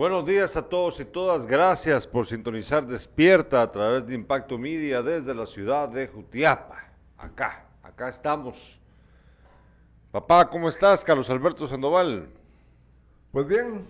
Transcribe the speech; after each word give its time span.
Buenos 0.00 0.24
días 0.26 0.56
a 0.56 0.62
todos 0.62 1.00
y 1.00 1.04
todas. 1.04 1.44
Gracias 1.44 2.06
por 2.06 2.24
sintonizar 2.24 2.86
Despierta 2.86 3.62
a 3.62 3.72
través 3.72 4.06
de 4.06 4.14
Impacto 4.14 4.56
Media 4.56 5.02
desde 5.02 5.34
la 5.34 5.44
ciudad 5.44 5.88
de 5.88 6.06
Jutiapa. 6.06 6.84
Acá, 7.16 7.64
acá 7.82 8.08
estamos. 8.08 8.80
Papá, 10.12 10.48
¿cómo 10.48 10.68
estás? 10.68 11.04
Carlos 11.04 11.28
Alberto 11.30 11.66
Sandoval. 11.66 12.28
Pues 13.32 13.48
bien, 13.48 13.88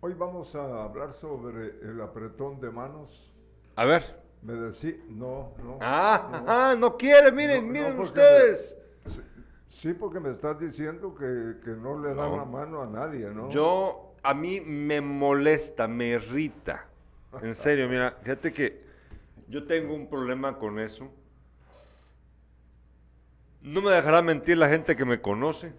hoy 0.00 0.14
vamos 0.14 0.54
a 0.54 0.84
hablar 0.84 1.12
sobre 1.12 1.78
el 1.82 2.00
apretón 2.00 2.58
de 2.58 2.70
manos. 2.70 3.30
A 3.74 3.84
ver. 3.84 4.24
Me 4.40 4.54
decía, 4.54 4.94
no, 5.10 5.50
no. 5.62 5.76
Ah, 5.82 6.26
no, 6.32 6.44
ah, 6.48 6.74
no 6.78 6.96
quiere, 6.96 7.30
miren, 7.32 7.66
No, 7.66 7.72
miren 7.74 8.00
ustedes. 8.00 8.74
me- 9.04 9.12
sí, 9.68 9.92
porque 9.92 10.20
me 10.20 10.30
estás 10.30 10.58
diciendo 10.58 11.14
que, 11.14 11.60
que 11.62 11.72
no 11.72 11.98
le 12.00 12.14
dan 12.14 12.34
la 12.34 12.46
mano 12.46 12.80
a 12.80 12.86
nadie, 12.86 13.28
¿no? 13.28 13.50
Yo, 13.50 14.05
a 14.22 14.34
mí 14.34 14.60
me 14.60 15.00
molesta, 15.00 15.86
me 15.88 16.08
irrita. 16.08 16.86
En 17.42 17.54
serio, 17.54 17.88
mira, 17.88 18.16
fíjate 18.22 18.52
que 18.52 18.82
yo 19.48 19.66
tengo 19.66 19.94
un 19.94 20.08
problema 20.08 20.58
con 20.58 20.78
eso. 20.78 21.10
No 23.62 23.82
me 23.82 23.90
dejará 23.90 24.22
mentir 24.22 24.56
la 24.56 24.68
gente 24.68 24.96
que 24.96 25.04
me 25.04 25.20
conoce. 25.20 25.72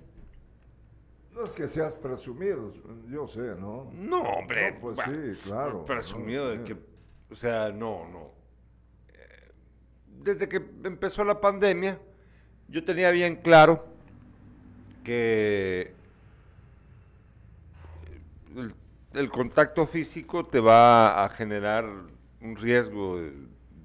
No 1.31 1.45
es 1.45 1.51
que 1.51 1.67
seas 1.67 1.93
presumido, 1.93 2.73
yo 3.09 3.27
sé, 3.27 3.55
¿no? 3.59 3.91
No, 3.93 4.21
hombre. 4.23 4.71
No, 4.71 4.79
pues 4.79 4.97
sí, 5.05 5.39
claro, 5.43 5.85
Presumido 5.85 6.45
¿no? 6.45 6.49
de 6.51 6.63
que, 6.63 6.77
o 7.31 7.35
sea, 7.35 7.69
no, 7.71 8.07
no. 8.09 8.31
Eh, 9.09 9.51
Desde 10.23 10.49
que 10.49 10.57
empezó 10.83 11.23
la 11.23 11.39
pandemia, 11.39 11.99
yo 12.67 12.83
tenía 12.83 13.11
bien 13.11 13.35
claro 13.35 13.85
que 15.03 15.93
el, 18.57 18.73
el 19.13 19.29
contacto 19.29 19.85
físico 19.87 20.45
te 20.45 20.59
va 20.59 21.23
a 21.23 21.29
generar 21.29 21.85
un 22.41 22.55
riesgo 22.55 23.17
de, 23.19 23.31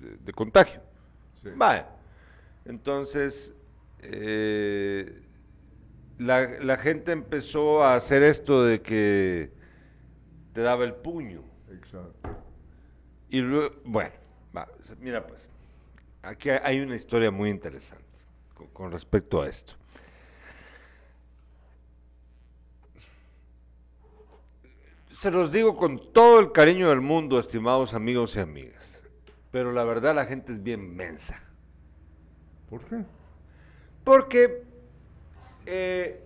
de- 0.01 0.17
de 0.19 0.33
contagio. 0.33 0.81
Sí. 1.43 1.51
Vaya. 1.57 1.89
Entonces, 2.65 3.55
eh, 4.01 5.23
la, 6.19 6.47
la 6.61 6.77
gente 6.77 7.13
empezó 7.13 7.83
a 7.83 7.97
hacer 7.97 8.23
esto 8.23 8.65
de 8.65 8.81
que 8.83 9.53
te 10.53 10.61
daba 10.61 10.85
el 10.85 10.95
puño. 10.95 11.43
Exacto. 11.71 12.29
Y 13.29 13.41
luego, 13.41 13.75
bueno, 13.85 14.13
va, 14.57 14.69
mira 15.01 15.27
pues, 15.27 15.41
aquí 16.23 16.51
hay- 16.51 16.61
hay 16.63 16.81
una 16.81 16.95
historia 16.97 17.31
muy 17.31 17.49
interesante 17.51 18.05
con, 18.55 18.67
con 18.69 18.93
respecto 18.93 19.41
a 19.43 19.49
esto. 19.49 19.75
Se 25.23 25.31
los 25.31 25.53
digo 25.53 25.77
con 25.77 26.13
todo 26.13 26.41
el 26.41 26.51
cariño 26.51 26.89
del 26.89 27.01
mundo, 27.01 27.39
estimados 27.39 27.95
amigos 27.95 28.35
y 28.35 28.41
amigas, 28.41 29.01
pero 29.53 29.71
la 29.71 29.85
verdad 29.85 30.17
la 30.17 30.25
gente 30.27 30.51
es 30.53 30.61
bien 30.65 30.97
mensa. 30.97 31.41
¿Por 32.69 32.85
qué? 32.87 33.05
Porque 34.03 34.65
eh, 35.65 36.25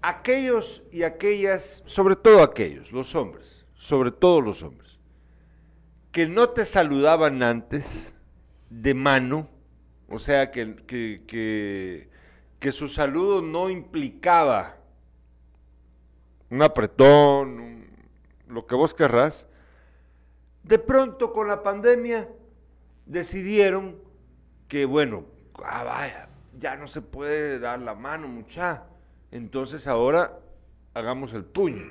aquellos 0.00 0.82
y 0.90 1.02
aquellas, 1.02 1.82
sobre 1.84 2.16
todo 2.16 2.42
aquellos, 2.42 2.90
los 2.92 3.14
hombres, 3.14 3.66
sobre 3.74 4.10
todo 4.10 4.40
los 4.40 4.62
hombres, 4.62 4.98
que 6.12 6.26
no 6.26 6.48
te 6.48 6.64
saludaban 6.64 7.42
antes 7.42 8.14
de 8.70 8.94
mano, 8.94 9.50
o 10.08 10.18
sea, 10.18 10.50
que, 10.50 10.76
que, 10.86 11.24
que- 11.26 12.08
que 12.58 12.72
su 12.72 12.88
saludo 12.88 13.42
no 13.42 13.68
implicaba 13.68 14.79
un 16.50 16.62
apretón, 16.62 17.60
un- 17.60 17.86
lo 18.48 18.66
que 18.66 18.74
vos 18.74 18.92
querrás, 18.94 19.46
de 20.62 20.78
pronto 20.78 21.32
con 21.32 21.48
la 21.48 21.62
pandemia 21.62 22.28
decidieron 23.06 23.96
que 24.68 24.84
bueno, 24.84 25.24
ah, 25.64 25.84
vaya, 25.84 26.28
ya 26.58 26.76
no 26.76 26.86
se 26.86 27.00
puede 27.00 27.58
dar 27.58 27.80
la 27.80 27.94
mano, 27.94 28.28
mucha. 28.28 28.84
Entonces 29.30 29.86
ahora 29.86 30.38
hagamos 30.94 31.32
el 31.32 31.44
puño. 31.44 31.90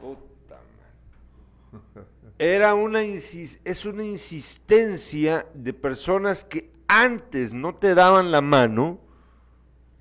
Puta. 0.00 0.58
Era 2.38 2.74
una 2.74 3.02
es 3.02 3.86
una 3.86 4.04
insistencia 4.04 5.46
de 5.54 5.72
personas 5.72 6.44
que 6.44 6.70
antes 6.86 7.52
no 7.52 7.74
te 7.74 7.94
daban 7.94 8.30
la 8.30 8.42
mano, 8.42 8.98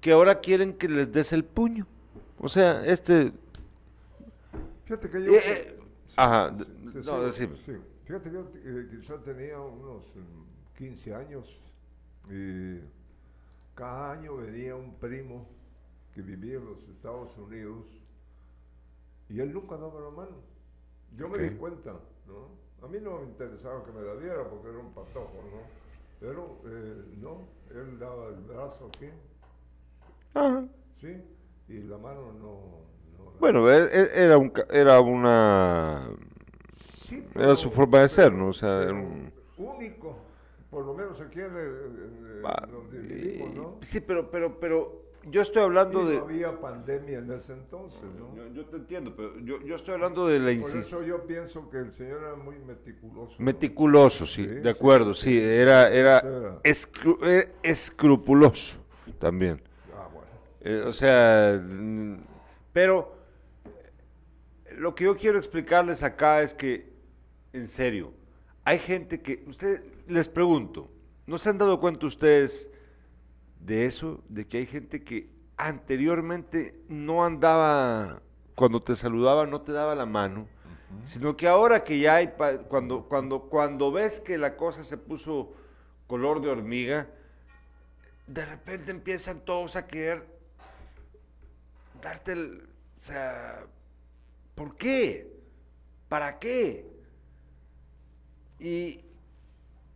que 0.02 0.12
ahora 0.12 0.40
quieren 0.42 0.74
que 0.74 0.90
les 0.90 1.12
des 1.12 1.32
el 1.34 1.46
puño. 1.46 1.88
O 2.40 2.50
sea, 2.50 2.86
este 2.86 3.32
Fíjate 4.86 5.10
que 5.10 5.24
yo... 5.24 5.32
Eh, 5.32 5.42
eh, 5.44 5.80
ajá, 6.16 6.56
Sí, 6.58 7.02
no, 7.06 7.32
sí. 7.32 7.48
Fíjate 8.06 8.30
que 8.30 8.36
yo 8.36 8.48
eh, 8.56 8.88
quizá 8.92 9.18
tenía 9.18 9.60
unos 9.60 10.06
mm, 10.16 10.78
15 10.78 11.16
años 11.16 11.60
y 12.30 12.80
cada 13.74 14.14
año 14.14 14.38
venía 14.38 14.76
un 14.76 14.94
primo 14.96 15.48
que 16.14 16.22
vivía 16.22 16.56
en 16.58 16.66
los 16.66 16.84
Estados 16.88 17.36
Unidos 17.38 17.86
y 19.30 19.40
él 19.40 19.52
nunca 19.54 19.76
daba 19.76 20.00
la 20.00 20.12
mano. 20.12 20.38
Yo 21.18 21.30
me 21.30 21.40
di 21.40 21.56
cuenta, 21.56 21.94
¿no? 22.28 22.66
A 22.86 22.88
mí 22.88 23.00
no 23.02 23.20
me 23.20 23.26
interesaba 23.26 23.84
que 23.84 23.92
me 23.92 24.02
la 24.02 24.16
diera 24.16 24.48
porque 24.50 24.70
era 24.70 24.80
un 24.80 24.94
patojo, 24.94 25.42
¿no? 25.52 25.62
Pero 26.20 26.62
eh, 26.66 27.04
no, 27.18 27.48
él 27.72 28.00
daba 28.00 28.30
el 28.30 28.42
brazo 28.42 28.90
aquí, 28.94 29.10
Ajá. 30.34 30.66
¿sí? 31.02 31.22
Y 31.68 31.80
la 31.80 31.98
mano 31.98 32.32
no... 32.34 32.50
no 33.18 33.32
Bueno, 33.40 33.70
e- 33.72 33.90
e- 33.92 34.24
era, 34.24 34.38
un, 34.38 34.50
ca- 34.50 34.68
era 34.70 35.00
una... 35.02 36.10
Sí, 37.06 37.24
Era 37.36 37.56
su 37.56 37.70
forma 37.72 38.00
de 38.02 38.10
ser, 38.10 38.32
¿no? 38.34 38.50
O 38.50 38.54
sea, 38.54 38.82
era 38.84 38.94
un- 38.94 39.32
único, 39.58 40.18
por 40.70 40.86
lo 40.86 40.94
menos 40.94 41.20
aquí 41.22 41.40
en, 41.40 41.56
el- 41.56 42.38
en- 42.38 42.46
Va, 42.46 42.68
donde 42.72 43.00
vivimos, 43.00 43.56
¿no? 43.56 43.76
Sí, 43.82 44.00
pero, 44.02 44.30
pero, 44.30 44.60
pero 44.60 45.06
yo 45.30 45.42
estoy 45.42 45.64
hablando 45.64 46.02
Y 46.04 46.06
de... 46.12 46.18
no 46.18 46.24
había 46.24 46.60
pandemia 46.60 47.20
en 47.20 47.32
ese 47.32 47.54
entonces, 47.54 48.04
¿no? 48.20 48.36
Yo, 48.36 48.48
yo 48.54 48.66
te 48.66 48.76
entiendo, 48.78 49.16
pero 49.16 49.40
yo, 49.40 49.60
yo 49.64 49.76
estoy 49.76 49.96
hablando 49.96 50.28
de 50.28 50.38
la 50.40 50.46
Por 50.46 50.54
insistencia. 50.54 50.98
eso 50.98 51.06
yo 51.06 51.26
pienso 51.26 51.70
que 51.70 51.78
el 51.78 51.92
señor 51.94 52.22
era 52.22 52.36
muy 52.36 52.58
meticuloso. 52.60 53.36
¿no? 53.40 53.46
Meticuloso, 53.46 54.26
sí, 54.28 54.44
Sí, 54.44 54.48
de 54.48 54.62
sí, 54.64 54.68
acuerdo, 54.70 55.14
sí, 55.16 55.38
era, 55.40 55.90
era, 55.90 56.20
Era. 56.20 56.62
escru- 56.64 57.24
era 57.26 57.50
escrupuloso 57.64 58.78
también. 59.20 59.62
Eh, 60.66 60.82
o 60.84 60.92
sea, 60.94 61.62
pero 62.74 63.16
lo 64.78 64.96
que 64.96 65.04
yo 65.04 65.16
quiero 65.16 65.38
explicarles 65.38 66.02
acá 66.02 66.42
es 66.42 66.56
que, 66.56 66.92
en 67.54 67.68
serio, 67.68 68.12
hay 68.64 68.80
gente 68.80 69.22
que, 69.22 69.44
usted, 69.46 69.84
les 70.08 70.28
pregunto, 70.28 70.90
¿no 71.28 71.38
se 71.38 71.50
han 71.50 71.60
dado 71.60 71.80
cuenta 71.80 72.08
ustedes 72.08 72.68
de 73.60 73.86
eso? 73.86 74.24
De 74.28 74.48
que 74.48 74.58
hay 74.58 74.66
gente 74.66 75.04
que 75.04 75.30
anteriormente 75.56 76.74
no 76.90 77.24
andaba, 77.24 78.24
cuando 78.56 78.82
te 78.82 78.96
saludaba, 78.96 79.46
no 79.46 79.62
te 79.62 79.72
daba 79.72 79.94
la 79.94 80.08
mano, 80.08 80.48
sino 81.04 81.38
que 81.38 81.48
ahora 81.48 81.84
que 81.84 82.00
ya 82.00 82.16
hay, 82.16 82.30
pa- 82.30 82.58
cuando, 82.58 83.04
cuando, 83.04 83.42
cuando 83.42 83.92
ves 83.92 84.20
que 84.20 84.40
la 84.40 84.58
cosa 84.58 84.84
se 84.84 84.98
puso 84.98 85.54
color 86.08 86.42
de 86.42 86.50
hormiga, 86.50 87.08
de 88.26 88.44
repente 88.48 88.90
empiezan 88.90 89.42
todos 89.42 89.76
a 89.76 89.86
querer 89.86 90.34
darte 92.02 92.34
el... 92.34 92.68
O 93.00 93.04
sea, 93.04 93.66
¿por 94.56 94.76
qué? 94.76 95.32
¿Para 96.08 96.40
qué? 96.40 96.86
Y 98.60 99.02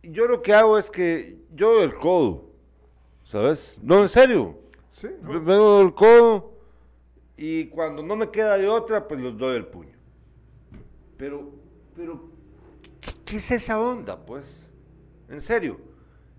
yo 0.02 0.26
lo 0.26 0.42
que 0.42 0.54
hago 0.54 0.78
es 0.78 0.90
que 0.90 1.38
yo 1.54 1.74
doy 1.74 1.84
el 1.84 1.94
codo, 1.94 2.50
¿sabes? 3.24 3.78
No, 3.82 4.02
en 4.02 4.08
serio. 4.08 4.58
Sí, 4.92 5.08
Me 5.22 5.34
¿no? 5.34 5.40
me 5.40 5.54
doy 5.54 5.86
el 5.86 5.94
codo 5.94 6.52
y 7.36 7.66
cuando 7.66 8.02
no 8.02 8.16
me 8.16 8.30
queda 8.30 8.58
de 8.58 8.68
otra, 8.68 9.08
pues 9.08 9.20
los 9.20 9.36
doy 9.36 9.56
el 9.56 9.66
puño. 9.66 9.96
Pero, 11.16 11.50
pero, 11.96 12.28
¿qué, 13.00 13.12
qué 13.24 13.36
es 13.38 13.50
esa 13.50 13.80
onda, 13.80 14.18
pues? 14.24 14.66
En 15.28 15.40
serio, 15.40 15.80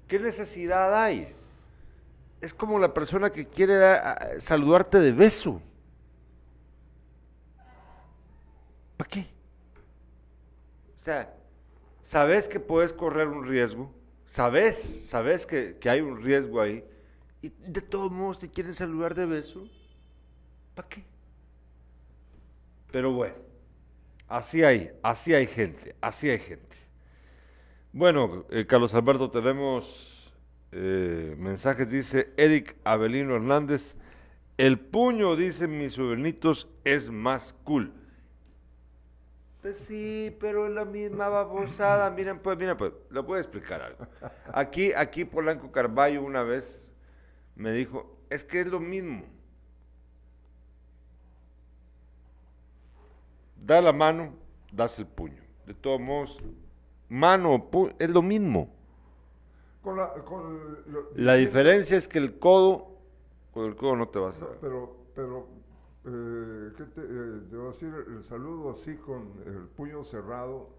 ¿qué 0.07 0.19
necesidad 0.19 0.93
hay? 1.03 1.33
Es 2.41 2.53
como 2.53 2.79
la 2.79 2.93
persona 2.93 3.29
que 3.29 3.45
quiere 3.45 3.79
saludarte 4.39 4.99
de 4.99 5.11
beso. 5.11 5.61
¿Para 8.97 9.09
qué? 9.09 9.27
O 10.95 10.99
sea, 10.99 11.33
sabes 12.01 12.47
que 12.47 12.59
puedes 12.59 12.93
correr 12.93 13.27
un 13.27 13.47
riesgo, 13.47 13.91
sabes, 14.25 15.07
sabes 15.07 15.45
que, 15.45 15.77
que 15.79 15.89
hay 15.89 16.01
un 16.01 16.21
riesgo 16.21 16.61
ahí, 16.61 16.83
y 17.41 17.49
de 17.49 17.81
todos 17.81 18.11
modos 18.11 18.39
te 18.39 18.49
quieren 18.49 18.73
saludar 18.73 19.15
de 19.15 19.25
beso. 19.25 19.63
¿Para 20.75 20.87
qué? 20.89 21.03
Pero 22.91 23.11
bueno, 23.13 23.35
así 24.27 24.63
hay, 24.63 24.91
así 25.01 25.33
hay 25.33 25.47
gente, 25.47 25.95
así 26.01 26.29
hay 26.29 26.39
gente. 26.39 26.77
Bueno, 27.93 28.45
eh, 28.49 28.65
Carlos 28.67 28.93
Alberto, 28.93 29.29
tenemos 29.31 30.10
eh, 30.71 31.35
mensajes, 31.37 31.89
dice 31.89 32.31
Eric 32.37 32.77
Avelino 32.83 33.35
Hernández, 33.35 33.95
El 34.57 34.79
puño, 34.79 35.35
dicen 35.35 35.77
mis 35.77 35.93
sobrinitos, 35.93 36.69
es 36.83 37.09
más 37.09 37.53
cool. 37.63 37.91
Pues 39.61 39.77
sí, 39.77 40.35
pero 40.39 40.65
es 40.67 40.73
la 40.73 40.85
misma 40.85 41.27
babosada. 41.29 42.09
Miren, 42.15 42.39
pues, 42.39 42.57
miren, 42.57 42.77
pues, 42.77 42.93
les 43.11 43.23
voy 43.23 43.37
a 43.37 43.41
explicar 43.41 43.81
algo. 43.81 44.07
Aquí, 44.53 44.91
aquí 44.93 45.25
Polanco 45.25 45.71
Carballo 45.71 46.23
una 46.23 46.43
vez 46.43 46.89
me 47.55 47.71
dijo, 47.71 48.17
es 48.29 48.43
que 48.43 48.61
es 48.61 48.67
lo 48.67 48.79
mismo. 48.79 49.23
Da 53.55 53.81
la 53.81 53.93
mano, 53.93 54.33
das 54.71 54.97
el 54.97 55.05
puño. 55.05 55.41
De 55.67 55.75
todos 55.75 56.01
modos, 56.01 56.39
mano 57.07 57.53
o 57.53 57.69
puño, 57.69 57.93
es 57.99 58.09
lo 58.09 58.23
mismo. 58.23 58.80
Con 59.81 59.97
la, 59.97 60.09
con 60.25 60.77
lo- 60.87 61.09
La 61.15 61.35
diferencia 61.35 61.97
es 61.97 62.07
que 62.07 62.19
el 62.19 62.37
codo, 62.37 62.97
con 63.51 63.65
el 63.65 63.75
codo 63.75 63.95
no 63.95 64.07
te 64.09 64.19
vas 64.19 64.35
a... 64.41 64.47
Pero, 64.61 64.95
pero, 65.15 65.47
eh, 66.05 66.71
¿qué 66.77 66.83
te, 66.83 67.01
eh, 67.01 67.41
te 67.49 67.55
voy 67.55 67.65
a 67.65 67.71
decir? 67.71 67.93
El 68.07 68.23
saludo 68.23 68.71
así 68.71 68.95
con 68.95 69.31
el 69.45 69.67
puño 69.75 70.03
cerrado, 70.03 70.69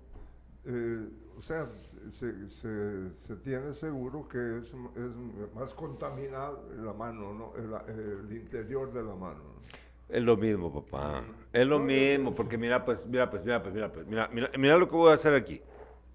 eh, 0.64 1.08
o 1.36 1.42
sea, 1.42 1.68
se, 2.10 2.48
se- 2.48 3.10
se 3.26 3.36
tiene 3.42 3.74
seguro 3.74 4.28
que 4.28 4.58
es, 4.58 4.66
es 4.68 5.52
más 5.54 5.74
contaminada 5.74 6.52
la 6.76 6.92
mano, 6.92 7.32
¿no? 7.34 7.52
El, 7.56 8.28
el 8.28 8.36
interior 8.36 8.92
de 8.92 9.02
la 9.02 9.14
mano. 9.16 9.40
¿no? 9.40 9.62
Es 10.08 10.22
lo 10.22 10.36
mismo, 10.36 10.72
papá. 10.72 11.24
Es 11.52 11.66
lo 11.66 11.78
No, 11.80 11.86
mismo, 11.86 12.30
es- 12.30 12.36
porque 12.36 12.56
mira, 12.56 12.84
pues, 12.84 13.04
mira, 13.08 13.28
pues, 13.28 13.42
mira, 13.44 13.60
pues, 13.60 13.74
mira, 13.74 13.90
pues, 13.92 14.06
mira, 14.06 14.28
mira, 14.32 14.50
mira 14.56 14.76
lo 14.78 14.88
que 14.88 14.94
voy 14.94 15.10
a 15.10 15.14
hacer 15.14 15.34
aquí. 15.34 15.60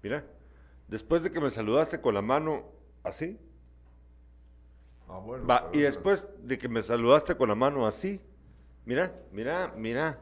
Mira, 0.02 0.24
después 0.86 1.22
de 1.22 1.30
que 1.30 1.40
me 1.40 1.50
saludaste 1.50 2.00
con 2.00 2.14
la 2.14 2.22
mano 2.22 2.62
así, 3.08 3.38
Ah, 5.10 5.18
bueno, 5.24 5.46
va, 5.46 5.70
y 5.72 5.80
después 5.80 6.28
de 6.42 6.58
que 6.58 6.68
me 6.68 6.82
saludaste 6.82 7.34
con 7.34 7.48
la 7.48 7.54
mano 7.54 7.86
así, 7.86 8.20
mira, 8.84 9.12
mira, 9.32 9.72
mira, 9.76 10.18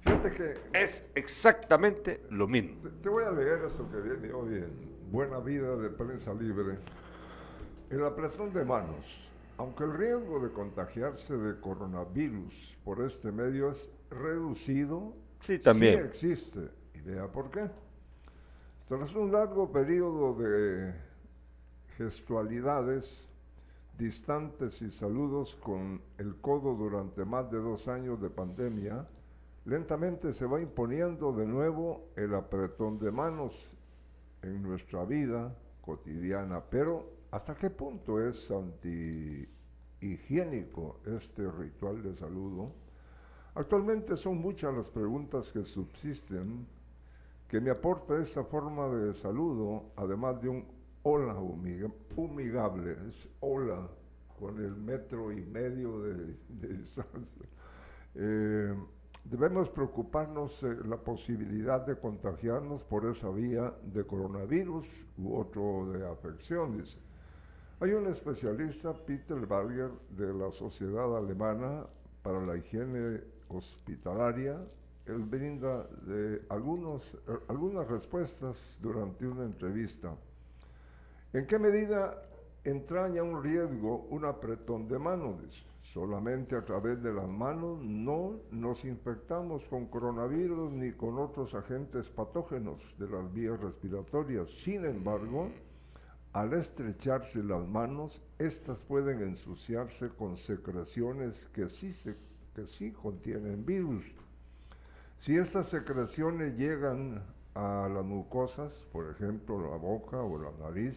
Fíjate 0.00 0.30
que 0.32 0.54
es 0.72 1.04
exactamente 1.14 2.22
lo 2.30 2.46
mismo. 2.48 2.80
Te, 2.82 2.88
te 2.88 3.08
voy 3.10 3.24
a 3.24 3.30
leer 3.30 3.64
eso 3.66 3.86
que 3.90 4.00
viene 4.00 4.32
hoy 4.32 4.54
en 4.54 4.70
Buena 5.12 5.38
Vida 5.38 5.76
de 5.76 5.90
Prensa 5.90 6.32
Libre. 6.32 6.78
El 7.90 8.04
apretón 8.04 8.52
de 8.54 8.64
manos. 8.64 9.28
Aunque 9.58 9.84
el 9.84 9.92
riesgo 9.94 10.40
de 10.40 10.50
contagiarse 10.52 11.36
de 11.36 11.60
coronavirus 11.60 12.78
por 12.84 13.02
este 13.04 13.32
medio 13.32 13.70
es 13.72 13.90
reducido, 14.10 15.14
Sí, 15.40 15.58
también. 15.58 16.10
sí 16.14 16.30
existe. 16.30 16.70
Y 16.94 17.00
vea 17.00 17.26
por 17.26 17.50
qué. 17.50 17.68
Tras 18.88 19.14
un 19.14 19.30
largo 19.30 19.70
periodo 19.70 20.32
de 20.32 20.94
gestualidades 21.98 23.28
distantes 23.98 24.80
y 24.80 24.90
saludos 24.90 25.54
con 25.56 26.00
el 26.16 26.36
codo 26.36 26.72
durante 26.72 27.26
más 27.26 27.50
de 27.50 27.58
dos 27.58 27.86
años 27.86 28.18
de 28.18 28.30
pandemia, 28.30 29.06
lentamente 29.66 30.32
se 30.32 30.46
va 30.46 30.62
imponiendo 30.62 31.34
de 31.34 31.44
nuevo 31.44 32.08
el 32.16 32.34
apretón 32.34 32.98
de 32.98 33.10
manos 33.10 33.52
en 34.40 34.62
nuestra 34.62 35.04
vida 35.04 35.54
cotidiana. 35.82 36.62
Pero, 36.70 37.10
¿hasta 37.30 37.54
qué 37.56 37.68
punto 37.68 38.26
es 38.26 38.50
antihigiénico 38.50 41.00
este 41.04 41.50
ritual 41.50 42.02
de 42.02 42.14
saludo? 42.14 42.72
Actualmente 43.54 44.16
son 44.16 44.38
muchas 44.38 44.74
las 44.74 44.88
preguntas 44.88 45.52
que 45.52 45.66
subsisten 45.66 46.77
que 47.48 47.60
me 47.60 47.70
aporta 47.70 48.18
esta 48.20 48.44
forma 48.44 48.88
de 48.88 49.14
saludo, 49.14 49.84
además 49.96 50.40
de 50.42 50.48
un 50.50 50.66
hola 51.02 51.34
humiga- 51.34 51.90
humigable, 52.14 52.96
es 53.08 53.28
hola 53.40 53.88
con 54.38 54.58
el 54.62 54.76
metro 54.76 55.32
y 55.32 55.40
medio 55.46 56.00
de, 56.02 56.36
de 56.48 56.68
distancia. 56.74 57.46
Eh, 58.14 58.74
debemos 59.24 59.68
preocuparnos 59.70 60.60
de 60.60 60.84
la 60.86 60.96
posibilidad 60.98 61.86
de 61.86 61.96
contagiarnos 61.96 62.82
por 62.84 63.06
esa 63.06 63.30
vía 63.30 63.72
de 63.82 64.04
coronavirus 64.04 64.86
u 65.16 65.36
otro 65.36 65.90
de 65.92 66.06
afección, 66.06 66.78
dice. 66.78 66.98
Hay 67.80 67.92
un 67.92 68.08
especialista, 68.08 68.92
Peter 68.92 69.46
Balger, 69.46 69.90
de 70.10 70.34
la 70.34 70.50
Sociedad 70.50 71.16
Alemana 71.16 71.86
para 72.22 72.44
la 72.44 72.56
Higiene 72.56 73.20
Hospitalaria. 73.48 74.58
Él 75.08 75.24
brinda 75.24 75.86
algunos, 76.50 77.02
algunas 77.48 77.88
respuestas 77.88 78.78
durante 78.80 79.26
una 79.26 79.44
entrevista. 79.44 80.14
¿En 81.32 81.46
qué 81.46 81.58
medida 81.58 82.22
entraña 82.64 83.22
un 83.22 83.42
riesgo 83.42 84.06
un 84.10 84.24
apretón 84.24 84.86
de 84.86 84.98
manos? 84.98 85.64
Solamente 85.94 86.54
a 86.54 86.64
través 86.64 87.02
de 87.02 87.12
las 87.14 87.26
manos 87.26 87.82
no 87.82 88.40
nos 88.50 88.84
infectamos 88.84 89.64
con 89.64 89.86
coronavirus 89.86 90.70
ni 90.72 90.92
con 90.92 91.18
otros 91.18 91.54
agentes 91.54 92.10
patógenos 92.10 92.78
de 92.98 93.08
las 93.08 93.32
vías 93.32 93.58
respiratorias. 93.58 94.50
Sin 94.62 94.84
embargo, 94.84 95.48
al 96.34 96.52
estrecharse 96.52 97.42
las 97.42 97.66
manos, 97.66 98.20
estas 98.38 98.78
pueden 98.80 99.22
ensuciarse 99.22 100.10
con 100.10 100.36
secreciones 100.36 101.46
que 101.54 101.70
sí, 101.70 101.94
que 102.54 102.66
sí 102.66 102.92
contienen 102.92 103.64
virus. 103.64 104.04
Si 105.20 105.36
estas 105.36 105.66
secreciones 105.68 106.56
llegan 106.56 107.22
a 107.54 107.88
las 107.92 108.04
mucosas, 108.04 108.72
por 108.92 109.10
ejemplo 109.10 109.70
la 109.70 109.76
boca 109.76 110.22
o 110.22 110.38
la 110.38 110.52
nariz, 110.64 110.96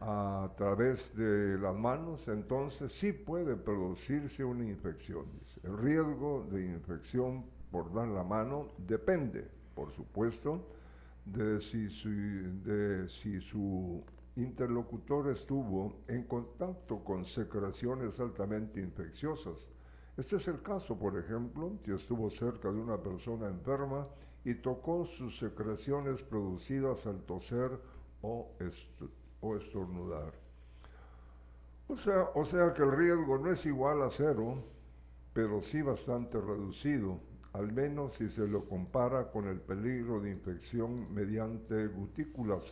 a 0.00 0.50
través 0.56 1.14
de 1.14 1.58
las 1.58 1.76
manos, 1.76 2.26
entonces 2.26 2.92
sí 2.92 3.12
puede 3.12 3.54
producirse 3.54 4.42
una 4.42 4.64
infección. 4.64 5.26
El 5.62 5.78
riesgo 5.78 6.44
de 6.50 6.64
infección 6.64 7.44
por 7.70 7.92
dar 7.94 8.08
la 8.08 8.24
mano 8.24 8.70
depende, 8.78 9.46
por 9.76 9.92
supuesto, 9.92 10.66
de 11.24 11.60
si 11.60 13.40
su 13.40 14.02
interlocutor 14.34 15.30
estuvo 15.30 15.94
en 16.08 16.24
contacto 16.24 17.04
con 17.04 17.24
secreciones 17.24 18.18
altamente 18.18 18.80
infecciosas. 18.80 19.71
Este 20.16 20.36
es 20.36 20.48
el 20.48 20.62
caso, 20.62 20.98
por 20.98 21.18
ejemplo, 21.18 21.72
si 21.84 21.92
estuvo 21.92 22.30
cerca 22.30 22.70
de 22.70 22.78
una 22.80 22.96
persona 23.02 23.48
enferma 23.48 24.08
y 24.44 24.54
tocó 24.54 25.04
sus 25.04 25.38
secreciones 25.38 26.22
producidas 26.22 27.06
al 27.06 27.20
toser 27.24 27.78
o, 28.22 28.52
est- 28.60 29.02
o 29.40 29.56
estornudar. 29.56 30.32
O 31.88 31.96
sea, 31.96 32.30
o 32.34 32.44
sea 32.44 32.72
que 32.74 32.82
el 32.82 32.90
riesgo 32.92 33.38
no 33.38 33.52
es 33.52 33.64
igual 33.66 34.02
a 34.02 34.10
cero, 34.10 34.64
pero 35.32 35.62
sí 35.62 35.82
bastante 35.82 36.40
reducido, 36.40 37.20
al 37.52 37.72
menos 37.72 38.14
si 38.14 38.28
se 38.28 38.46
lo 38.48 38.64
compara 38.68 39.30
con 39.30 39.46
el 39.48 39.60
peligro 39.60 40.20
de 40.20 40.30
infección 40.30 41.12
mediante 41.12 41.86
gutículas. 41.88 42.64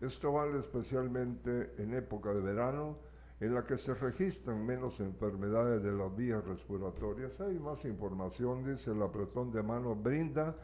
Esto 0.00 0.32
vale 0.32 0.60
especialmente 0.60 1.74
en 1.78 1.94
época 1.94 2.32
de 2.32 2.40
verano, 2.40 2.98
en 3.40 3.54
la 3.54 3.64
que 3.64 3.78
se 3.78 3.94
registran 3.94 4.64
menos 4.66 5.00
enfermedades 5.00 5.82
de 5.82 5.92
las 5.92 6.14
vías 6.14 6.44
respiratorias. 6.44 7.40
Hay 7.40 7.58
más 7.58 7.84
información, 7.86 8.64
dice 8.64 8.90
el 8.90 9.02
apretón 9.02 9.50
de 9.50 9.62
mano, 9.62 9.94
brinda 9.94 10.54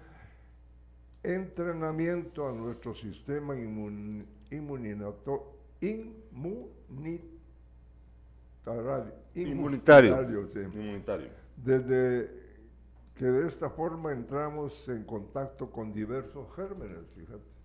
entrenamiento 1.22 2.46
a 2.46 2.52
nuestro 2.52 2.94
sistema 2.94 3.56
inmun, 3.56 4.26
inmunitario. 4.50 5.16
Inmunitario. 9.34 10.48
sí. 10.52 10.60
Inmunitario. 10.60 11.28
Desde 11.56 12.30
que 13.14 13.24
de 13.24 13.46
esta 13.46 13.70
forma 13.70 14.12
entramos 14.12 14.86
en 14.88 15.04
contacto 15.04 15.70
con 15.70 15.92
diversos 15.92 16.54
gérmenes, 16.54 17.06
fíjate. 17.16 17.56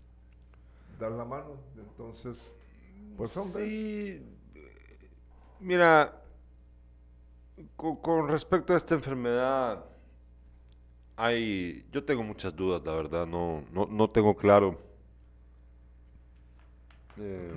Dar 0.97 1.11
la 1.11 1.25
mano, 1.25 1.57
entonces, 1.77 2.37
pues 3.17 3.35
hombre, 3.35 3.67
Sí, 3.67 4.40
mira, 5.61 6.13
co- 7.75 7.99
con, 8.01 8.27
respecto 8.27 8.73
a 8.73 8.77
esta 8.77 8.95
enfermedad, 8.95 9.83
hay, 11.15 11.85
yo 11.91 12.03
tengo 12.03 12.23
muchas 12.23 12.55
dudas, 12.55 12.81
la 12.85 12.93
verdad, 12.93 13.27
no, 13.27 13.63
no, 13.71 13.85
no 13.85 14.09
tengo 14.09 14.35
claro. 14.35 14.79
Eh, 17.17 17.51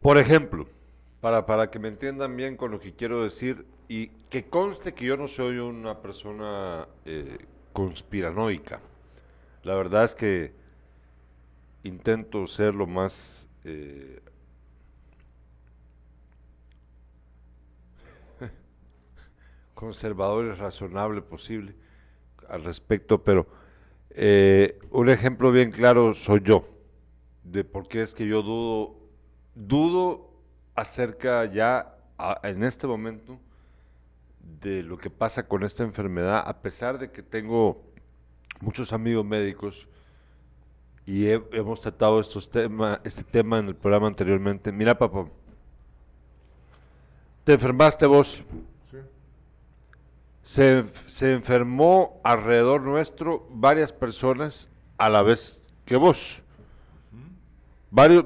por 0.00 0.18
ejemplo, 0.18 0.66
para, 1.20 1.46
para 1.46 1.70
que 1.70 1.78
me 1.78 1.88
entiendan 1.88 2.36
bien 2.36 2.56
con 2.56 2.70
lo 2.70 2.80
que 2.80 2.92
quiero 2.94 3.22
decir 3.22 3.66
y 3.88 4.08
que 4.28 4.44
conste 4.48 4.94
que 4.94 5.04
yo 5.04 5.16
no 5.16 5.28
soy 5.28 5.58
una 5.58 6.00
persona 6.00 6.88
eh, 7.04 7.38
conspiranoica. 7.72 8.80
La 9.64 9.74
verdad 9.74 10.04
es 10.04 10.14
que 10.14 10.54
intento 11.84 12.46
ser 12.46 12.74
lo 12.74 12.86
más 12.86 13.41
eh, 13.64 14.20
conservador 19.74 20.46
y 20.46 20.52
razonable 20.52 21.22
posible 21.22 21.74
al 22.48 22.64
respecto, 22.64 23.22
pero 23.22 23.46
eh, 24.10 24.78
un 24.90 25.08
ejemplo 25.08 25.52
bien 25.52 25.70
claro 25.70 26.14
soy 26.14 26.40
yo. 26.42 26.68
de 27.44 27.64
por 27.64 27.88
qué 27.88 28.02
es 28.02 28.14
que 28.14 28.26
yo 28.26 28.42
dudo, 28.42 28.96
dudo 29.54 30.30
acerca 30.74 31.44
ya 31.46 31.96
en 32.44 32.62
este 32.62 32.86
momento 32.86 33.38
de 34.60 34.82
lo 34.82 34.98
que 34.98 35.10
pasa 35.10 35.48
con 35.48 35.64
esta 35.64 35.82
enfermedad, 35.82 36.42
a 36.46 36.62
pesar 36.62 36.98
de 36.98 37.10
que 37.10 37.22
tengo 37.22 37.82
muchos 38.60 38.92
amigos 38.92 39.24
médicos 39.24 39.88
y 41.06 41.28
hemos 41.28 41.80
tratado 41.80 42.20
estos 42.20 42.48
temas, 42.50 43.00
este 43.04 43.24
tema 43.24 43.58
en 43.58 43.68
el 43.68 43.74
programa 43.74 44.06
anteriormente. 44.06 44.70
Mira, 44.70 44.96
papá, 44.96 45.26
te 47.44 47.54
enfermaste 47.54 48.06
vos. 48.06 48.42
Sí. 48.90 48.98
Se, 50.44 50.84
se 51.06 51.32
enfermó 51.32 52.20
alrededor 52.22 52.82
nuestro 52.82 53.46
varias 53.50 53.92
personas 53.92 54.68
a 54.96 55.08
la 55.08 55.22
vez 55.22 55.60
que 55.84 55.96
vos. 55.96 56.40
Varios, 57.90 58.24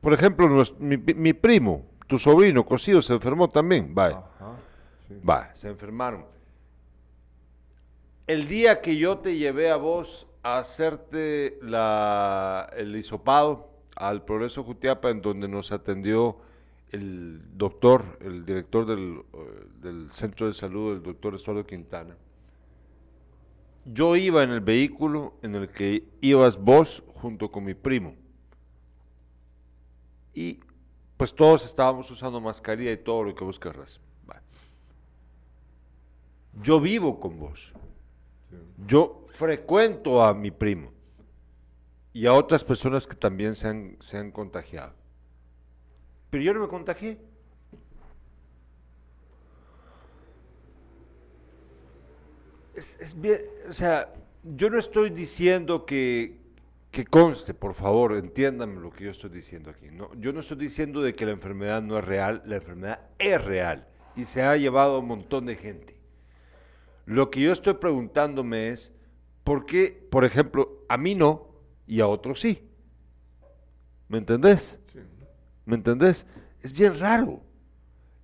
por 0.00 0.12
ejemplo, 0.12 0.48
mi, 0.78 1.32
primo, 1.32 1.84
tu 2.06 2.18
sobrino, 2.18 2.64
cocido, 2.64 3.02
se 3.02 3.14
enfermó 3.14 3.48
también. 3.48 3.94
Va, 3.96 4.30
va, 5.28 5.54
se 5.54 5.68
enfermaron. 5.68 6.24
El 8.26 8.46
día 8.46 8.80
que 8.80 8.96
yo 8.96 9.18
te 9.18 9.36
llevé 9.36 9.70
a 9.70 9.76
vos 9.76 10.26
hacerte 10.46 11.58
el 11.60 12.96
hisopado 12.96 13.70
al 13.94 14.24
Progreso 14.24 14.62
Jutiapa, 14.62 15.10
en 15.10 15.22
donde 15.22 15.48
nos 15.48 15.72
atendió 15.72 16.38
el 16.90 17.40
doctor, 17.56 18.18
el 18.20 18.46
director 18.46 18.86
del, 18.86 19.22
eh, 19.32 19.66
del 19.82 20.10
Centro 20.12 20.46
de 20.46 20.54
Salud, 20.54 20.94
el 20.94 21.02
doctor 21.02 21.34
Estuardo 21.34 21.66
Quintana, 21.66 22.16
yo 23.84 24.16
iba 24.16 24.42
en 24.42 24.50
el 24.50 24.60
vehículo 24.60 25.34
en 25.42 25.54
el 25.54 25.68
que 25.68 26.04
ibas 26.20 26.56
vos 26.56 27.02
junto 27.14 27.50
con 27.50 27.64
mi 27.64 27.74
primo 27.74 28.14
y 30.34 30.60
pues 31.16 31.34
todos 31.34 31.64
estábamos 31.64 32.10
usando 32.10 32.40
mascarilla 32.40 32.92
y 32.92 32.96
todo 32.98 33.24
lo 33.24 33.34
que 33.34 33.44
vos 33.44 33.58
querrás. 33.58 34.00
Yo 36.62 36.80
vivo 36.80 37.20
con 37.20 37.38
vos. 37.38 37.72
Yo 38.86 39.26
frecuento 39.28 40.22
a 40.22 40.34
mi 40.34 40.50
primo 40.50 40.92
y 42.12 42.26
a 42.26 42.32
otras 42.32 42.64
personas 42.64 43.06
que 43.06 43.14
también 43.14 43.54
se 43.54 43.68
han, 43.68 43.96
se 44.00 44.16
han 44.16 44.30
contagiado. 44.30 44.94
Pero 46.30 46.42
yo 46.42 46.54
no 46.54 46.60
me 46.60 46.68
contagié. 46.68 47.18
Es, 52.74 52.98
es 53.00 53.20
bien, 53.20 53.40
o 53.68 53.72
sea, 53.72 54.12
yo 54.42 54.70
no 54.70 54.78
estoy 54.78 55.10
diciendo 55.10 55.86
que, 55.86 56.38
que 56.90 57.04
conste, 57.04 57.52
por 57.52 57.74
favor, 57.74 58.14
entiéndanme 58.16 58.80
lo 58.80 58.90
que 58.90 59.04
yo 59.04 59.10
estoy 59.10 59.30
diciendo 59.30 59.70
aquí. 59.70 59.88
No, 59.92 60.14
yo 60.14 60.32
no 60.32 60.40
estoy 60.40 60.58
diciendo 60.58 61.02
de 61.02 61.14
que 61.14 61.26
la 61.26 61.32
enfermedad 61.32 61.82
no 61.82 61.98
es 61.98 62.04
real, 62.04 62.42
la 62.46 62.56
enfermedad 62.56 63.00
es 63.18 63.42
real 63.44 63.86
y 64.14 64.24
se 64.24 64.42
ha 64.42 64.56
llevado 64.56 64.96
a 64.96 64.98
un 65.00 65.08
montón 65.08 65.46
de 65.46 65.56
gente. 65.56 65.95
Lo 67.06 67.30
que 67.30 67.40
yo 67.40 67.52
estoy 67.52 67.74
preguntándome 67.74 68.68
es, 68.68 68.92
¿por 69.44 69.64
qué, 69.64 70.06
por 70.10 70.24
ejemplo, 70.24 70.84
a 70.88 70.98
mí 70.98 71.14
no 71.14 71.48
y 71.86 72.00
a 72.00 72.06
otros 72.06 72.40
sí? 72.40 72.68
¿Me 74.08 74.18
entendés? 74.18 74.78
¿Me 75.64 75.76
entendés? 75.76 76.26
Es 76.62 76.72
bien 76.72 76.98
raro. 76.98 77.40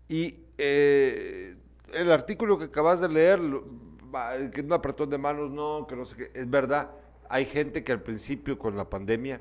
Y 0.08 0.36
eh, 0.58 1.56
el 1.94 2.12
artículo 2.12 2.58
que 2.58 2.66
acabas 2.66 3.00
de 3.00 3.08
leer, 3.08 3.40
que 4.52 4.60
un 4.60 4.72
apretón 4.72 5.08
de 5.08 5.18
manos, 5.18 5.50
no, 5.50 5.86
que 5.86 5.96
no 5.96 6.04
sé 6.04 6.16
qué, 6.16 6.30
es 6.34 6.50
verdad 6.50 6.90
hay 7.32 7.46
gente 7.46 7.82
que 7.82 7.92
al 7.92 8.02
principio 8.02 8.58
con 8.58 8.76
la 8.76 8.90
pandemia, 8.90 9.40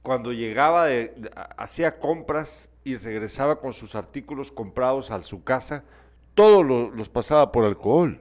cuando 0.00 0.32
llegaba, 0.32 0.86
de, 0.86 1.12
hacía 1.56 1.98
compras 1.98 2.70
y 2.84 2.96
regresaba 2.96 3.58
con 3.58 3.72
sus 3.72 3.96
artículos 3.96 4.52
comprados 4.52 5.10
a 5.10 5.20
su 5.24 5.42
casa, 5.42 5.82
todos 6.34 6.64
los 6.94 7.08
pasaba 7.08 7.52
por 7.52 7.64
alcohol. 7.64 8.20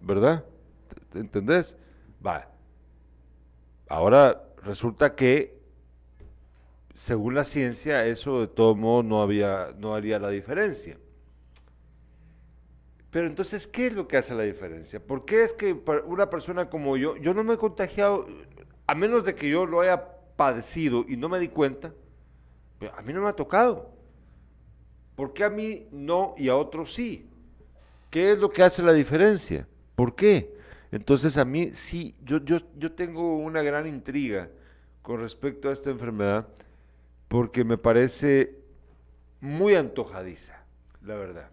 ¿Verdad? 0.00 0.44
¿Entendés? 1.14 1.76
Va. 2.24 2.48
Ahora 3.88 4.44
resulta 4.62 5.14
que, 5.14 5.58
según 6.94 7.34
la 7.34 7.44
ciencia, 7.44 8.06
eso 8.06 8.40
de 8.40 8.48
todo 8.48 8.74
modo 8.74 9.02
no, 9.02 9.22
había, 9.22 9.74
no 9.78 9.94
haría 9.94 10.18
la 10.18 10.28
diferencia. 10.28 10.98
Pero 13.10 13.28
entonces, 13.28 13.66
¿qué 13.68 13.86
es 13.86 13.92
lo 13.92 14.08
que 14.08 14.16
hace 14.16 14.34
la 14.34 14.42
diferencia? 14.42 14.98
¿Por 14.98 15.24
qué 15.24 15.44
es 15.44 15.54
que 15.54 15.80
una 16.06 16.30
persona 16.30 16.68
como 16.68 16.96
yo, 16.96 17.16
yo 17.16 17.32
no 17.32 17.44
me 17.44 17.54
he 17.54 17.58
contagiado, 17.58 18.26
a 18.86 18.94
menos 18.94 19.24
de 19.24 19.36
que 19.36 19.48
yo 19.48 19.66
lo 19.66 19.80
haya 19.80 20.04
padecido 20.36 21.04
y 21.06 21.16
no 21.16 21.28
me 21.28 21.38
di 21.38 21.48
cuenta, 21.48 21.92
pero 22.80 22.92
a 22.96 23.02
mí 23.02 23.12
no 23.12 23.22
me 23.22 23.28
ha 23.28 23.34
tocado? 23.34 23.94
¿Por 25.16 25.32
qué 25.32 25.44
a 25.44 25.50
mí 25.50 25.86
no 25.92 26.34
y 26.36 26.48
a 26.48 26.56
otros 26.56 26.92
sí? 26.92 27.28
¿Qué 28.10 28.32
es 28.32 28.38
lo 28.38 28.50
que 28.50 28.62
hace 28.62 28.82
la 28.82 28.92
diferencia? 28.92 29.66
¿Por 29.94 30.14
qué? 30.14 30.54
Entonces 30.90 31.36
a 31.36 31.44
mí 31.44 31.72
sí, 31.72 32.14
yo, 32.24 32.38
yo, 32.38 32.58
yo 32.76 32.92
tengo 32.92 33.36
una 33.38 33.62
gran 33.62 33.86
intriga 33.86 34.48
con 35.02 35.20
respecto 35.20 35.68
a 35.68 35.72
esta 35.72 35.90
enfermedad 35.90 36.48
porque 37.28 37.64
me 37.64 37.76
parece 37.78 38.58
muy 39.40 39.74
antojadiza, 39.74 40.64
la 41.02 41.16
verdad. 41.16 41.50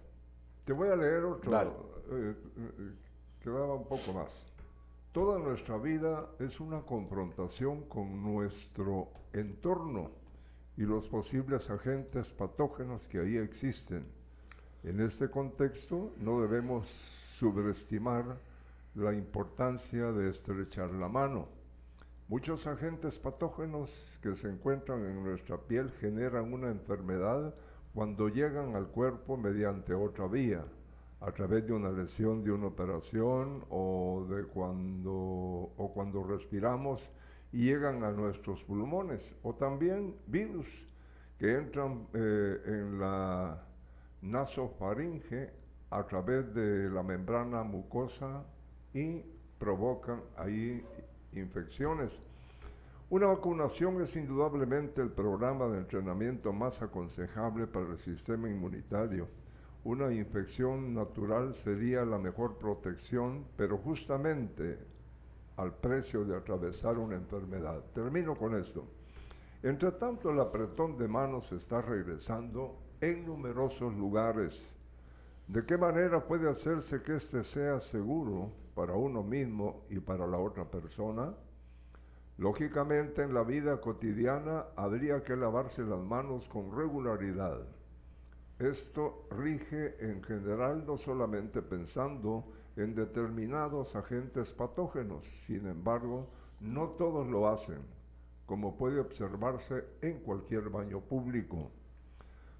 Te 0.65 0.73
voy 0.73 0.89
a 0.89 0.95
leer 0.95 1.25
otro 1.25 2.01
eh, 2.11 2.35
eh, 2.57 2.91
que 3.41 3.49
daba 3.49 3.75
un 3.75 3.87
poco 3.87 4.13
más. 4.13 4.31
Toda 5.11 5.39
nuestra 5.39 5.77
vida 5.77 6.29
es 6.39 6.59
una 6.59 6.81
confrontación 6.81 7.81
con 7.89 8.23
nuestro 8.23 9.09
entorno 9.33 10.20
y 10.77 10.83
los 10.83 11.07
posibles 11.07 11.69
agentes 11.69 12.31
patógenos 12.31 13.05
que 13.07 13.19
ahí 13.19 13.37
existen. 13.37 14.05
En 14.83 14.99
este 14.99 15.29
contexto 15.29 16.13
no 16.19 16.41
debemos 16.41 16.87
subestimar 17.37 18.37
la 18.95 19.13
importancia 19.13 20.11
de 20.11 20.29
estrechar 20.29 20.91
la 20.91 21.07
mano. 21.07 21.47
Muchos 22.27 22.65
agentes 22.65 23.19
patógenos 23.19 23.89
que 24.21 24.35
se 24.35 24.47
encuentran 24.47 25.05
en 25.05 25.23
nuestra 25.23 25.57
piel 25.57 25.91
generan 25.99 26.53
una 26.53 26.69
enfermedad 26.69 27.53
cuando 27.93 28.29
llegan 28.29 28.75
al 28.75 28.87
cuerpo 28.87 29.35
mediante 29.35 29.93
otra 29.93 30.27
vía, 30.27 30.63
a 31.19 31.31
través 31.31 31.67
de 31.67 31.73
una 31.73 31.91
lesión 31.91 32.43
de 32.43 32.51
una 32.51 32.67
operación 32.67 33.65
o 33.69 34.25
de 34.29 34.45
cuando 34.45 35.11
o 35.77 35.91
cuando 35.93 36.23
respiramos 36.23 37.01
y 37.51 37.65
llegan 37.65 38.03
a 38.03 38.11
nuestros 38.11 38.63
pulmones 38.63 39.33
o 39.43 39.53
también 39.55 40.15
virus 40.27 40.67
que 41.37 41.55
entran 41.55 42.07
eh, 42.13 42.61
en 42.65 42.99
la 42.99 43.63
nasofaringe 44.21 45.49
a 45.89 46.03
través 46.07 46.53
de 46.53 46.89
la 46.89 47.03
membrana 47.03 47.63
mucosa 47.63 48.43
y 48.93 49.23
provocan 49.57 50.21
ahí 50.37 50.85
infecciones 51.33 52.11
una 53.11 53.27
vacunación 53.27 54.01
es 54.01 54.15
indudablemente 54.15 55.01
el 55.01 55.09
programa 55.09 55.67
de 55.67 55.79
entrenamiento 55.79 56.53
más 56.53 56.81
aconsejable 56.81 57.67
para 57.67 57.91
el 57.91 57.97
sistema 57.97 58.47
inmunitario. 58.47 59.27
Una 59.83 60.13
infección 60.13 60.93
natural 60.93 61.53
sería 61.55 62.05
la 62.05 62.17
mejor 62.17 62.57
protección, 62.57 63.43
pero 63.57 63.77
justamente 63.77 64.79
al 65.61 65.73
precio 65.73 66.25
de 66.25 66.35
atravesar 66.35 66.97
una 66.97 67.15
enfermedad. 67.15 67.83
Termino 67.93 68.35
con 68.35 68.55
esto. 68.55 68.83
Entre 69.61 69.91
tanto, 69.91 70.31
el 70.31 70.39
apretón 70.39 70.97
de 70.97 71.07
manos 71.07 71.51
está 71.51 71.81
regresando 71.81 72.79
en 72.99 73.25
numerosos 73.25 73.93
lugares. 73.93 74.59
¿De 75.47 75.63
qué 75.65 75.77
manera 75.77 76.25
puede 76.25 76.49
hacerse 76.49 77.03
que 77.03 77.17
éste 77.17 77.43
sea 77.43 77.79
seguro 77.79 78.51
para 78.73 78.93
uno 78.93 79.21
mismo 79.21 79.83
y 79.89 79.99
para 79.99 80.25
la 80.25 80.37
otra 80.37 80.65
persona? 80.65 81.31
Lógicamente 82.37 83.21
en 83.21 83.35
la 83.35 83.43
vida 83.43 83.79
cotidiana 83.79 84.65
habría 84.75 85.23
que 85.23 85.35
lavarse 85.35 85.83
las 85.83 85.99
manos 85.99 86.47
con 86.47 86.75
regularidad. 86.75 87.59
Esto 88.57 89.27
rige 89.29 89.95
en 89.99 90.23
general 90.23 90.85
no 90.87 90.97
solamente 90.97 91.61
pensando 91.61 92.45
en 92.75 92.95
determinados 92.95 93.95
agentes 93.95 94.51
patógenos, 94.51 95.25
sin 95.45 95.67
embargo, 95.67 96.27
no 96.59 96.89
todos 96.89 97.27
lo 97.27 97.47
hacen, 97.47 97.79
como 98.45 98.77
puede 98.77 98.99
observarse 98.99 99.85
en 100.01 100.19
cualquier 100.19 100.69
baño 100.69 101.01
público. 101.01 101.71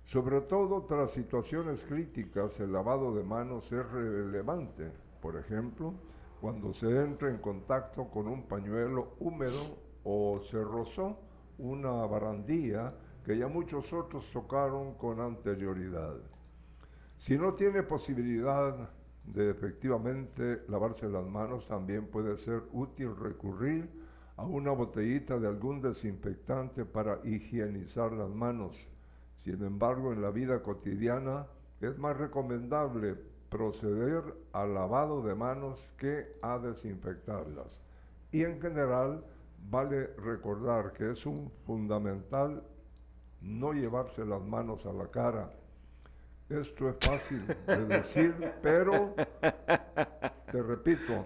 Sobre 0.06 0.42
todo 0.42 0.84
tras 0.84 1.12
situaciones 1.12 1.82
críticas, 1.84 2.60
el 2.60 2.74
lavado 2.74 3.16
de 3.16 3.24
manos 3.24 3.72
es 3.72 3.90
relevante. 3.92 4.92
Por 5.22 5.38
ejemplo, 5.38 5.94
cuando 6.42 6.74
se 6.74 6.88
entra 6.88 7.30
en 7.30 7.38
contacto 7.38 8.10
con 8.10 8.28
un 8.28 8.48
pañuelo 8.48 9.14
húmedo 9.20 9.78
o 10.04 10.40
se 10.42 10.62
rozó 10.62 11.20
una 11.58 11.92
barandilla 12.08 12.94
que 13.24 13.38
ya 13.38 13.48
muchos 13.48 13.94
otros 13.94 14.30
tocaron 14.32 14.96
con 14.96 15.22
anterioridad. 15.22 16.16
Si 17.20 17.38
no 17.38 17.54
tiene 17.54 17.84
posibilidad 17.84 18.90
de 19.26 19.52
efectivamente 19.52 20.64
lavarse 20.68 21.08
las 21.08 21.26
manos, 21.26 21.68
también 21.68 22.08
puede 22.08 22.38
ser 22.38 22.64
útil 22.74 23.16
recurrir 23.16 23.90
a 24.38 24.46
una 24.46 24.72
botellita 24.72 25.40
de 25.40 25.48
algún 25.48 25.82
desinfectante 25.82 26.86
para 26.86 27.20
higienizar 27.24 28.12
las 28.12 28.30
manos. 28.30 28.76
Sin 29.44 29.64
embargo, 29.64 30.14
en 30.14 30.22
la 30.22 30.32
vida 30.32 30.62
cotidiana 30.62 31.48
es 31.80 31.98
más 31.98 32.18
recomendable 32.18 33.16
proceder 33.50 34.24
al 34.54 34.74
lavado 34.74 35.22
de 35.22 35.36
manos 35.36 35.80
que 35.98 36.26
a 36.42 36.58
desinfectarlas. 36.58 37.80
Y 38.32 38.44
en 38.44 38.62
general, 38.62 39.24
vale 39.70 40.08
recordar 40.18 40.94
que 40.94 41.12
es 41.12 41.26
un 41.26 41.52
fundamental 41.66 42.64
no 43.42 43.74
llevarse 43.74 44.26
las 44.26 44.42
manos 44.42 44.86
a 44.86 44.94
la 44.94 45.08
cara. 45.08 45.52
Esto 46.60 46.90
es 46.90 46.96
fácil 47.00 47.46
de 47.66 47.86
decir, 47.86 48.36
pero 48.62 49.16
te 50.52 50.62
repito, 50.62 51.26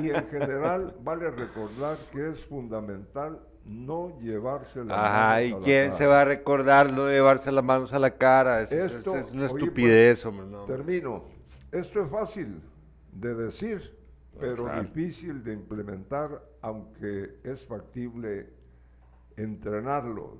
y 0.00 0.10
en 0.10 0.26
general 0.28 0.94
vale 1.02 1.30
recordar 1.30 1.96
que 2.12 2.30
es 2.30 2.44
fundamental 2.46 3.40
no 3.64 4.18
llevarse 4.20 4.84
las 4.84 4.96
Ajá, 4.96 5.42
¿y 5.42 5.50
manos 5.50 5.56
a 5.56 5.58
la 5.60 5.64
quién 5.64 5.84
cara. 5.86 5.96
se 5.98 6.06
va 6.06 6.20
a 6.20 6.24
recordar 6.24 6.92
no 6.92 7.08
llevarse 7.08 7.50
las 7.52 7.64
manos 7.64 7.92
a 7.92 7.98
la 7.98 8.10
cara? 8.16 8.60
Es, 8.62 8.70
es- 8.72 8.92
Esto, 8.94 9.16
es 9.16 9.32
una 9.32 9.46
oye, 9.46 9.54
estupidez, 9.64 10.22
pues, 10.22 10.26
hombre. 10.40 10.46
no. 10.56 10.64
Termino. 10.66 11.24
Esto 11.72 12.02
es 12.02 12.10
fácil 12.10 12.60
de 13.12 13.34
decir, 13.34 13.96
pero 14.38 14.64
claro. 14.64 14.82
difícil 14.82 15.42
de 15.42 15.52
implementar, 15.52 16.42
aunque 16.62 17.38
es 17.44 17.66
factible 17.66 18.50
entrenarlo. 19.36 20.38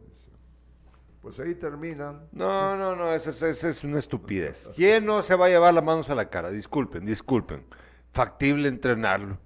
Pues 1.23 1.39
ahí 1.39 1.55
terminan. 1.55 2.29
No, 2.33 2.77
no, 2.77 2.97
no, 2.97 3.13
esa 3.13 3.49
es, 3.49 3.85
una 3.85 3.99
estupidez. 3.99 4.71
¿Quién 4.75 5.05
no 5.05 5.23
se 5.23 5.35
va 5.35 5.47
a 5.47 5.49
llevar 5.51 5.75
las 5.75 5.85
manos 5.85 6.09
a 6.09 6.15
la 6.15 6.31
cara? 6.31 6.51
Disculpen, 6.51 7.05
disculpen. 7.05 7.67
Factible 8.13 8.69
entrenarlo. 8.69 9.39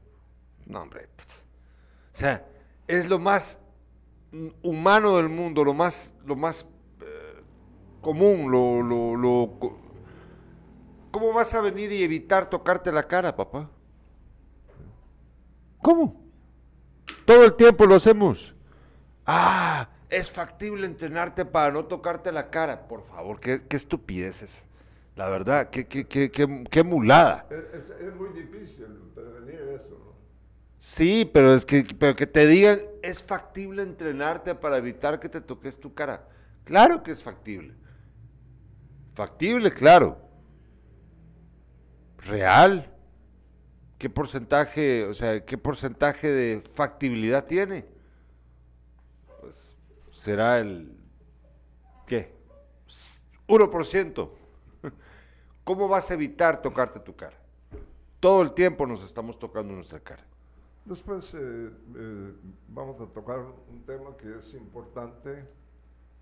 No, 0.67 0.83
hombre. 0.83 1.09
pues. 1.17 1.29
O 2.15 2.17
sea, 2.17 2.47
es 2.87 3.09
lo 3.09 3.19
más 3.19 3.59
humano 4.63 5.17
del 5.17 5.29
mundo, 5.29 5.65
lo 5.65 5.75
más, 5.75 6.15
lo 6.25 6.37
más 6.37 6.65
eh, 7.01 7.43
común, 8.01 8.51
lo, 8.51 8.83
lo, 8.83 9.17
lo 9.17 9.79
¿Cómo 11.11 11.33
vas 11.33 11.55
a 11.55 11.61
venir 11.61 11.93
y 11.93 12.03
evitar 12.03 12.51
tocarte 12.51 12.91
la 12.91 13.05
cara, 13.05 13.37
papá? 13.37 13.71
¿Cómo? 15.81 16.25
Todo 17.25 17.45
el 17.45 17.55
tiempo 17.55 17.87
lo 17.87 17.95
hacemos. 17.95 18.55
Ah, 19.25 19.89
es 20.11 20.31
factible 20.31 20.87
entrenarte 20.87 21.45
para 21.45 21.73
no 21.73 21.85
tocarte 21.87 22.33
la 22.33 22.51
cara. 22.51 22.87
Por 22.89 23.05
favor, 23.07 23.41
qué, 23.41 23.63
qué 23.69 23.77
estupidez 23.77 24.43
es. 24.43 24.63
La 25.17 25.29
verdad, 25.29 25.71
qué, 25.71 25.87
qué, 25.87 26.07
qué, 26.07 26.31
qué, 26.31 26.65
qué 26.71 26.83
mulada. 26.85 27.47
Es, 27.51 27.83
es- 27.85 27.91
es 28.01 28.15
muy 28.17 28.31
difícil 28.31 28.87
prevenir 29.15 29.61
eso, 29.75 29.91
¿no? 29.91 30.15
Sí, 30.79 31.29
pero 31.33 31.55
es 31.55 31.65
que, 31.65 31.87
pero 31.99 32.15
que 32.15 32.27
te 32.27 32.47
digan, 32.47 32.81
es 33.03 33.23
factible 33.25 33.83
entrenarte 33.83 34.55
para 34.55 34.77
evitar 34.77 35.19
que 35.21 35.29
te 35.29 35.41
toques 35.41 35.81
tu 35.81 35.95
cara. 35.95 36.29
Claro 36.65 37.03
que 37.03 37.13
es 37.13 37.23
factible. 37.23 37.75
Factible, 39.15 39.71
claro. 39.73 40.19
Real. 42.19 42.91
¿Qué 43.99 44.11
porcentaje, 44.11 45.05
o 45.05 45.15
sea, 45.15 45.45
qué 45.45 45.57
porcentaje 45.57 46.29
de 46.29 46.63
factibilidad 46.75 47.47
tiene? 47.47 47.87
Será 50.25 50.59
el 50.59 50.91
¿qué? 52.07 52.33
1%. 53.47 54.31
¿Cómo 55.65 55.87
vas 55.87 56.11
a 56.11 56.15
evitar 56.15 56.63
tocarte 56.63 56.99
tu 56.99 57.15
cara? 57.15 57.37
Todo 58.21 58.41
el 58.41 58.55
tiempo 58.55 58.87
nos 58.87 59.05
estamos 59.05 59.39
tocando 59.39 59.75
nuestra 59.75 60.01
cara. 60.01 60.25
Después 60.87 61.27
eh, 61.35 61.71
eh, 61.97 62.33
vamos 62.69 62.99
a 63.03 63.07
tocar 63.13 63.41
un 63.69 63.85
tema 63.85 64.17
que 64.17 64.39
es 64.39 64.55
importante. 64.55 65.45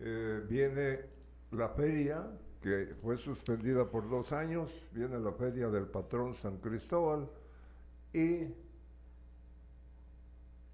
Eh, 0.01 0.45
viene 0.49 1.03
la 1.53 1.69
feria, 1.69 2.27
que 2.61 2.97
fue 3.03 3.17
suspendida 3.17 3.89
por 3.89 4.11
dos 4.11 4.33
años, 4.33 4.73
viene 4.91 5.17
la 5.21 5.31
feria 5.31 5.69
del 5.69 5.87
patrón 5.87 6.35
San 6.35 6.57
Cristóbal. 6.57 7.31
¿Y 8.13 8.49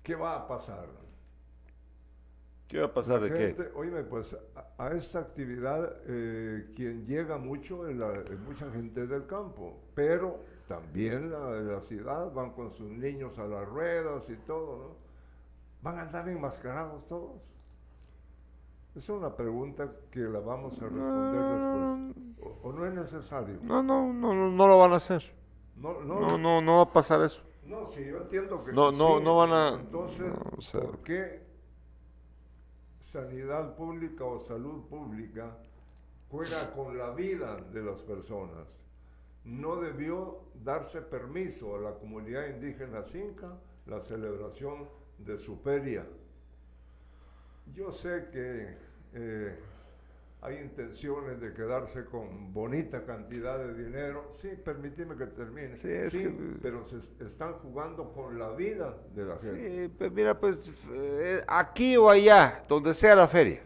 qué 0.03 0.15
va 0.15 0.37
a 0.37 0.49
pasar? 0.49 1.08
¿Qué 2.69 2.79
va 2.81 2.87
a 2.87 2.93
pasar 2.93 3.21
de 3.23 3.31
qué? 3.31 3.47
Gente, 3.55 3.71
oíme, 3.75 4.03
pues 4.05 4.37
a, 4.77 4.85
a 4.87 4.93
esta 4.93 5.21
actividad 5.21 5.91
eh, 6.07 6.71
quien 6.77 7.07
llega 7.07 7.39
mucho 7.39 7.89
es, 7.89 7.97
la- 7.97 8.13
es 8.15 8.39
mucha 8.41 8.71
gente 8.71 9.07
del 9.07 9.27
campo, 9.27 9.75
pero 9.95 10.41
también 10.69 11.31
la 11.31 11.51
de 11.53 11.73
la 11.73 11.81
ciudad 11.81 12.31
van 12.33 12.51
con 12.53 12.71
sus 12.71 12.91
niños 12.91 13.39
a 13.39 13.47
las 13.47 13.67
ruedas 13.67 14.29
y 14.29 14.37
todo, 14.47 14.77
¿no? 14.79 14.97
¿Van 15.81 15.99
a 15.99 16.03
andar 16.03 16.29
enmascarados 16.29 17.07
todos? 17.09 17.41
Es 18.95 19.09
una 19.09 19.35
pregunta 19.35 19.89
que 20.11 20.21
la 20.21 20.41
vamos 20.41 20.81
a 20.83 20.87
responder 20.89 21.45
después. 21.47 21.87
O, 22.43 22.69
o 22.69 22.73
no 22.73 22.85
es 22.85 22.93
necesario? 22.95 23.59
No, 23.63 23.83
no, 23.83 24.13
no, 24.13 24.35
no, 24.35 24.51
no 24.51 24.69
lo 24.69 24.77
van 24.77 24.93
a 24.93 24.97
hacer. 24.97 25.23
No, 25.77 26.01
no, 26.03 26.21
No, 26.21 26.37
no, 26.39 26.61
no 26.61 26.77
va 26.79 26.83
a 26.83 26.93
pasar 26.93 27.23
eso. 27.23 27.41
No, 27.65 27.87
sí, 27.87 28.05
yo 28.05 28.19
entiendo 28.19 28.65
que 28.65 28.73
No, 28.73 28.91
no, 28.91 29.19
sí. 29.19 29.25
no 29.25 29.37
van 29.37 29.53
a- 29.53 29.69
Entonces, 29.81 30.27
no, 30.27 30.59
o 30.59 30.61
sea- 30.61 30.81
¿por 30.81 30.99
qué 30.99 31.48
sanidad 33.09 33.75
pública 33.75 34.25
o 34.25 34.39
salud 34.39 34.85
pública 34.89 35.57
juega 36.31 36.73
con 36.73 36.99
la 36.99 37.11
vida 37.11 37.57
de 37.73 37.83
las 37.83 38.03
personas? 38.03 38.69
No 39.45 39.77
debió 39.77 40.41
darse 40.63 41.01
permiso 41.01 41.77
a 41.77 41.81
la 41.81 41.95
comunidad 41.95 42.49
indígena 42.49 43.03
Cinca 43.03 43.57
la 43.87 44.01
celebración 44.01 44.87
de 45.19 45.39
su 45.39 45.57
feria. 45.57 46.05
Yo 47.75 47.91
sé 47.91 48.29
que 48.31 48.77
eh, 49.15 49.59
hay 50.41 50.57
intenciones 50.59 51.41
de 51.41 51.53
quedarse 51.53 52.05
con 52.05 52.53
bonita 52.53 53.05
cantidad 53.05 53.59
de 53.59 53.75
dinero. 53.85 54.29
Sí, 54.33 54.51
permíteme 54.65 55.17
que 55.17 55.27
termine. 55.27 55.77
Sí, 55.77 55.89
es 55.91 56.13
Sí, 56.13 56.23
que- 56.23 56.57
pero 56.63 56.85
se 56.85 56.99
es- 56.99 57.21
están 57.21 57.55
jugando 57.55 58.13
con 58.13 58.39
la 58.39 58.51
vida 58.51 58.97
de 59.15 59.25
la 59.25 59.37
gente. 59.39 59.87
Sí, 59.89 59.95
pues 59.99 60.13
mira, 60.13 60.39
pues 60.39 60.73
eh, 60.93 61.43
aquí 61.49 61.97
o 61.97 62.09
allá, 62.09 62.65
donde 62.69 62.95
sea 62.95 63.17
la 63.17 63.27
feria. 63.27 63.61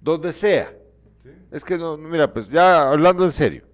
Donde 0.00 0.32
sea. 0.32 0.72
¿sí? 1.22 1.30
Es 1.50 1.64
que 1.64 1.78
no, 1.78 1.96
mira, 1.96 2.32
pues 2.32 2.48
ya 2.48 2.90
hablando 2.90 3.24
en 3.24 3.32
serio. 3.32 3.64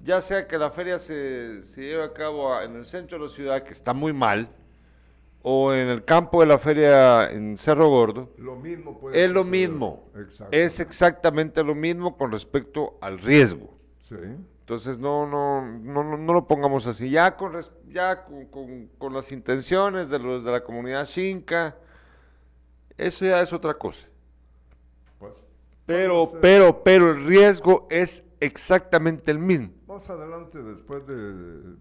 Ya 0.00 0.20
sea 0.20 0.46
que 0.46 0.56
la 0.58 0.70
feria 0.70 0.98
se, 0.98 1.62
se 1.64 1.80
lleve 1.82 2.04
a 2.04 2.12
cabo 2.12 2.60
en 2.60 2.76
el 2.76 2.84
centro 2.84 3.18
de 3.18 3.24
la 3.26 3.30
ciudad, 3.30 3.62
que 3.64 3.72
está 3.72 3.92
muy 3.92 4.12
mal, 4.12 4.48
o 5.42 5.72
en 5.72 5.88
el 5.88 6.04
campo 6.04 6.40
de 6.40 6.46
la 6.46 6.58
feria 6.58 7.30
en 7.30 7.56
Cerro 7.58 7.88
Gordo, 7.88 8.30
Lo 8.38 8.56
mismo 8.56 8.98
puede 8.98 9.24
es 9.24 9.30
lo 9.30 9.44
suceder. 9.44 9.68
mismo. 9.70 10.10
Es 10.50 10.80
exactamente 10.80 11.62
lo 11.62 11.74
mismo 11.74 12.16
con 12.16 12.32
respecto 12.32 12.98
al 13.00 13.18
riesgo. 13.18 13.78
Sí. 14.02 14.16
Entonces 14.60 14.98
no, 14.98 15.26
no, 15.26 15.62
no, 15.62 16.04
no, 16.04 16.16
no 16.18 16.32
lo 16.34 16.46
pongamos 16.46 16.86
así. 16.86 17.08
Ya 17.08 17.36
con 17.36 17.52
ya 17.88 18.24
con, 18.24 18.46
con- 18.46 18.88
con 18.98 19.14
las 19.14 19.32
intenciones 19.32 20.10
de 20.10 20.18
los 20.18 20.44
de 20.44 20.50
la 20.52 20.62
comunidad 20.62 21.06
Xinca, 21.06 21.76
eso 22.98 23.24
ya 23.24 23.40
es 23.40 23.52
otra 23.52 23.74
cosa. 23.74 24.06
Pues, 25.18 25.32
Pero, 25.86 26.32
pero, 26.42 26.82
pero 26.82 27.12
el 27.12 27.24
riesgo 27.24 27.86
es 27.90 28.22
exactamente 28.40 29.30
el 29.30 29.38
mismo. 29.38 29.70
Más 29.86 30.08
adelante, 30.10 30.62
después 30.62 31.06
de 31.06 31.74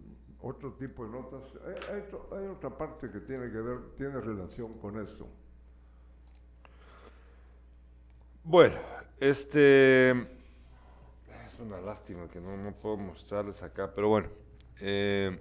otro 0.47 0.71
tipo 0.73 1.05
de 1.05 1.11
notas, 1.11 1.41
hay, 1.89 2.03
hay 2.37 2.47
otra 2.47 2.69
parte 2.69 3.09
que 3.09 3.19
tiene 3.19 3.51
que 3.51 3.57
ver, 3.57 3.79
tiene 3.97 4.19
relación 4.19 4.73
con 4.79 4.99
esto. 4.99 5.27
Bueno, 8.43 8.75
este 9.19 10.11
es 10.11 11.59
una 11.59 11.81
lástima 11.81 12.27
que 12.29 12.39
no, 12.39 12.55
no 12.55 12.71
puedo 12.71 12.97
mostrarles 12.97 13.61
acá, 13.61 13.91
pero 13.93 14.09
bueno, 14.09 14.29
eh, 14.79 15.37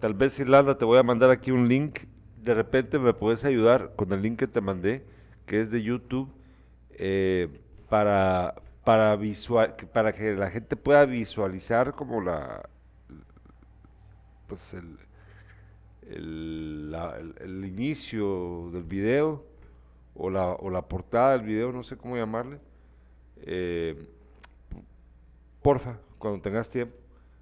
tal 0.00 0.14
vez 0.14 0.38
Irlanda 0.38 0.78
te 0.78 0.84
voy 0.84 0.98
a 0.98 1.02
mandar 1.02 1.30
aquí 1.30 1.50
un 1.50 1.68
link. 1.68 2.00
De 2.38 2.54
repente 2.54 2.98
me 2.98 3.12
puedes 3.12 3.44
ayudar 3.44 3.92
con 3.96 4.12
el 4.12 4.22
link 4.22 4.38
que 4.38 4.46
te 4.46 4.60
mandé, 4.60 5.04
que 5.46 5.60
es 5.60 5.70
de 5.70 5.82
YouTube, 5.82 6.32
eh, 6.92 7.60
para 7.88 8.54
para 8.84 9.14
visual, 9.16 9.76
para 9.92 10.12
que 10.12 10.34
la 10.34 10.50
gente 10.50 10.76
pueda 10.76 11.04
visualizar 11.04 11.92
como 11.92 12.20
la 12.20 12.68
pues 14.52 14.74
el 14.74 14.98
el, 16.02 16.90
la- 16.90 17.16
el- 17.18 17.64
inicio 17.64 18.68
del 18.72 18.82
video 18.82 19.44
o 20.14 20.28
la, 20.28 20.48
o 20.48 20.68
la 20.68 20.82
portada 20.82 21.32
del 21.32 21.42
video, 21.46 21.72
no 21.72 21.82
sé 21.82 21.96
cómo 21.96 22.16
llamarle. 22.16 22.58
Eh, 23.38 24.06
porfa, 25.62 25.98
cuando 26.18 26.42
tengas 26.42 26.68
tiempo. 26.68 26.94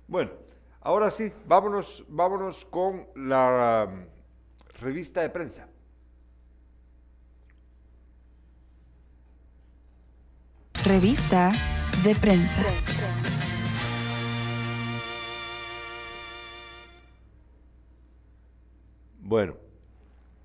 Bueno, 0.06 0.30
ahora 0.82 1.10
sí, 1.10 1.32
vámonos, 1.46 2.04
vámonos 2.08 2.64
con 2.66 3.06
la 3.16 3.88
um, 3.90 4.04
revista 4.80 5.22
de 5.22 5.30
prensa. 5.30 5.66
Revista 10.84 11.52
de 12.04 12.14
prensa. 12.14 12.62
Bueno, 19.30 19.54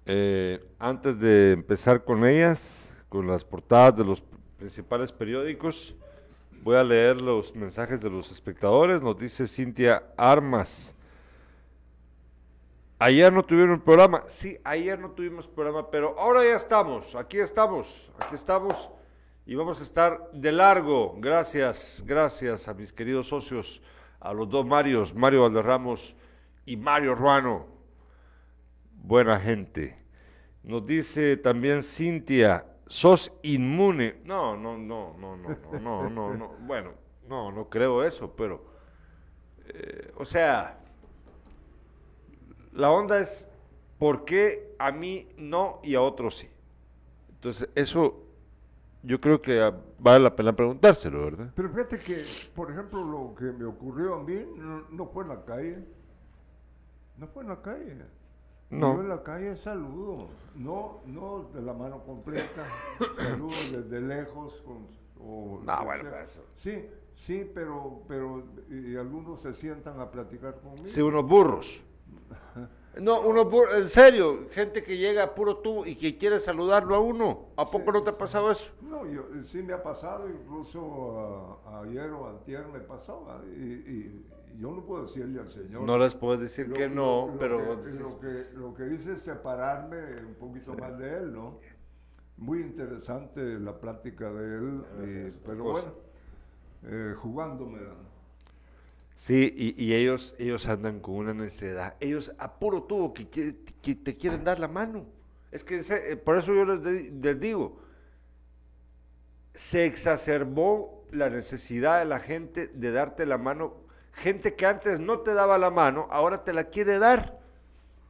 eh, 0.06 0.64
antes 0.78 1.20
de 1.20 1.54
empezar 1.54 2.04
con 2.04 2.24
ellas, 2.24 2.62
con 3.10 3.26
las 3.26 3.44
portadas 3.44 3.98
de 3.98 4.04
los 4.04 4.22
principales 4.60 5.12
periódicos, 5.12 5.96
voy 6.62 6.76
a 6.76 6.84
leer 6.84 7.20
los 7.20 7.56
mensajes 7.56 8.00
de 8.00 8.12
los 8.12 8.32
espectadores. 8.32 9.02
Nos 9.02 9.18
dice 9.18 9.48
Cintia 9.48 10.04
Armas. 10.16 10.94
Ayer 13.00 13.34
no 13.34 13.44
tuvieron 13.44 13.82
programa. 13.82 14.24
Sí, 14.28 14.60
ayer 14.64 15.00
no 15.00 15.10
tuvimos 15.10 15.48
programa, 15.48 15.90
pero 15.90 16.20
ahora 16.20 16.44
ya 16.44 16.56
estamos. 16.56 17.16
Aquí 17.16 17.40
estamos. 17.40 18.12
Aquí 18.20 18.36
estamos. 18.36 18.92
Y 19.48 19.56
vamos 19.56 19.80
a 19.80 19.84
estar 19.84 20.30
de 20.32 20.52
largo. 20.52 21.16
Gracias, 21.18 22.04
gracias 22.06 22.68
a 22.68 22.76
mis 22.76 22.94
queridos 22.94 23.30
socios, 23.30 23.82
a 24.20 24.32
los 24.32 24.48
dos 24.48 24.64
Marios, 24.64 25.16
Mario 25.16 25.42
Valderramos 25.42 26.16
y 26.68 26.78
Mario 26.78 27.16
Ruano. 27.16 27.75
Buena 29.08 29.40
gente. 29.40 29.96
Nos 30.64 30.84
dice 30.88 31.38
también 31.38 31.84
Cintia, 31.84 32.66
sos 32.88 33.32
inmune. 33.44 34.16
No, 34.26 34.58
no, 34.58 34.80
no, 34.80 35.16
no, 35.20 35.38
no, 35.38 35.50
no, 35.80 35.80
no, 35.80 36.10
no, 36.10 36.34
no. 36.34 36.52
Bueno, 36.62 36.94
no, 37.30 37.52
no 37.52 37.70
creo 37.70 38.04
eso, 38.04 38.36
pero, 38.36 38.66
eh, 39.68 40.12
o 40.18 40.26
sea, 40.26 40.80
la 42.74 42.90
onda 42.90 43.20
es, 43.20 43.48
¿por 44.00 44.26
qué 44.26 44.74
a 44.80 44.92
mí 44.92 45.28
no 45.38 45.82
y 45.84 45.94
a 45.94 46.02
otros 46.02 46.38
sí? 46.38 46.50
Entonces, 47.30 47.70
eso 47.76 48.24
yo 49.04 49.22
creo 49.22 49.40
que 49.40 49.72
vale 50.00 50.24
la 50.24 50.36
pena 50.36 50.56
preguntárselo, 50.56 51.26
¿verdad? 51.26 51.52
Pero 51.56 51.70
fíjate 51.70 52.00
que, 52.00 52.26
por 52.56 52.72
ejemplo, 52.72 53.04
lo 53.04 53.36
que 53.36 53.46
me 53.46 53.66
ocurrió 53.66 54.16
a 54.16 54.24
mí 54.24 54.48
no, 54.56 54.90
no 54.90 55.06
fue 55.06 55.26
en 55.26 55.30
la 55.30 55.46
calle. 55.46 55.78
No 57.18 57.28
fue 57.28 57.44
en 57.44 57.50
la 57.50 57.62
calle. 57.62 57.98
No. 58.70 58.96
Yo 58.96 59.02
en 59.02 59.10
la 59.10 59.24
calle 59.24 59.56
saludo, 59.58 60.28
no, 60.56 61.02
no 61.06 61.50
de 61.54 61.62
la 61.62 61.74
mano 61.74 62.04
completa, 62.04 62.66
saludo 63.18 63.56
desde 63.72 64.02
lejos. 64.02 64.62
Con, 64.66 64.88
o 65.20 65.62
No, 65.64 65.86
bueno, 65.86 66.10
pues 66.10 66.30
eso. 66.30 66.42
Sí, 66.58 66.86
sí, 67.14 67.50
pero, 67.54 68.02
pero 68.08 68.44
y 68.70 68.96
algunos 68.96 69.42
se 69.42 69.54
sientan 69.54 70.00
a 70.00 70.10
platicar 70.10 70.60
conmigo. 70.62 70.88
Sí, 70.88 71.02
unos 71.02 71.26
burros. 71.26 71.84
No, 73.02 73.22
burros, 73.46 73.76
en 73.76 73.88
serio, 73.90 74.48
gente 74.52 74.82
que 74.84 74.98
llega 74.98 75.36
puro 75.36 75.58
tú 75.58 75.86
y 75.86 75.96
que 75.96 76.18
quiere 76.18 76.40
saludarlo 76.40 76.96
a 76.96 77.00
uno. 77.00 77.48
¿A 77.58 77.66
poco 77.66 77.92
no 77.92 78.04
te 78.04 78.12
ha 78.12 78.18
pasado 78.18 78.50
eso? 78.52 78.72
No, 78.82 79.06
yo, 79.06 79.22
eh, 79.36 79.44
sí 79.44 79.62
me 79.62 79.74
ha 79.74 79.84
pasado, 79.84 80.30
incluso 80.30 81.60
ayer 81.84 82.10
o 82.12 82.30
antier 82.30 82.66
me 82.68 82.80
pasó, 82.80 83.28
y, 83.58 83.62
y 83.64 84.26
yo 84.58 84.72
no 84.72 84.86
puedo 84.86 85.04
decirle 85.04 85.42
al 85.42 85.50
Señor. 85.50 85.82
No 85.82 85.98
les 85.98 86.16
puedes 86.16 86.40
decir 86.40 86.70
Lo- 86.70 86.76
que 86.76 86.88
no, 86.88 87.28
lo 87.34 87.38
pero... 87.38 87.84
que- 87.84 87.92
lo, 87.92 88.20
que, 88.20 88.46
lo 88.54 88.74
que 88.74 88.94
hice 88.94 89.14
es 89.14 89.22
separarme 89.22 89.98
un 90.26 90.36
poquito 90.36 90.74
más 90.76 90.98
de 90.98 91.18
él, 91.18 91.34
¿no? 91.34 91.60
Muy 92.38 92.60
interesante 92.62 93.42
la 93.60 93.78
plática 93.80 94.32
de 94.32 94.58
él, 94.58 94.84
y- 95.34 95.46
pero 95.46 95.64
cosa. 95.64 95.92
bueno, 95.92 95.98
eh, 96.84 97.14
jugándome. 97.18 97.80
Sí, 99.18 99.54
y, 99.56 99.84
y 99.84 99.94
ellos, 99.96 100.36
ellos 100.38 100.68
andan 100.68 101.00
con 101.00 101.16
una 101.16 101.34
necesidad. 101.34 101.96
Ellos 102.00 102.34
a 102.38 102.60
puro 102.60 102.84
tubo 102.84 103.14
que, 103.14 103.28
que 103.82 103.96
te 103.96 104.16
quieren 104.18 104.44
dar 104.44 104.60
la 104.60 104.68
mano. 104.68 105.06
Es 105.52 105.64
que 105.64 105.80
eh, 105.80 106.18
por 106.18 106.38
eso 106.38 106.54
yo 106.54 106.66
les, 106.66 107.12
les 107.14 107.40
digo, 107.40 107.80
se 109.54 109.86
exacerbó 109.86 111.06
la 111.12 111.30
necesidad 111.30 112.00
de 112.00 112.06
la 112.06 112.20
gente 112.20 112.68
de 112.68 112.92
darte 112.92 113.26
la 113.26 113.38
mano. 113.38 113.76
Gente 114.12 114.56
que 114.56 114.66
antes 114.66 115.00
no 115.00 115.20
te 115.20 115.34
daba 115.34 115.58
la 115.58 115.72
mano, 115.72 116.08
ahora 116.10 116.44
te 116.44 116.54
la 116.54 116.66
quiere 116.66 117.00
dar. 117.00 117.40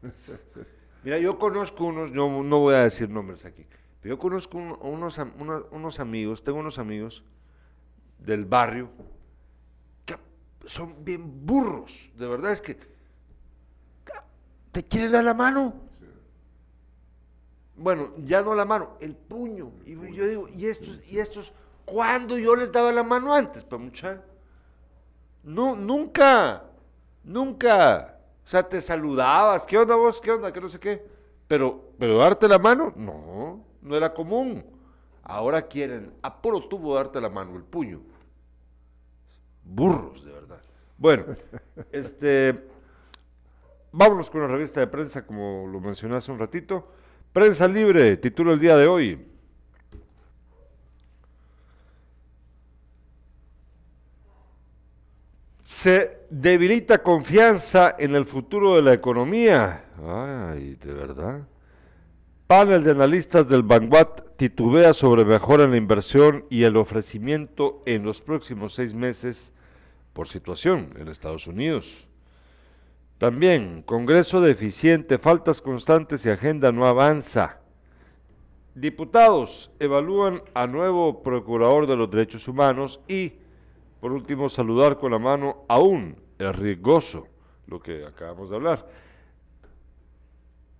Mira, 1.03 1.19
yo 1.19 1.37
conozco 1.37 1.85
unos, 1.85 2.11
no, 2.11 2.43
no 2.43 2.59
voy 2.59 2.75
a 2.75 2.79
decir 2.83 3.09
nombres 3.09 3.45
aquí, 3.45 3.65
pero 4.01 4.15
yo 4.15 4.19
conozco 4.19 4.57
un- 4.57 4.77
unos, 4.81 5.17
unos, 5.39 5.65
unos 5.71 5.99
amigos, 5.99 6.43
tengo 6.43 6.59
unos 6.59 6.79
amigos 6.79 7.23
del 8.19 8.45
barrio 8.45 8.89
son 10.65 11.03
bien 11.03 11.45
burros, 11.45 12.09
de 12.15 12.27
verdad 12.27 12.51
es 12.51 12.61
que 12.61 12.77
te 14.71 14.83
quieren 14.83 15.13
dar 15.13 15.23
la 15.23 15.33
mano. 15.33 15.73
Bueno, 17.77 18.13
ya 18.23 18.41
no 18.41 18.53
la 18.55 18.65
mano, 18.65 18.97
el 18.99 19.15
puño. 19.15 19.71
Y 19.85 19.95
yo 20.13 20.27
digo, 20.27 20.47
¿y 20.49 20.65
estos, 20.65 20.99
y 21.09 21.19
estos, 21.19 21.53
cuándo 21.85 22.37
yo 22.37 22.55
les 22.55 22.71
daba 22.71 22.91
la 22.91 23.03
mano 23.03 23.33
antes, 23.33 23.63
pa 23.63 23.77
mucha? 23.77 24.21
No, 25.43 25.75
nunca, 25.75 26.63
nunca. 27.23 28.19
O 28.45 28.47
sea, 28.47 28.67
te 28.67 28.81
saludabas, 28.81 29.65
¿qué 29.65 29.77
onda 29.77 29.95
vos? 29.95 30.19
¿Qué 30.19 30.31
onda? 30.31 30.51
Que 30.51 30.59
no 30.61 30.69
sé 30.69 30.79
qué. 30.79 31.05
Pero, 31.47 31.91
pero 31.97 32.17
darte 32.17 32.47
la 32.47 32.59
mano, 32.59 32.91
no, 32.95 33.63
no 33.81 33.95
era 33.95 34.13
común. 34.13 34.65
Ahora 35.23 35.61
quieren 35.61 36.13
a 36.21 36.41
puro 36.41 36.67
tubo 36.67 36.95
darte 36.95 37.21
la 37.21 37.29
mano, 37.29 37.55
el 37.55 37.63
puño. 37.63 38.01
Burros, 39.63 40.23
de 40.23 40.31
verdad. 40.31 40.34
Bueno, 40.97 41.25
este, 41.91 42.55
vámonos 43.91 44.29
con 44.29 44.41
la 44.41 44.47
revista 44.47 44.79
de 44.79 44.87
prensa, 44.87 45.25
como 45.25 45.67
lo 45.67 45.79
mencioné 45.79 46.15
hace 46.15 46.31
un 46.31 46.39
ratito. 46.39 46.87
Prensa 47.33 47.67
libre, 47.67 48.15
título 48.17 48.53
el 48.53 48.59
día 48.59 48.77
de 48.77 48.87
hoy. 48.87 49.27
Se 55.63 56.19
debilita 56.29 57.03
confianza 57.03 57.95
en 57.99 58.15
el 58.15 58.25
futuro 58.25 58.75
de 58.75 58.81
la 58.81 58.93
economía. 58.93 59.85
Ay, 60.01 60.75
de 60.75 60.93
verdad. 60.93 61.41
Panel 62.47 62.83
de 62.83 62.91
analistas 62.91 63.49
del 63.49 63.63
Vanguard 63.63 64.23
titubea 64.37 64.93
sobre 64.93 65.25
mejora 65.25 65.65
en 65.65 65.71
la 65.71 65.77
inversión 65.77 66.45
y 66.49 66.63
el 66.63 66.77
ofrecimiento 66.77 67.83
en 67.85 68.03
los 68.03 68.21
próximos 68.21 68.73
seis 68.73 68.93
meses 68.93 69.51
por 70.15 70.29
situación 70.29 70.93
en 70.97 71.09
Estados 71.09 71.45
Unidos. 71.45 72.07
También, 73.17 73.83
Congreso 73.85 74.39
deficiente, 74.39 75.17
faltas 75.17 75.61
constantes 75.61 76.25
y 76.25 76.29
agenda 76.29 76.71
no 76.71 76.87
avanza. 76.87 77.59
Diputados 78.75 79.71
evalúan 79.77 80.41
a 80.53 80.67
nuevo 80.67 81.21
procurador 81.21 81.85
de 81.85 81.97
los 81.97 82.09
derechos 82.09 82.47
humanos 82.47 83.01
y, 83.09 83.33
por 83.99 84.13
último, 84.13 84.47
saludar 84.47 84.97
con 84.97 85.11
la 85.11 85.19
mano 85.19 85.65
aún 85.67 86.15
el 86.39 86.53
riesgoso, 86.53 87.27
lo 87.67 87.81
que 87.81 88.05
acabamos 88.05 88.49
de 88.49 88.55
hablar. 88.55 88.87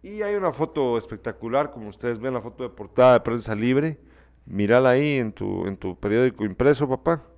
Y 0.01 0.21
hay 0.21 0.35
una 0.35 0.53
foto 0.53 0.97
espectacular, 0.97 1.71
como 1.71 1.89
ustedes 1.89 2.19
ven, 2.19 2.35
la 2.35 2.41
foto 2.41 2.63
de 2.63 2.69
portada 2.69 3.13
de 3.13 3.19
prensa 3.19 3.53
libre. 3.53 3.97
Mírala 4.45 4.91
ahí 4.91 5.17
en 5.17 5.33
tu, 5.33 5.67
en 5.67 5.75
tu 5.75 5.99
periódico 5.99 6.45
impreso, 6.45 6.87
papá. 6.87 7.34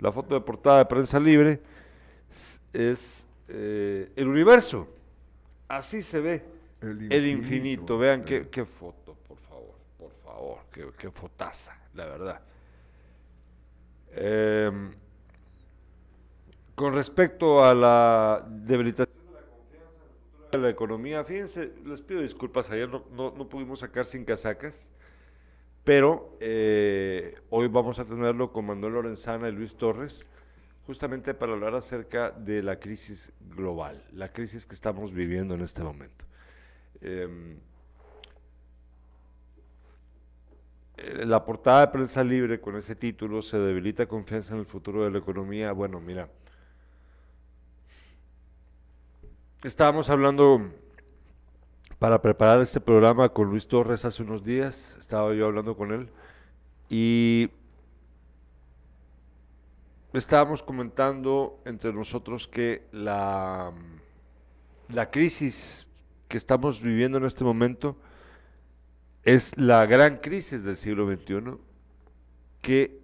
La 0.00 0.10
foto 0.12 0.34
de 0.34 0.40
portada 0.40 0.78
de 0.78 0.84
prensa 0.86 1.20
libre 1.20 1.60
es, 2.72 3.26
eh, 3.48 4.10
el 4.16 4.28
universo. 4.28 4.88
Así 5.68 6.02
se 6.02 6.20
ve 6.20 6.42
El 6.80 7.12
el 7.12 7.26
infinito. 7.26 7.98
Vean 7.98 8.24
qué, 8.24 8.48
qué 8.48 8.64
foto, 8.64 9.14
por 9.28 9.36
favor, 9.38 9.74
por 9.98 10.12
favor, 10.24 10.58
qué, 10.72 10.86
qué 10.98 11.10
fotaza, 11.10 11.76
la 11.94 12.06
verdad. 12.06 12.40
Em, 14.12 14.92
con 16.74 16.94
respecto 16.94 17.62
a 17.64 17.74
la 17.74 18.44
debilitación 18.48 19.14
de 19.28 19.32
la 19.34 19.40
confianza 19.46 20.50
de 20.52 20.58
la 20.58 20.70
economía, 20.70 21.24
fíjense, 21.24 21.72
les 21.84 22.00
pido 22.00 22.22
disculpas, 22.22 22.70
ayer 22.70 22.88
no, 22.88 23.04
no- 23.12 23.32
no 23.36 23.48
pudimos 23.48 23.80
sacar 23.80 24.06
sin 24.06 24.24
casacas, 24.24 24.86
pero 25.90 26.36
eh, 26.38 27.34
hoy 27.50 27.66
vamos 27.66 27.98
a 27.98 28.04
tenerlo 28.04 28.52
con 28.52 28.64
Manuel 28.64 28.92
Lorenzana 28.92 29.48
y 29.48 29.52
Luis 29.52 29.74
Torres, 29.74 30.24
justamente 30.86 31.34
para 31.34 31.50
hablar 31.50 31.74
acerca 31.74 32.30
de 32.30 32.62
la 32.62 32.78
crisis 32.78 33.32
global, 33.56 34.00
la 34.12 34.32
crisis 34.32 34.66
que 34.66 34.76
estamos 34.76 35.12
viviendo 35.12 35.56
en 35.56 35.62
este 35.62 35.82
momento. 35.82 36.24
Em, 37.00 37.56
eh, 40.96 41.26
la 41.26 41.44
portada 41.44 41.80
de 41.80 41.88
prensa 41.88 42.22
libre 42.22 42.60
con 42.60 42.76
ese 42.76 42.94
título 42.94 43.42
se 43.42 43.58
debilita 43.58 44.06
confianza 44.06 44.54
en 44.54 44.60
el 44.60 44.66
futuro 44.66 45.02
de 45.02 45.10
la 45.10 45.18
economía. 45.18 45.72
Bueno, 45.72 45.98
mira, 45.98 46.28
estábamos 49.64 50.08
hablando 50.08 50.70
para 52.00 52.22
preparar 52.22 52.62
este 52.62 52.80
programa 52.80 53.28
con 53.28 53.50
Luis 53.50 53.68
Torres 53.68 54.06
hace 54.06 54.22
unos 54.22 54.42
días, 54.42 54.96
estaba 54.98 55.34
yo 55.34 55.44
hablando 55.44 55.76
con 55.76 55.92
él 55.92 56.08
y 56.88 57.50
estábamos 60.14 60.62
comentando 60.62 61.60
entre 61.66 61.92
nosotros 61.92 62.48
que 62.48 62.88
la, 62.90 63.70
la 64.88 65.10
crisis 65.10 65.86
que 66.26 66.38
estamos 66.38 66.80
viviendo 66.80 67.18
en 67.18 67.26
este 67.26 67.44
momento 67.44 67.98
es 69.22 69.58
la 69.58 69.84
gran 69.84 70.16
crisis 70.16 70.64
del 70.64 70.78
siglo 70.78 71.06
XXI 71.06 71.58
que 72.62 72.98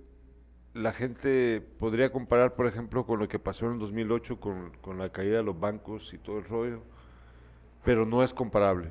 la 0.72 0.94
gente 0.94 1.61
podría 1.61 2.11
comparar, 2.11 2.54
por 2.54 2.66
ejemplo, 2.66 3.04
con 3.04 3.18
lo 3.18 3.28
que 3.28 3.38
pasó 3.38 3.66
en 3.66 3.74
el 3.74 3.78
2008 3.78 4.40
con, 4.40 4.70
con 4.80 4.96
la 4.96 5.12
caída 5.12 5.37
de 5.37 5.42
los 5.42 5.61
bancos 5.61 6.14
y 6.14 6.18
todo 6.18 6.38
el 6.38 6.44
rollo. 6.44 6.95
Pero 7.87 8.05
no 8.05 8.25
es 8.25 8.35
comparable. 8.35 8.90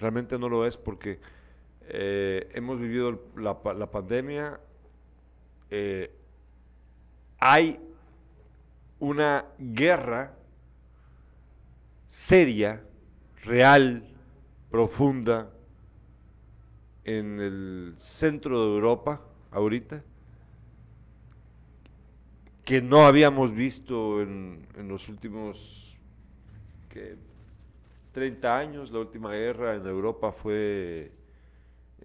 Realmente 0.00 0.38
no 0.38 0.48
lo 0.48 0.64
es 0.64 0.76
porque 0.76 1.18
eh, 1.88 2.48
hemos 2.54 2.78
vivido 2.78 3.20
la, 3.36 3.60
pandemia, 3.90 4.60
eh, 5.70 6.14
hay 7.40 7.80
una 9.00 9.44
guerra 9.58 10.36
seria, 12.06 12.84
real, 13.42 14.08
profunda 14.70 15.50
en 17.02 17.40
el 17.40 17.94
centro 17.98 18.60
de 18.60 18.74
Europa 18.76 19.20
ahorita, 19.50 20.04
que 22.64 22.80
no 22.80 23.04
habíamos 23.04 23.52
visto 23.52 24.22
en, 24.22 24.64
los 24.86 25.08
últimos 25.08 25.98
30 28.12 28.58
años. 28.58 28.90
La 28.90 29.00
última 29.00 29.32
guerra 29.32 29.74
en 29.74 29.86
Europa 29.86 30.32
fue 30.32 31.12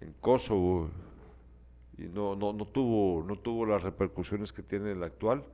en 0.00 0.12
Kosovo 0.20 0.90
y 1.96 2.02
no, 2.02 2.36
no, 2.36 2.52
no, 2.52 2.64
tuvo, 2.66 3.24
no 3.24 3.36
tuvo 3.36 3.66
las 3.66 3.82
repercusiones 3.82 4.52
que 4.52 4.62
tiene 4.62 4.94
la 4.94 5.06
actual. 5.06 5.44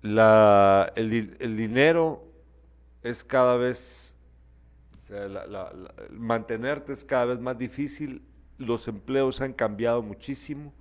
La, 0.00 0.92
el, 0.96 1.36
el 1.38 1.56
dinero 1.56 2.24
es 3.02 3.22
cada 3.22 3.56
vez, 3.56 4.16
mantenerte 6.10 6.92
es 6.92 7.04
cada 7.04 7.26
vez 7.26 7.40
más 7.40 7.58
difícil, 7.58 8.22
los 8.58 8.88
empleos 8.88 9.40
han 9.40 9.52
cambiado 9.52 10.02
muchísimo. 10.02 10.72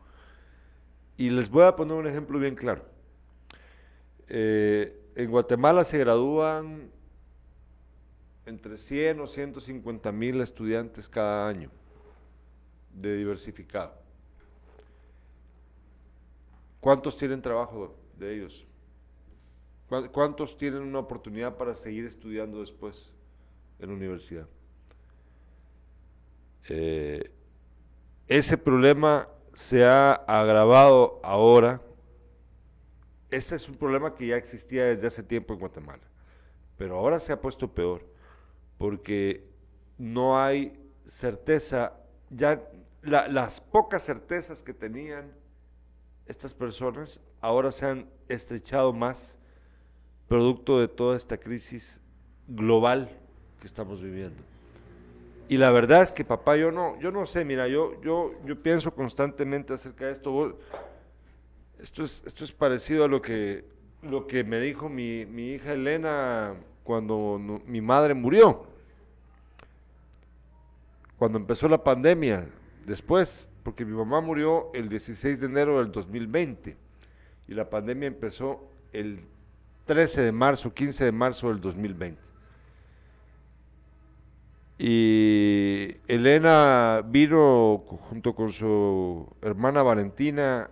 Y 1.17 1.29
les 1.29 1.49
voy 1.49 1.65
a 1.65 1.75
poner 1.75 1.97
un 1.97 2.07
ejemplo 2.07 2.39
bien 2.39 2.55
claro. 2.55 2.83
Eh, 4.27 4.97
en 5.15 5.29
Guatemala 5.29 5.83
se 5.83 5.97
gradúan 5.97 6.89
entre 8.45 8.77
100 8.77 9.19
o 9.19 9.27
150 9.27 10.11
mil 10.11 10.41
estudiantes 10.41 11.07
cada 11.07 11.47
año 11.47 11.69
de 12.93 13.17
diversificado. 13.17 13.93
¿Cuántos 16.79 17.15
tienen 17.15 17.41
trabajo 17.41 17.95
de 18.17 18.35
ellos? 18.35 18.65
¿Cuántos 20.11 20.57
tienen 20.57 20.81
una 20.83 20.99
oportunidad 20.99 21.57
para 21.57 21.75
seguir 21.75 22.05
estudiando 22.05 22.61
después 22.61 23.11
en 23.79 23.89
la 23.89 23.95
universidad? 23.95 24.47
Eh, 26.69 27.29
ese 28.27 28.57
problema 28.57 29.27
se 29.53 29.85
ha 29.85 30.13
agravado 30.13 31.19
ahora. 31.23 31.81
Ese 33.29 33.55
es 33.55 33.67
un 33.67 33.75
problema 33.75 34.15
que 34.15 34.27
ya 34.27 34.37
existía 34.37 34.85
desde 34.85 35.07
hace 35.07 35.23
tiempo 35.23 35.53
en 35.53 35.59
Guatemala, 35.59 36.03
pero 36.77 36.97
ahora 36.97 37.19
se 37.19 37.33
ha 37.33 37.41
puesto 37.41 37.67
peor 37.73 38.11
porque 38.81 39.43
no 39.99 40.41
hay 40.41 40.73
certeza, 41.03 41.93
ya 42.31 42.59
las 43.03 43.61
pocas 43.61 44.03
certezas 44.03 44.63
que 44.63 44.73
tenían 44.73 45.31
estas 46.25 46.55
personas 46.55 47.21
ahora 47.41 47.71
se 47.71 47.85
han 47.85 48.07
estrechado 48.27 48.91
más 48.91 49.37
producto 50.27 50.79
de 50.79 50.87
toda 50.87 51.15
esta 51.15 51.37
crisis 51.37 52.01
global 52.47 53.07
que 53.59 53.67
estamos 53.67 54.01
viviendo. 54.01 54.41
Y 55.47 55.57
la 55.57 55.69
verdad 55.69 56.01
es 56.01 56.11
que 56.11 56.25
papá, 56.25 56.57
yo 56.57 56.71
no, 56.71 56.99
yo 56.99 57.11
no 57.11 57.27
sé, 57.27 57.45
mira, 57.45 57.67
yo, 57.67 58.01
yo, 58.01 58.33
yo 58.45 58.63
pienso 58.63 58.95
constantemente 58.95 59.73
acerca 59.73 60.07
de 60.07 60.13
esto. 60.13 60.57
esto 61.79 62.03
es, 62.03 62.23
esto 62.25 62.43
es 62.43 62.51
parecido 62.51 63.03
a 63.03 63.07
lo 63.07 63.21
que, 63.21 63.63
lo 64.01 64.25
que 64.25 64.43
me 64.43 64.59
dijo 64.59 64.89
mi, 64.89 65.27
mi 65.27 65.51
hija 65.51 65.73
Elena 65.73 66.55
cuando 66.83 67.39
mi 67.65 67.81
madre 67.81 68.13
murió. 68.13 68.70
Cuando 71.21 71.37
empezó 71.37 71.67
la 71.67 71.83
pandemia, 71.83 72.47
después, 72.83 73.45
porque 73.61 73.85
mi 73.85 73.95
mamá 73.95 74.21
murió 74.21 74.71
el 74.73 74.89
16 74.89 75.39
de 75.39 75.45
enero 75.45 75.77
del 75.77 75.91
2020 75.91 76.75
y 77.47 77.53
la 77.53 77.69
pandemia 77.69 78.07
empezó 78.07 78.67
el 78.91 79.19
13 79.85 80.23
de 80.23 80.31
marzo, 80.31 80.73
15 80.73 81.05
de 81.05 81.11
marzo 81.11 81.49
del 81.49 81.61
2020. 81.61 82.19
Y 84.79 85.95
Elena 86.07 87.03
vino 87.05 87.83
junto 88.09 88.33
con 88.33 88.51
su 88.51 89.31
hermana 89.43 89.83
Valentina 89.83 90.71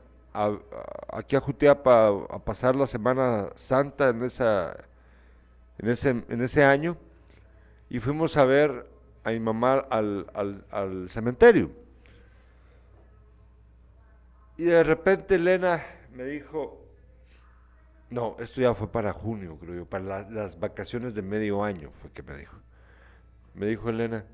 aquí 1.14 1.36
a 1.36 1.42
Jutiapa 1.42 2.08
a 2.28 2.40
pasar 2.40 2.76
la 2.76 2.88
Semana 2.88 3.50
Santa 3.54 4.10
en, 4.10 4.24
esa, 4.24 4.76
en, 5.78 5.90
ese, 5.90 6.10
en 6.10 6.42
ese 6.42 6.64
año 6.64 6.98
y 7.88 8.00
fuimos 8.00 8.36
a 8.36 8.46
ver 8.46 8.98
a 9.30 9.34
mi 9.34 9.40
mamá 9.40 9.86
al, 9.90 10.26
al, 10.72 11.10
cementerio. 11.10 11.72
Y 14.58 14.64
de 14.64 14.84
repente 14.84 15.36
Elena 15.36 15.84
me 16.14 16.26
dijo, 16.26 16.86
no, 18.10 18.36
esto 18.40 18.60
ya 18.62 18.74
fue 18.74 18.92
para 18.92 19.14
junio, 19.14 19.58
creo 19.60 19.76
yo, 19.76 19.86
para 19.86 20.30
las 20.30 20.60
vacaciones 20.60 21.16
de 21.16 21.22
medio 21.22 21.64
año 21.64 21.92
fue 21.92 22.12
que 22.12 22.24
me 22.24 22.36
dijo. 22.36 22.58
Me 23.54 23.68
dijo 23.68 23.90
Elena, 23.90 24.26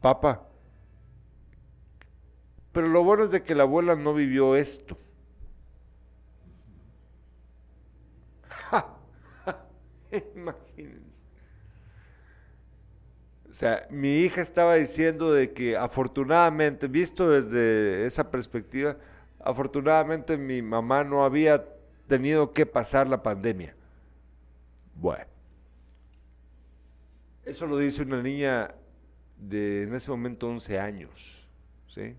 papá, 0.00 0.46
pero 2.72 2.86
lo 2.86 3.04
bueno 3.04 3.24
es 3.24 3.30
de 3.30 3.42
que 3.42 3.54
la 3.54 3.64
abuela 3.64 3.94
no 3.94 4.14
vivió 4.14 4.56
esto. 4.56 4.96
Imagínense. 10.34 10.91
O 13.52 13.54
sea, 13.54 13.86
mi 13.90 14.20
hija 14.20 14.40
estaba 14.40 14.76
diciendo 14.76 15.30
de 15.30 15.52
que 15.52 15.76
afortunadamente, 15.76 16.88
visto 16.88 17.28
desde 17.28 18.06
esa 18.06 18.30
perspectiva, 18.30 18.96
afortunadamente 19.38 20.38
mi 20.38 20.62
mamá 20.62 21.04
no 21.04 21.22
había 21.22 21.62
tenido 22.08 22.54
que 22.54 22.64
pasar 22.64 23.10
la 23.10 23.22
pandemia. 23.22 23.74
Bueno, 24.94 25.26
eso 27.44 27.66
lo 27.66 27.76
dice 27.76 28.00
una 28.00 28.22
niña 28.22 28.74
de 29.36 29.82
en 29.82 29.94
ese 29.96 30.10
momento 30.10 30.48
11 30.48 30.80
años, 30.80 31.46
¿sí? 31.88 32.16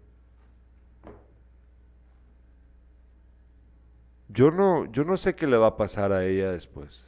Yo 4.29 4.51
no, 4.51 4.85
yo 4.91 5.03
no 5.03 5.17
sé 5.17 5.35
qué 5.35 5.47
le 5.47 5.57
va 5.57 5.65
a 5.65 5.77
pasar 5.77 6.11
a 6.11 6.23
ella 6.25 6.51
después. 6.51 7.07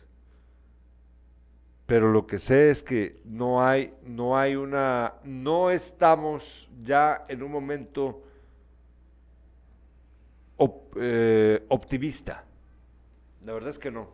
Pero 1.85 2.11
lo 2.11 2.25
que 2.25 2.39
sé 2.39 2.71
es 2.71 2.81
que 2.81 3.21
no 3.25 3.65
hay, 3.65 3.93
no 4.03 4.37
hay 4.37 4.55
una, 4.55 5.15
no 5.23 5.69
estamos 5.69 6.69
ya 6.81 7.25
en 7.27 7.43
un 7.43 7.51
momento 7.51 8.23
eh, 10.95 11.65
optimista. 11.69 12.43
La 13.43 13.53
verdad 13.53 13.69
es 13.69 13.77
que 13.77 13.91
no. 13.91 14.07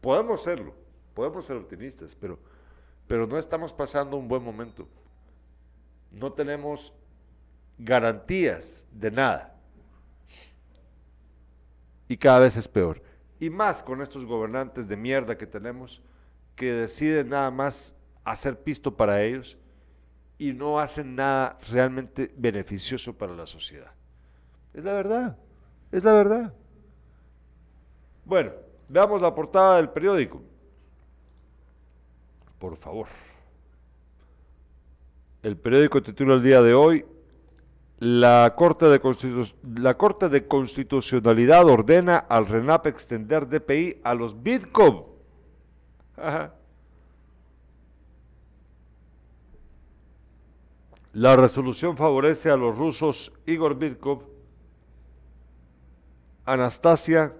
Podemos 0.00 0.42
serlo, 0.42 0.74
podemos 1.14 1.44
ser 1.44 1.56
optimistas, 1.56 2.16
pero, 2.16 2.38
pero 3.06 3.26
no 3.26 3.38
estamos 3.38 3.72
pasando 3.72 4.16
un 4.16 4.26
buen 4.26 4.42
momento. 4.42 4.88
No 6.10 6.32
tenemos 6.32 6.92
garantías 7.78 8.86
de 8.90 9.10
nada. 9.10 9.56
Y 12.08 12.16
cada 12.16 12.40
vez 12.40 12.56
es 12.56 12.66
peor. 12.66 13.00
Y 13.38 13.50
más 13.50 13.82
con 13.82 14.02
estos 14.02 14.26
gobernantes 14.26 14.88
de 14.88 14.96
mierda 14.96 15.38
que 15.38 15.46
tenemos 15.46 16.02
que 16.60 16.74
deciden 16.74 17.30
nada 17.30 17.50
más 17.50 17.94
hacer 18.22 18.62
pisto 18.62 18.94
para 18.94 19.22
ellos 19.22 19.56
y 20.36 20.52
no 20.52 20.78
hacen 20.78 21.16
nada 21.16 21.58
realmente 21.70 22.30
beneficioso 22.36 23.14
para 23.14 23.34
la 23.34 23.46
sociedad. 23.46 23.90
Es 24.74 24.84
la 24.84 24.92
verdad, 24.92 25.38
es 25.90 26.04
la 26.04 26.12
verdad. 26.12 26.52
Bueno, 28.26 28.52
veamos 28.90 29.22
la 29.22 29.34
portada 29.34 29.78
del 29.78 29.88
periódico. 29.88 30.42
Por 32.58 32.76
favor. 32.76 33.06
El 35.42 35.56
periódico 35.56 36.02
titula 36.02 36.34
el 36.34 36.42
día 36.42 36.60
de 36.60 36.74
hoy, 36.74 37.06
la 38.00 38.52
Corte 38.54 38.84
de, 38.84 39.00
la 39.76 39.96
Corte 39.96 40.28
de 40.28 40.46
Constitucionalidad 40.46 41.64
ordena 41.64 42.18
al 42.18 42.46
RENAP 42.46 42.86
extender 42.88 43.48
DPI 43.48 44.02
a 44.04 44.12
los 44.12 44.42
Bitcoin. 44.42 45.09
La 51.12 51.36
resolución 51.36 51.96
favorece 51.96 52.50
a 52.50 52.56
los 52.56 52.76
rusos 52.76 53.32
Igor 53.46 53.74
Bitkov, 53.76 54.22
Anastasia 56.44 57.32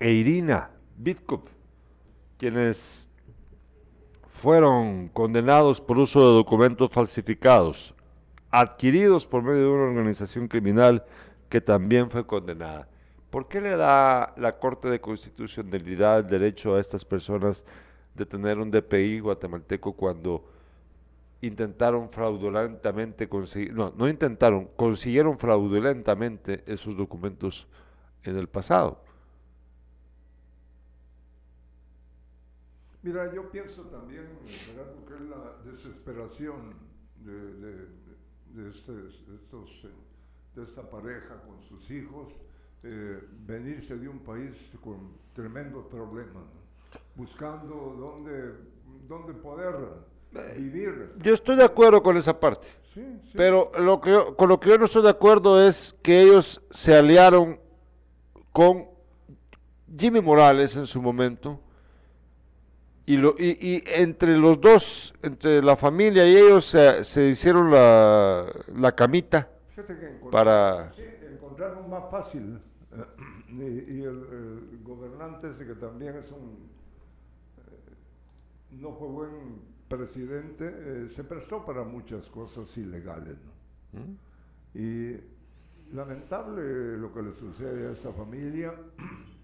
e 0.00 0.12
Irina 0.12 0.70
Bitkov, 0.96 1.42
quienes 2.38 3.08
fueron 4.32 5.08
condenados 5.08 5.80
por 5.80 5.98
uso 5.98 6.20
de 6.20 6.34
documentos 6.34 6.90
falsificados, 6.90 7.94
adquiridos 8.50 9.26
por 9.26 9.42
medio 9.42 9.62
de 9.62 9.68
una 9.68 9.84
organización 9.84 10.48
criminal 10.48 11.04
que 11.48 11.60
también 11.60 12.10
fue 12.10 12.26
condenada. 12.26 12.88
¿Por 13.34 13.48
qué 13.48 13.60
le 13.60 13.76
da 13.76 14.32
la 14.36 14.60
Corte 14.60 14.88
de 14.88 15.00
Constitucionalidad 15.00 16.20
el 16.20 16.26
derecho 16.28 16.76
a 16.76 16.80
estas 16.80 17.04
personas 17.04 17.64
de 18.14 18.24
tener 18.24 18.58
un 18.58 18.70
DPI 18.70 19.18
guatemalteco 19.18 19.92
cuando 19.92 20.48
intentaron 21.40 22.08
fraudulentamente 22.10 23.28
conseguir, 23.28 23.74
no, 23.74 23.92
no 23.96 24.08
intentaron, 24.08 24.68
consiguieron 24.76 25.36
fraudulentamente 25.36 26.62
esos 26.64 26.96
documentos 26.96 27.66
en 28.22 28.36
el 28.36 28.46
pasado? 28.46 29.02
Mira, 33.02 33.34
yo 33.34 33.50
pienso 33.50 33.82
también, 33.86 34.28
Gerardo, 34.46 35.04
que 35.06 35.14
es 35.14 35.22
la 35.22 35.72
desesperación 35.72 36.74
de, 37.24 38.68
este, 38.70 38.92
de 38.92 40.62
esta 40.62 40.88
pareja 40.88 41.42
con 41.42 41.60
sus 41.62 41.90
hijos, 41.90 42.40
eh, 42.84 43.18
venirse 43.46 43.96
de 43.96 44.08
un 44.08 44.18
país 44.20 44.52
con 44.82 45.12
tremendos 45.34 45.86
problemas, 45.86 46.44
buscando 47.14 47.74
dónde, 47.98 48.54
dónde 49.08 49.32
poder 49.34 49.74
vivir. 50.58 51.12
Yo 51.18 51.34
estoy 51.34 51.56
de 51.56 51.64
acuerdo 51.64 52.02
con 52.02 52.16
esa 52.16 52.38
parte, 52.38 52.66
Sí, 52.92 53.02
sí. 53.24 53.32
pero 53.36 53.70
lo 53.78 54.00
que 54.00 54.10
yo- 54.10 54.36
con 54.36 54.48
lo 54.48 54.60
que 54.60 54.68
yo 54.70 54.78
no 54.78 54.84
estoy 54.84 55.02
de 55.02 55.10
acuerdo 55.10 55.60
es 55.66 55.94
que 56.02 56.20
ellos 56.20 56.60
se 56.70 56.94
aliaron 56.94 57.58
con 58.52 58.86
Jimmy 59.96 60.20
Morales 60.20 60.76
en 60.76 60.86
su 60.86 61.00
momento 61.00 61.60
y, 63.06 63.16
lo, 63.16 63.34
y, 63.38 63.56
y 63.60 63.82
entre 63.86 64.36
los 64.36 64.60
dos, 64.60 65.14
entre 65.22 65.62
la 65.62 65.76
familia 65.76 66.26
y 66.26 66.36
ellos 66.36 66.64
se, 66.66 67.04
se 67.04 67.28
hicieron 67.28 67.70
la, 67.70 68.46
la 68.74 68.92
camita 68.94 69.48
para... 70.30 70.92
Sí, 70.94 71.02
encontraron 71.32 71.88
más 71.90 72.10
fácil. 72.10 72.58
Eh, 72.94 73.04
y, 73.50 73.94
y 73.98 74.02
el, 74.02 74.08
el 74.72 74.80
gobernante 74.82 75.50
ese 75.50 75.66
que 75.66 75.74
también 75.74 76.16
es 76.16 76.30
un... 76.32 76.68
eh, 77.58 77.94
no 78.72 78.92
fue 78.94 79.08
buen 79.08 79.60
presidente, 79.88 80.64
eh, 80.66 81.08
se 81.10 81.24
prestó 81.24 81.64
para 81.64 81.84
muchas 81.84 82.26
cosas 82.28 82.76
ilegales. 82.78 83.36
¿no? 83.92 84.00
¿Mm? 84.00 84.16
Y 84.74 85.20
lamentable 85.94 86.96
lo 86.98 87.12
que 87.12 87.22
le 87.22 87.32
sucede 87.34 87.88
a 87.88 87.92
esta 87.92 88.12
familia. 88.12 88.74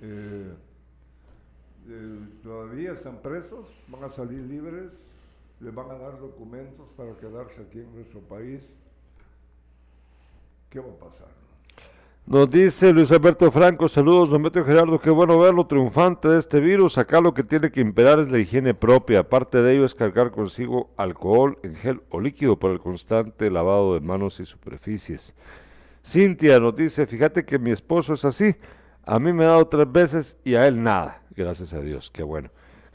Eh, 0.00 0.54
eh, 1.88 2.18
todavía 2.44 2.92
están 2.92 3.20
presos, 3.20 3.66
van 3.88 4.04
a 4.04 4.10
salir 4.10 4.38
libres, 4.42 4.92
les 5.58 5.74
van 5.74 5.90
a 5.90 5.94
dar 5.98 6.20
documentos 6.20 6.88
para 6.96 7.16
quedarse 7.16 7.62
aquí 7.62 7.80
en 7.80 7.92
nuestro 7.96 8.20
país. 8.20 8.62
¿Qué 10.70 10.80
va 10.80 10.92
a 10.92 10.98
pasar? 10.98 11.47
No? 12.28 12.38
Nos 12.38 12.50
dice 12.50 12.92
Luis 12.92 13.10
Alberto 13.10 13.50
Franco, 13.50 13.88
saludos, 13.88 14.30
don 14.30 14.42
Beto 14.42 14.64
Gerardo, 14.64 15.00
qué 15.00 15.10
bueno 15.10 15.38
verlo 15.38 15.66
triunfante 15.66 16.28
de 16.28 16.38
este 16.38 16.60
virus. 16.60 16.98
Acá 16.98 17.20
lo 17.20 17.32
que 17.34 17.42
tiene 17.42 17.70
que 17.70 17.80
imperar 17.80 18.20
es 18.20 18.30
la 18.30 18.38
higiene 18.38 18.74
propia. 18.74 19.20
Aparte 19.20 19.62
de 19.62 19.74
ello 19.74 19.84
es 19.84 19.94
cargar 19.94 20.30
consigo 20.30 20.90
alcohol 20.96 21.58
en 21.62 21.74
gel 21.76 22.02
o 22.10 22.20
líquido 22.20 22.58
para 22.58 22.74
el 22.74 22.80
constante 22.80 23.50
lavado 23.50 23.94
de 23.94 24.00
manos 24.00 24.40
y 24.40 24.46
superficies. 24.46 25.34
Cintia 26.04 26.60
nos 26.60 26.76
dice, 26.76 27.06
fíjate 27.06 27.44
que 27.44 27.58
mi 27.58 27.70
esposo 27.70 28.14
es 28.14 28.24
así. 28.24 28.54
A 29.04 29.18
mí 29.18 29.32
me 29.32 29.44
ha 29.44 29.48
dado 29.48 29.66
tres 29.66 29.90
veces 29.90 30.36
y 30.44 30.54
a 30.54 30.66
él 30.66 30.82
nada. 30.82 31.22
Gracias 31.34 31.72
a 31.72 31.80
Dios, 31.80 32.10
qué 32.12 32.22
bueno. 32.22 32.50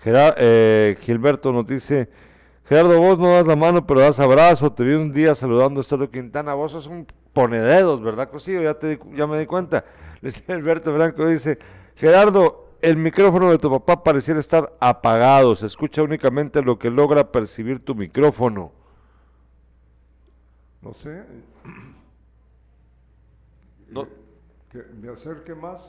Eh, 0.05 0.97
Gilberto 1.01 1.51
nos 1.51 1.65
dice, 1.65 2.09
Gerardo, 2.65 2.99
vos 2.99 3.17
no 3.17 3.31
das 3.31 3.47
la 3.47 3.55
mano, 3.55 3.85
pero 3.85 4.01
das 4.01 4.19
abrazo. 4.19 4.71
Te 4.71 4.83
vi 4.83 4.93
un 4.93 5.11
día 5.11 5.33
saludando 5.33 5.79
a 5.79 5.81
Estado 5.81 6.09
Quintana. 6.09 6.53
Vos 6.53 6.73
sos 6.73 6.87
un 6.87 7.07
ponededos, 7.33 8.01
¿verdad, 8.01 8.29
Cosillo? 8.29 8.61
Ya, 8.61 8.75
te, 8.75 8.99
ya 9.13 9.27
me 9.27 9.39
di 9.39 9.45
cuenta. 9.45 9.83
Luis 10.21 10.41
Alberto 10.47 10.95
Franco 10.95 11.27
dice, 11.27 11.57
Gerardo, 11.95 12.69
el 12.81 12.97
micrófono 12.97 13.49
de 13.49 13.57
tu 13.57 13.69
papá 13.69 14.03
pareciera 14.03 14.39
estar 14.39 14.73
apagado. 14.79 15.55
Se 15.55 15.65
escucha 15.65 16.03
únicamente 16.03 16.61
lo 16.61 16.77
que 16.77 16.89
logra 16.89 17.31
percibir 17.31 17.83
tu 17.83 17.95
micrófono. 17.95 18.71
No 20.81 20.93
sé. 20.93 21.23
No. 23.89 24.07
¿Que 24.69 24.83
me 25.01 25.11
acerque 25.11 25.55
más? 25.55 25.81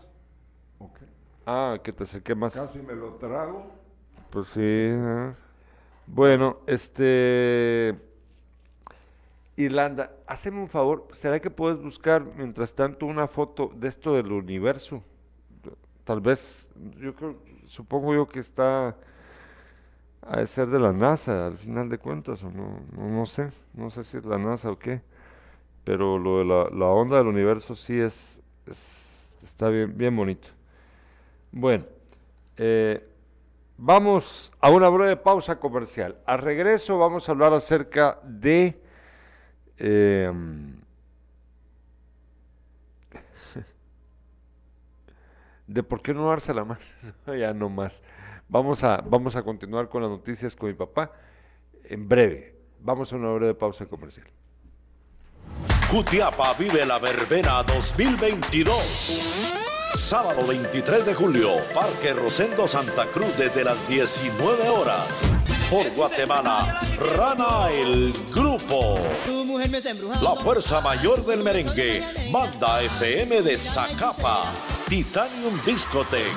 Ok. 0.79 0.99
Ah, 1.47 1.79
que 1.83 1.93
te 1.93 2.05
acerqué 2.05 2.35
más. 2.35 2.55
Casi 2.55 2.79
me 2.79 2.95
lo 2.95 3.15
trago. 3.15 3.71
Pues 4.31 4.47
sí. 4.49 4.91
Bueno, 6.07 6.59
este... 6.67 8.14
Irlanda, 9.57 10.11
haceme 10.27 10.61
un 10.61 10.69
favor, 10.69 11.07
¿será 11.13 11.41
que 11.41 11.51
puedes 11.51 11.81
buscar 11.81 12.25
mientras 12.37 12.75
tanto 12.75 13.07
una 13.07 13.29
foto 13.29 13.71
de 13.77 13.89
esto 13.89 14.15
del 14.15 14.33
universo? 14.33 15.03
Tal 16.05 16.21
vez, 16.21 16.67
yo 16.99 17.15
creo, 17.15 17.37
supongo 17.67 18.15
yo 18.15 18.29
que 18.29 18.41
está 18.41 18.97
a 20.23 20.47
ser 20.47 20.69
de 20.69 20.79
la 20.79 20.93
NASA 20.93 21.47
al 21.47 21.59
final 21.59 21.89
de 21.89 21.99
cuentas, 21.99 22.43
o 22.43 22.51
no, 22.51 22.81
no, 22.97 23.27
sé, 23.27 23.51
no 23.75 23.91
sé 23.91 24.05
si 24.05 24.17
es 24.17 24.25
la 24.25 24.39
NASA 24.39 24.71
o 24.71 24.79
qué, 24.79 25.03
pero 25.85 26.19
lo 26.19 26.39
de 26.39 26.45
la, 26.79 26.87
onda 26.87 27.19
del 27.19 27.29
universo 27.29 27.77
sí 27.77 27.99
es, 28.01 28.43
es- 28.67 29.31
está 29.45 29.69
bien, 29.69 29.97
bien 29.97 30.17
bonito. 30.17 30.49
Bueno, 31.53 31.85
eh, 32.57 33.07
vamos 33.79 34.53
a 34.61 34.71
una 34.71 34.89
breve 34.89 35.17
pausa 35.17 35.59
comercial. 35.61 36.17
Al 36.27 36.39
regreso 36.41 36.99
vamos 36.99 37.29
a 37.29 37.33
hablar 37.33 37.53
acerca 37.53 38.19
de 38.25 38.81
eh, 39.79 40.33
de 45.67 45.83
por 45.83 46.03
qué 46.03 46.15
no 46.15 46.29
darse 46.29 46.55
la 46.55 46.65
mano. 46.65 46.81
ya 47.39 47.53
no 47.53 47.69
más. 47.69 48.03
Vamos 48.49 48.83
a, 48.85 49.03
vamos 49.07 49.37
a 49.37 49.43
continuar 49.43 49.89
con 49.89 50.03
las 50.03 50.11
noticias 50.11 50.55
con 50.55 50.69
mi 50.69 50.75
papá 50.75 51.13
en 51.85 52.09
breve. 52.09 52.55
Vamos 52.81 53.13
a 53.13 53.17
una 53.17 53.31
breve 53.33 53.55
pausa 53.55 53.87
comercial. 53.87 54.27
Jutiapa 55.91 56.55
vive 56.55 56.85
la 56.85 56.99
verbena 56.99 57.63
2022. 57.63 59.45
Sábado 59.95 60.47
23 60.47 61.07
de 61.07 61.15
julio, 61.15 61.51
Parque 61.73 62.13
Rosendo 62.15 62.67
Santa 62.67 63.07
Cruz 63.07 63.37
desde 63.39 63.63
las 63.63 63.89
19 63.89 64.69
horas. 64.69 65.54
Por 65.71 65.91
Guatemala, 65.95 66.81
Rana 67.17 67.71
el 67.73 68.13
Grupo. 68.33 68.99
La 70.23 70.37
fuerza 70.37 70.81
mayor 70.81 71.25
del 71.25 71.43
merengue, 71.43 72.03
Banda 72.31 72.83
FM 72.83 73.43
de 73.43 73.59
Zacapa, 73.59 74.53
Titanium 74.95 75.59
Discotech 75.67 76.33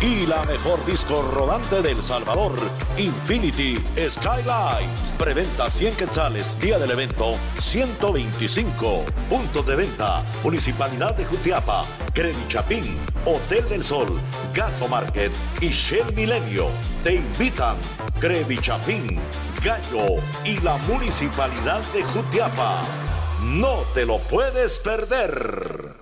y 0.00 0.26
la 0.26 0.42
mejor 0.46 0.84
disco 0.84 1.22
rodante 1.22 1.82
del 1.82 2.02
Salvador, 2.02 2.52
Infinity 2.98 3.80
Skylight. 3.96 4.90
Preventa 5.16 5.70
100 5.70 5.94
quetzales, 5.94 6.58
día 6.58 6.80
del 6.80 6.90
evento 6.90 7.30
125. 7.60 9.04
Puntos 9.30 9.64
de 9.68 9.76
venta, 9.76 10.24
Municipalidad 10.42 11.14
de 11.14 11.24
Jutiapa, 11.26 11.84
Credit 12.12 12.48
Chapín, 12.48 12.98
Hotel 13.24 13.68
del 13.68 13.84
Sol, 13.84 14.08
Gaso 14.52 14.88
Market 14.88 15.32
y 15.60 15.68
Shell 15.68 16.12
Milenio. 16.12 16.70
Te 17.04 17.14
invitan 17.14 17.76
Credit 18.18 18.60
Chapín, 18.60 19.20
Gallo 19.62 20.16
y 20.44 20.58
la 20.58 20.76
Municipalidad 20.88 21.80
de 21.92 22.02
Jutiapa. 22.02 22.82
No 23.44 23.76
te 23.94 24.04
lo 24.04 24.18
puedes 24.18 24.80
perder. 24.80 26.01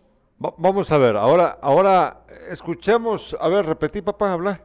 Va- 0.43 0.53
vamos 0.57 0.91
a 0.91 0.97
ver, 0.97 1.15
ahora, 1.17 1.57
ahora 1.61 2.21
escuchemos, 2.49 3.35
a 3.39 3.47
ver, 3.47 3.65
repetí, 3.65 4.01
papá, 4.01 4.33
habla. 4.33 4.61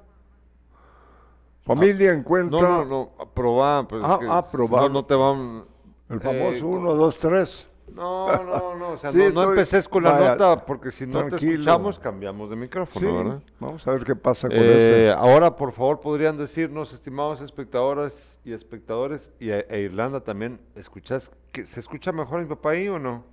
Familia 1.64 2.12
No, 2.12 2.18
encuentra 2.20 2.60
no, 2.68 2.84
no, 2.84 3.10
aprobar, 3.18 3.86
pues 3.88 4.02
es 4.02 4.08
Ah, 4.10 4.18
que 4.20 4.26
aprobar. 4.28 4.82
No, 4.82 4.88
no 4.88 5.04
te 5.04 5.14
van... 5.14 5.64
el 6.08 6.20
famoso 6.20 6.66
1, 6.66 6.94
2, 6.94 7.18
3. 7.18 7.68
No, 7.92 8.42
no, 8.44 8.74
no, 8.76 8.88
o 8.90 8.96
sea, 8.96 9.10
Sí, 9.10 9.18
no, 9.18 9.24
no 9.24 9.28
estoy- 9.42 9.48
empeces 9.50 9.88
con 9.88 10.02
la 10.04 10.12
vaya, 10.12 10.30
nota, 10.36 10.64
porque 10.64 10.90
si 10.90 11.06
no 11.06 11.24
te 11.26 11.36
escuchamos, 11.36 11.98
cambiamos 11.98 12.50
de 12.50 12.56
micrófono, 12.56 13.06
Sí, 13.10 13.16
¿verdad? 13.16 13.42
vamos 13.60 13.86
a 13.86 13.90
ver 13.92 14.04
qué 14.04 14.14
pasa 14.16 14.48
con 14.48 14.56
Eh, 14.58 15.06
este. 15.08 15.12
ahora, 15.12 15.54
por 15.56 15.72
favor, 15.72 16.00
podrían 16.00 16.36
decirnos, 16.36 16.92
estimados 16.92 17.40
espectadores 17.40 18.38
y 18.44 18.52
espectadores, 18.52 19.30
y 19.40 19.50
e, 19.50 19.66
e 19.68 19.80
Irlanda 19.80 20.20
también, 20.20 20.60
¿escuchas? 20.74 21.30
Que, 21.52 21.64
¿Se 21.64 21.80
escucha 21.80 22.12
mejor 22.12 22.40
mi 22.40 22.46
papá 22.46 22.70
ahí 22.70 22.88
o 22.88 22.98
no? 22.98 23.24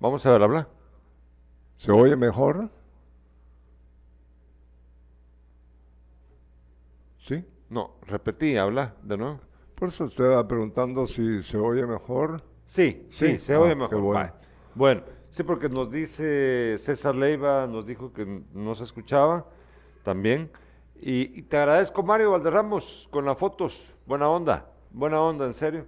Vamos 0.00 0.24
a 0.26 0.30
ver, 0.30 0.42
habla. 0.42 0.68
¿Se 1.76 1.92
oye 1.92 2.16
mejor? 2.16 2.70
¿Sí? 7.18 7.44
No, 7.68 7.96
repetí, 8.06 8.56
habla 8.56 8.94
de 9.02 9.16
nuevo. 9.16 9.40
Por 9.74 9.88
eso 9.88 10.04
estaba 10.04 10.46
preguntando 10.46 11.06
si 11.06 11.42
se 11.42 11.58
oye 11.58 11.86
mejor. 11.86 12.42
Sí, 12.66 13.06
sí, 13.10 13.32
Sí. 13.32 13.38
se 13.38 13.54
Ah, 13.54 13.60
oye 13.60 13.70
qué 13.70 13.76
mejor. 13.76 14.00
bueno. 14.00 14.20
Va. 14.20 14.34
Bueno, 14.74 15.02
sí, 15.30 15.42
porque 15.42 15.68
nos 15.68 15.90
dice 15.90 16.76
César 16.78 17.14
Leiva, 17.14 17.66
nos 17.66 17.86
dijo 17.86 18.12
que 18.12 18.42
no 18.52 18.74
se 18.74 18.84
escuchaba 18.84 19.46
también. 20.02 20.50
Y, 20.98 21.38
y 21.38 21.42
te 21.42 21.58
agradezco, 21.58 22.02
Mario 22.02 22.30
Valderramos, 22.32 23.08
con 23.10 23.24
las 23.26 23.36
fotos. 23.36 23.92
Buena 24.06 24.28
onda, 24.30 24.70
buena 24.90 25.20
onda, 25.20 25.44
en 25.46 25.54
serio. 25.54 25.84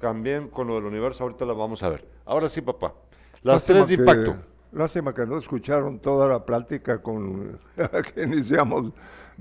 También 0.00 0.48
con 0.48 0.66
lo 0.68 0.74
del 0.74 0.84
universo, 0.84 1.24
ahorita 1.24 1.44
la 1.46 1.54
vamos 1.54 1.82
a 1.82 1.88
ver. 1.88 2.06
Ahora 2.26 2.48
sí, 2.48 2.60
papá. 2.60 2.94
Las 3.42 3.68
Lástima 3.68 3.78
tres 3.86 3.88
de 3.88 3.94
impacto. 3.94 4.36
Lástima 4.76 5.14
que 5.14 5.24
no 5.24 5.38
escucharon 5.38 5.98
toda 6.00 6.28
la 6.28 6.44
plática 6.44 7.00
con 7.00 7.58
que 8.14 8.22
iniciamos. 8.22 8.92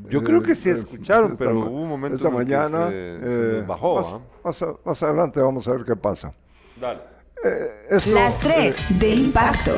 Yo 0.10 0.24
creo 0.24 0.42
que 0.42 0.56
sí 0.56 0.70
eh, 0.70 0.74
escucharon, 0.74 1.34
esta 1.34 1.38
pero 1.38 1.60
hubo 1.60 1.82
un 1.82 1.90
momento 1.90 2.16
Esta 2.18 2.30
el 2.30 2.34
que 2.34 2.38
mañana. 2.56 2.88
se- 2.90 3.20
se 3.20 3.60
eh, 3.60 3.64
bajó, 3.68 3.96
más, 3.96 4.06
¿ah? 4.14 4.20
más 4.46 4.62
a- 4.62 4.76
más 4.86 5.04
adelante 5.04 5.40
vamos 5.42 5.68
a 5.68 5.72
ver 5.72 5.84
qué 5.84 5.96
pasa. 5.96 6.32
Dale. 6.80 7.00
Eh, 7.44 7.88
esto, 7.92 8.12
Las 8.12 8.40
tres 8.40 8.76
de 9.00 9.14
impacto. 9.16 9.72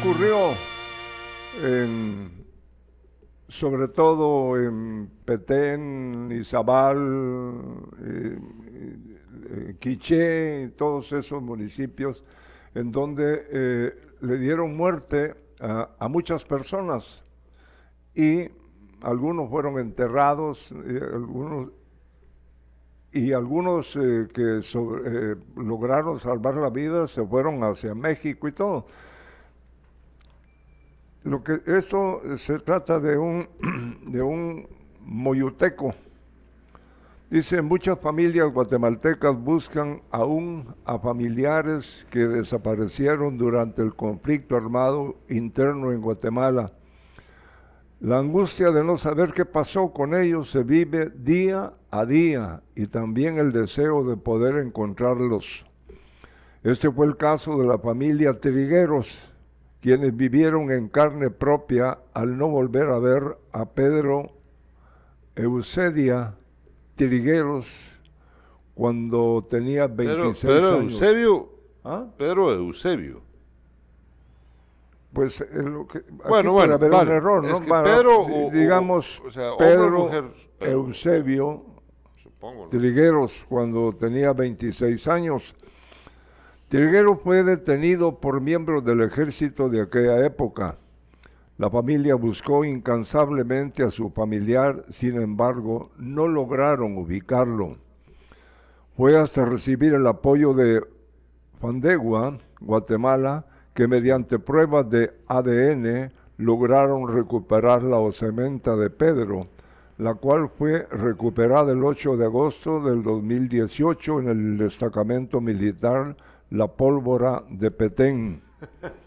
ocurrió 0.00 0.50
en, 1.64 2.44
sobre 3.48 3.88
todo 3.88 4.56
en 4.58 5.10
Petén, 5.24 6.30
Izabal, 6.32 6.98
eh, 8.02 8.38
eh, 9.50 9.76
Quiché, 9.78 10.68
todos 10.76 11.12
esos 11.12 11.42
municipios 11.42 12.22
en 12.74 12.92
donde 12.92 13.46
eh, 13.50 13.94
le 14.20 14.38
dieron 14.38 14.76
muerte 14.76 15.34
a, 15.60 16.08
muchas 16.08 16.44
personas 16.44 17.22
y 18.14 18.48
algunos 19.02 19.50
fueron 19.50 19.78
enterrados, 19.78 20.72
eh, 20.72 21.00
algunos 21.12 21.68
y 23.12 23.32
algunos 23.32 23.96
eh, 23.96 24.28
que 24.32 24.60
eh, 24.60 25.36
lograron 25.56 26.20
salvar 26.20 26.54
la 26.54 26.70
vida 26.70 27.06
se 27.06 27.26
fueron 27.26 27.62
hacia 27.64 27.94
México 27.94 28.46
y 28.46 28.52
todo. 28.52 28.86
Lo 31.24 31.42
que 31.42 31.60
esto 31.66 32.22
se 32.36 32.58
trata 32.60 33.00
de 33.00 33.18
un 33.18 33.48
de 34.06 34.22
un 34.22 34.66
moyuteco. 35.00 35.94
Dice, 37.30 37.62
muchas 37.62 37.96
familias 38.00 38.52
guatemaltecas 38.52 39.38
buscan 39.38 40.02
aún 40.10 40.74
a 40.84 40.98
familiares 40.98 42.04
que 42.10 42.26
desaparecieron 42.26 43.38
durante 43.38 43.82
el 43.82 43.94
conflicto 43.94 44.56
armado 44.56 45.14
interno 45.28 45.92
en 45.92 46.00
Guatemala. 46.00 46.72
La 48.00 48.18
angustia 48.18 48.72
de 48.72 48.82
no 48.82 48.96
saber 48.96 49.32
qué 49.32 49.44
pasó 49.44 49.92
con 49.92 50.12
ellos 50.12 50.50
se 50.50 50.64
vive 50.64 51.08
día 51.14 51.72
a 51.92 52.04
día 52.04 52.62
y 52.74 52.88
también 52.88 53.38
el 53.38 53.52
deseo 53.52 54.02
de 54.02 54.16
poder 54.16 54.56
encontrarlos. 54.56 55.64
Este 56.64 56.90
fue 56.90 57.06
el 57.06 57.16
caso 57.16 57.56
de 57.60 57.66
la 57.68 57.78
familia 57.78 58.40
Trigueros, 58.40 59.32
quienes 59.80 60.16
vivieron 60.16 60.72
en 60.72 60.88
carne 60.88 61.30
propia 61.30 61.96
al 62.12 62.36
no 62.36 62.48
volver 62.48 62.88
a 62.88 62.98
ver 62.98 63.38
a 63.52 63.66
Pedro 63.66 64.32
Eusedia 65.36 66.34
Trigueros 67.08 67.66
cuando 68.74 69.46
tenía 69.48 69.86
26 69.86 70.38
Pedro, 70.42 70.60
Pedro 70.60 70.78
años. 70.80 70.92
Eusebio, 70.92 71.48
¿Ah? 71.82 72.04
Pedro 72.18 72.52
Eusebio. 72.52 73.22
Pues 75.14 75.40
eh, 75.40 75.46
lo 75.62 75.86
que, 75.86 76.02
Bueno, 76.28 76.52
bueno, 76.52 76.74
haber 76.74 76.90
vale. 76.90 77.10
un 77.10 77.16
error, 77.16 77.44
Es 77.46 77.52
¿no? 77.52 77.60
que 77.62 77.68
Para- 77.68 77.96
Pedro 77.96 78.20
o- 78.20 78.50
digamos, 78.52 79.20
o 79.26 79.30
sea, 79.30 79.56
Pedro 79.58 79.90
mujer, 79.90 80.24
Pedro. 80.58 80.72
Eusebio 80.72 81.64
Supongo. 82.22 82.64
¿no? 82.64 82.68
Trigueros 82.68 83.44
cuando 83.48 83.92
tenía 83.94 84.32
26 84.34 85.08
años. 85.08 85.54
Trigueros 86.68 87.18
fue 87.24 87.42
detenido 87.42 88.20
por 88.20 88.40
miembros 88.42 88.84
del 88.84 89.00
ejército 89.00 89.68
de 89.70 89.80
aquella 89.80 90.24
época. 90.24 90.76
La 91.60 91.68
familia 91.68 92.14
buscó 92.14 92.64
incansablemente 92.64 93.82
a 93.82 93.90
su 93.90 94.08
familiar, 94.08 94.86
sin 94.88 95.20
embargo, 95.20 95.90
no 95.98 96.26
lograron 96.26 96.96
ubicarlo. 96.96 97.76
Fue 98.96 99.18
hasta 99.18 99.44
recibir 99.44 99.92
el 99.92 100.06
apoyo 100.06 100.54
de 100.54 100.82
Fandegua, 101.60 102.38
Guatemala, 102.62 103.44
que 103.74 103.86
mediante 103.86 104.38
pruebas 104.38 104.88
de 104.88 105.12
ADN 105.28 106.10
lograron 106.38 107.14
recuperar 107.14 107.82
la 107.82 107.98
osamenta 107.98 108.74
de 108.74 108.88
Pedro, 108.88 109.48
la 109.98 110.14
cual 110.14 110.48
fue 110.48 110.86
recuperada 110.90 111.72
el 111.72 111.84
8 111.84 112.16
de 112.16 112.24
agosto 112.24 112.80
del 112.82 113.02
2018 113.02 114.20
en 114.20 114.28
el 114.30 114.56
destacamento 114.56 115.42
militar 115.42 116.16
La 116.48 116.68
Pólvora 116.68 117.44
de 117.50 117.70
Petén. 117.70 118.40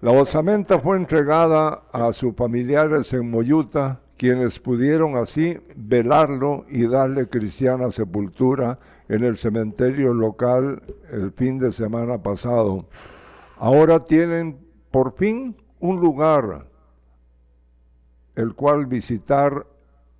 La 0.00 0.10
osamenta 0.12 0.78
fue 0.80 0.96
entregada 0.96 1.84
a 1.92 2.12
sus 2.12 2.34
familiares 2.34 3.12
en 3.12 3.30
Moyuta, 3.30 4.00
quienes 4.16 4.58
pudieron 4.58 5.16
así 5.16 5.58
velarlo 5.76 6.64
y 6.68 6.86
darle 6.86 7.28
cristiana 7.28 7.90
sepultura 7.90 8.78
en 9.08 9.24
el 9.24 9.36
cementerio 9.36 10.12
local 10.14 10.82
el 11.10 11.32
fin 11.32 11.58
de 11.58 11.72
semana 11.72 12.22
pasado. 12.22 12.86
Ahora 13.58 14.04
tienen 14.04 14.58
por 14.90 15.14
fin 15.14 15.56
un 15.80 16.00
lugar 16.00 16.66
el 18.34 18.54
cual 18.54 18.86
visitar 18.86 19.66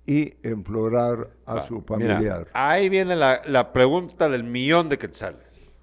y 0.05 0.33
enflorar 0.43 1.29
a 1.45 1.61
su 1.63 1.75
Mira, 1.75 1.85
familiar. 1.87 2.47
ahí 2.53 2.89
viene 2.89 3.15
la, 3.15 3.41
la 3.45 3.71
pregunta 3.71 4.27
del 4.27 4.43
millón 4.43 4.89
de 4.89 4.97
quetzales. 4.97 5.73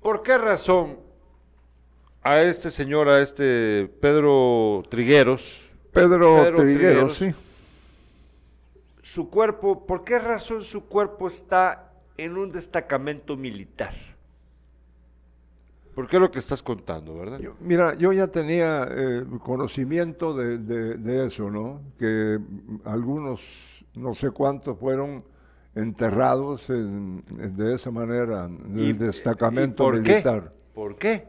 ¿Por 0.00 0.22
qué 0.22 0.36
razón 0.36 0.96
a 2.22 2.40
este 2.40 2.70
señor, 2.70 3.08
a 3.08 3.20
este 3.20 3.90
Pedro 4.00 4.82
Trigueros, 4.88 5.68
Pedro, 5.92 6.36
Pedro 6.36 6.56
Trigueros, 6.56 7.18
Trigueros. 7.18 7.18
sí. 7.18 7.34
su 9.02 9.28
cuerpo, 9.28 9.84
por 9.86 10.04
qué 10.04 10.18
razón 10.18 10.62
su 10.62 10.86
cuerpo 10.86 11.26
está 11.28 11.92
en 12.16 12.36
un 12.36 12.52
destacamento 12.52 13.36
militar? 13.36 13.92
¿Por 15.94 16.08
qué 16.08 16.18
lo 16.18 16.30
que 16.30 16.38
estás 16.38 16.62
contando, 16.62 17.14
verdad? 17.18 17.38
Yo- 17.38 17.54
mira, 17.60 17.94
yo 17.94 18.12
ya 18.14 18.26
tenía 18.28 18.86
eh, 18.90 19.24
conocimiento 19.42 20.34
de, 20.34 20.56
de- 20.58 20.94
de 20.96 21.26
eso, 21.26 21.50
¿no? 21.50 21.82
Que 21.98 22.38
algunos, 22.84 23.42
no 23.94 24.14
sé 24.14 24.30
cuántos, 24.30 24.78
fueron 24.78 25.22
enterrados 25.74 26.70
en- 26.70 27.22
en- 27.38 27.56
de 27.56 27.74
esa 27.74 27.90
manera 27.90 28.46
en 28.46 28.78
el 28.78 28.98
destacamento 28.98 29.82
y 29.82 29.86
por 29.86 30.00
militar. 30.00 30.44
Qué? 30.44 30.50
¿Por 30.74 30.96
qué? 30.96 31.28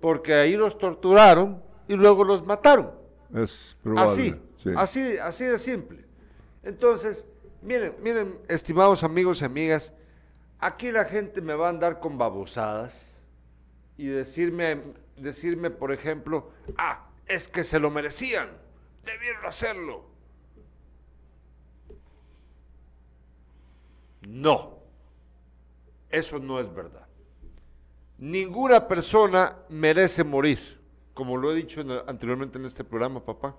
Porque 0.00 0.34
ahí 0.34 0.56
los 0.56 0.78
torturaron 0.78 1.62
y 1.88 1.94
luego 1.94 2.24
los 2.24 2.44
mataron. 2.44 2.92
Es 3.34 3.76
probable. 3.82 4.12
Así, 4.12 4.34
sí. 4.62 4.70
así, 4.76 5.18
así 5.18 5.44
de 5.44 5.58
simple. 5.58 6.04
Entonces, 6.62 7.24
miren, 7.62 7.94
miren, 8.02 8.38
estimados 8.48 9.02
amigos 9.02 9.40
y 9.40 9.44
amigas, 9.44 9.92
aquí 10.58 10.90
la 10.92 11.04
gente 11.04 11.40
me 11.40 11.54
va 11.54 11.66
a 11.66 11.70
andar 11.70 12.00
con 12.00 12.18
babosadas 12.18 13.14
y 13.96 14.06
decirme 14.06 14.82
decirme, 15.16 15.70
por 15.70 15.92
ejemplo, 15.92 16.50
ah, 16.76 17.08
es 17.26 17.48
que 17.48 17.64
se 17.64 17.78
lo 17.78 17.90
merecían, 17.90 18.50
debieron 19.04 19.44
hacerlo. 19.44 20.04
No, 24.28 24.78
eso 26.10 26.38
no 26.38 26.60
es 26.60 26.72
verdad. 26.72 27.05
Ninguna 28.18 28.88
persona 28.88 29.56
merece 29.68 30.24
morir, 30.24 30.58
como 31.14 31.36
lo 31.36 31.52
he 31.52 31.54
dicho 31.54 31.80
en- 31.80 31.90
anteriormente 32.06 32.58
en 32.58 32.64
este 32.64 32.84
programa, 32.84 33.24
papá. 33.24 33.54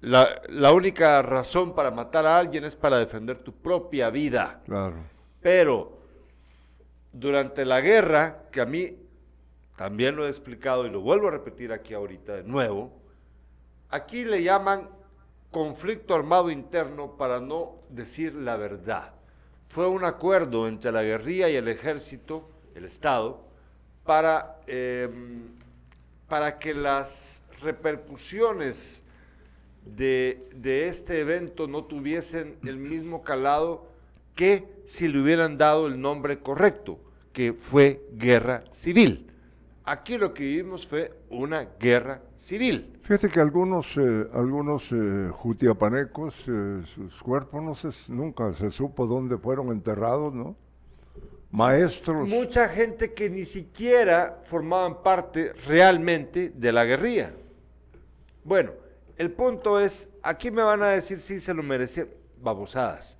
La, 0.00 0.40
la 0.48 0.72
única 0.72 1.20
razón 1.20 1.74
para 1.74 1.90
matar 1.90 2.24
a 2.26 2.38
alguien 2.38 2.64
es 2.64 2.74
para 2.74 2.98
defender 2.98 3.38
tu 3.38 3.52
propia 3.52 4.08
vida. 4.08 4.62
Claro. 4.64 4.96
Pero 5.42 5.98
durante 7.12 7.64
la 7.66 7.80
guerra, 7.82 8.44
que 8.50 8.60
a 8.62 8.66
mí 8.66 8.96
también 9.76 10.16
lo 10.16 10.26
he 10.26 10.28
explicado 10.30 10.86
y 10.86 10.90
lo 10.90 11.00
vuelvo 11.00 11.28
a 11.28 11.32
repetir 11.32 11.72
aquí 11.72 11.92
ahorita 11.92 12.36
de 12.36 12.44
nuevo, 12.44 12.92
aquí 13.90 14.24
le 14.24 14.42
llaman 14.42 14.88
conflicto 15.50 16.14
armado 16.14 16.50
interno 16.50 17.16
para 17.16 17.40
no 17.40 17.76
decir 17.90 18.34
la 18.34 18.56
verdad. 18.56 19.12
Fue 19.68 19.86
un 19.88 20.04
acuerdo 20.04 20.66
entre 20.66 20.92
la 20.92 21.02
guerrilla 21.02 21.48
y 21.48 21.56
el 21.56 21.68
ejército, 21.68 22.49
el 22.74 22.84
Estado, 22.84 23.44
para, 24.04 24.60
eh, 24.66 25.08
para 26.28 26.58
que 26.58 26.74
las 26.74 27.42
repercusiones 27.62 29.02
de, 29.84 30.48
de 30.54 30.88
este 30.88 31.20
evento 31.20 31.66
no 31.66 31.84
tuviesen 31.84 32.56
el 32.64 32.76
mismo 32.76 33.22
calado 33.22 33.88
que 34.34 34.66
si 34.86 35.08
le 35.08 35.20
hubieran 35.20 35.58
dado 35.58 35.86
el 35.86 36.00
nombre 36.00 36.38
correcto, 36.38 36.98
que 37.32 37.52
fue 37.52 38.02
guerra 38.12 38.64
civil. 38.72 39.30
Aquí 39.84 40.18
lo 40.18 40.32
que 40.34 40.44
vivimos 40.44 40.86
fue 40.86 41.12
una 41.30 41.64
guerra 41.78 42.22
civil. 42.36 42.98
Fíjate 43.02 43.28
que 43.28 43.40
algunos, 43.40 43.96
eh, 43.96 44.26
algunos 44.32 44.92
eh, 44.92 45.30
jutiapanecos, 45.32 46.44
eh, 46.48 46.82
sus 46.94 47.20
cuerpos 47.22 47.62
no 47.62 47.74
se, 47.74 47.88
nunca 48.12 48.52
se 48.52 48.70
supo 48.70 49.06
dónde 49.06 49.36
fueron 49.36 49.68
enterrados, 49.72 50.32
¿no? 50.32 50.54
Maestros. 51.50 52.28
Mucha 52.28 52.68
gente 52.68 53.12
que 53.12 53.28
ni 53.28 53.44
siquiera 53.44 54.40
formaban 54.44 55.02
parte 55.02 55.52
realmente 55.66 56.52
de 56.54 56.72
la 56.72 56.84
guerrilla. 56.84 57.32
Bueno, 58.44 58.72
el 59.16 59.32
punto 59.32 59.80
es, 59.80 60.08
aquí 60.22 60.50
me 60.50 60.62
van 60.62 60.82
a 60.82 60.88
decir 60.88 61.18
si 61.18 61.40
se 61.40 61.52
lo 61.52 61.62
merecían, 61.62 62.08
babosadas. 62.40 63.18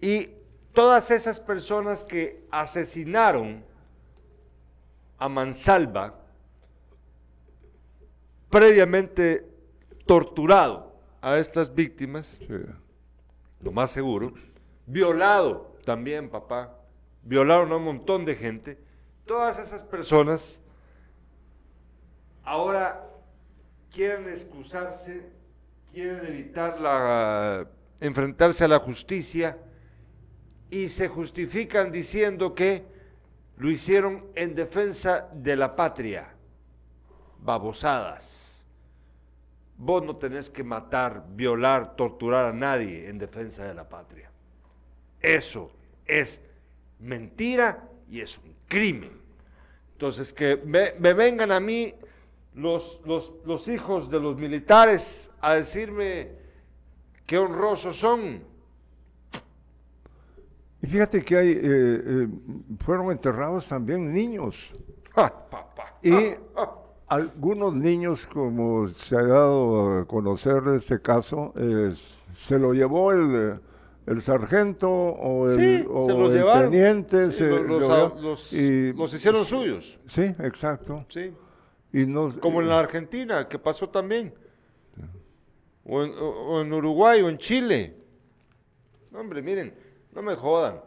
Y 0.00 0.30
todas 0.72 1.10
esas 1.10 1.38
personas 1.38 2.04
que 2.04 2.46
asesinaron 2.50 3.62
a 5.18 5.28
Mansalva, 5.28 6.14
previamente 8.48 9.46
torturado 10.06 10.94
a 11.20 11.36
estas 11.36 11.74
víctimas, 11.74 12.26
Sí. 12.38 12.54
lo 13.60 13.72
más 13.72 13.90
seguro, 13.90 14.32
violado 14.86 15.76
también, 15.84 16.30
papá, 16.30 16.77
violaron 17.28 17.70
a 17.72 17.76
un 17.76 17.84
montón 17.84 18.24
de 18.24 18.34
gente, 18.34 18.78
todas 19.26 19.58
esas 19.58 19.82
personas 19.82 20.58
ahora 22.42 23.06
quieren 23.92 24.28
excusarse, 24.30 25.28
quieren 25.92 26.24
evitar 26.24 26.80
la, 26.80 27.68
enfrentarse 28.00 28.64
a 28.64 28.68
la 28.68 28.78
justicia 28.78 29.58
y 30.70 30.88
se 30.88 31.08
justifican 31.08 31.92
diciendo 31.92 32.54
que 32.54 32.86
lo 33.58 33.70
hicieron 33.70 34.24
en 34.34 34.54
defensa 34.54 35.28
de 35.34 35.54
la 35.56 35.76
patria. 35.76 36.34
Babosadas. 37.40 38.64
Vos 39.76 40.02
no 40.02 40.16
tenés 40.16 40.48
que 40.48 40.64
matar, 40.64 41.24
violar, 41.34 41.94
torturar 41.94 42.46
a 42.46 42.52
nadie 42.52 43.08
en 43.08 43.18
defensa 43.18 43.64
de 43.64 43.74
la 43.74 43.86
patria. 43.86 44.30
Eso 45.20 45.70
es 46.06 46.40
mentira 47.00 47.88
y 48.10 48.20
es 48.20 48.38
un 48.38 48.54
crimen. 48.66 49.12
Entonces, 49.92 50.32
que 50.32 50.56
me, 50.56 50.94
me 50.98 51.12
vengan 51.12 51.50
a 51.52 51.60
mí 51.60 51.92
los, 52.54 53.00
los, 53.04 53.32
los 53.44 53.66
hijos 53.68 54.10
de 54.10 54.20
los 54.20 54.36
militares 54.38 55.30
a 55.40 55.54
decirme 55.54 56.32
qué 57.26 57.38
honrosos 57.38 57.96
son. 57.96 58.42
Y 60.82 60.86
fíjate 60.86 61.24
que 61.24 61.36
hay, 61.36 61.50
eh, 61.50 61.58
eh, 61.62 62.28
fueron 62.80 63.10
enterrados 63.10 63.66
también 63.66 64.12
niños. 64.12 64.56
Papá. 65.14 65.66
Y 66.02 66.12
Ah, 66.12 66.36
ah. 66.56 66.74
algunos 67.08 67.74
niños, 67.74 68.24
como 68.32 68.86
se 68.88 69.16
ha 69.16 69.22
dado 69.22 69.98
a 70.00 70.04
conocer 70.06 70.62
de 70.62 70.76
este 70.76 71.00
caso, 71.02 71.52
es- 71.56 72.22
se 72.34 72.58
lo 72.58 72.72
llevó 72.72 73.10
el, 73.12 73.34
eh, 73.34 73.60
el 74.08 74.22
sargento 74.22 74.90
o 74.90 75.48
el, 75.50 75.56
Sí, 75.56 75.86
o 75.88 76.06
se 76.06 76.12
los 76.14 76.30
el 76.30 76.36
llevaron. 76.38 76.70
teniente. 76.70 77.26
Sí, 77.32 77.38
se 77.38 77.46
lo- 77.48 77.62
los, 77.62 78.20
los- 78.22 78.52
y- 78.52 78.92
los 78.92 79.12
hicieron 79.14 79.44
suyos. 79.44 80.00
Sí, 80.06 80.22
exacto. 80.40 81.04
Sí. 81.08 81.32
Y 81.92 82.06
no, 82.06 82.32
Como 82.40 82.60
en 82.60 82.68
la 82.68 82.78
Argentina, 82.80 83.48
que 83.48 83.58
pasó 83.58 83.88
también. 83.88 84.34
O 85.84 86.02
en, 86.02 86.12
o- 86.12 86.28
o 86.56 86.60
en 86.60 86.72
Uruguay 86.72 87.22
o 87.22 87.28
en 87.28 87.38
Chile. 87.38 87.96
No, 89.10 89.20
hombre, 89.20 89.40
miren, 89.42 89.74
no 90.12 90.22
me 90.22 90.34
jodan. 90.34 90.80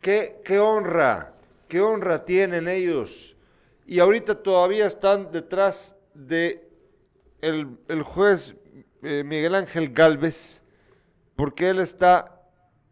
¿Qué, 0.00 0.40
qué 0.44 0.58
honra, 0.58 1.34
qué 1.68 1.80
honra 1.80 2.24
tienen 2.24 2.68
ellos. 2.68 3.36
Y 3.86 3.98
ahorita 3.98 4.42
todavía 4.42 4.86
están 4.86 5.30
detrás 5.32 5.96
de 6.14 6.68
el, 7.40 7.68
el 7.88 8.02
juez 8.02 8.54
eh, 9.02 9.24
Miguel 9.24 9.54
Ángel 9.54 9.92
Galvez, 9.92 10.59
porque 11.40 11.70
él 11.70 11.80
está 11.80 12.38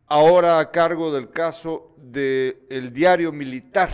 ahora 0.06 0.58
a 0.58 0.70
cargo 0.70 1.12
del 1.12 1.28
caso 1.28 1.94
del 1.98 2.90
diario 2.94 3.30
militar. 3.30 3.92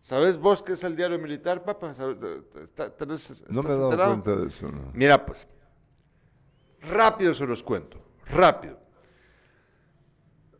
¿Sabes 0.00 0.38
vos 0.38 0.62
qué 0.62 0.72
es 0.72 0.82
el 0.82 0.96
diario 0.96 1.18
militar, 1.18 1.62
papá? 1.62 1.92
¿Sabes? 1.92 2.16
¿Está- 2.64 2.96
tenés- 2.96 3.44
no 3.50 3.62
me 3.62 3.68
he 3.68 3.72
dado 3.72 3.84
enterado? 3.90 4.10
cuenta 4.12 4.36
de 4.40 4.48
eso. 4.48 4.72
¿no? 4.72 4.90
Mira, 4.94 5.26
pues, 5.26 5.46
rápido 6.80 7.34
se 7.34 7.46
los 7.46 7.62
cuento, 7.62 7.98
rápido. 8.30 8.78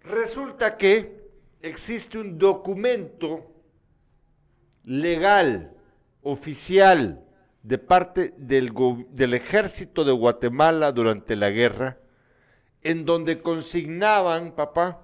Resulta 0.02 0.76
que 0.76 1.30
existe 1.62 2.18
un 2.18 2.36
documento 2.38 3.50
legal, 4.84 5.74
oficial, 6.20 7.24
de 7.62 7.78
parte 7.78 8.34
del, 8.36 8.74
del 9.08 9.32
ejército 9.32 10.04
de 10.04 10.12
Guatemala 10.12 10.92
durante 10.92 11.34
la 11.34 11.48
guerra, 11.48 11.96
en 12.82 13.04
donde 13.04 13.40
consignaban, 13.40 14.52
papá, 14.52 15.00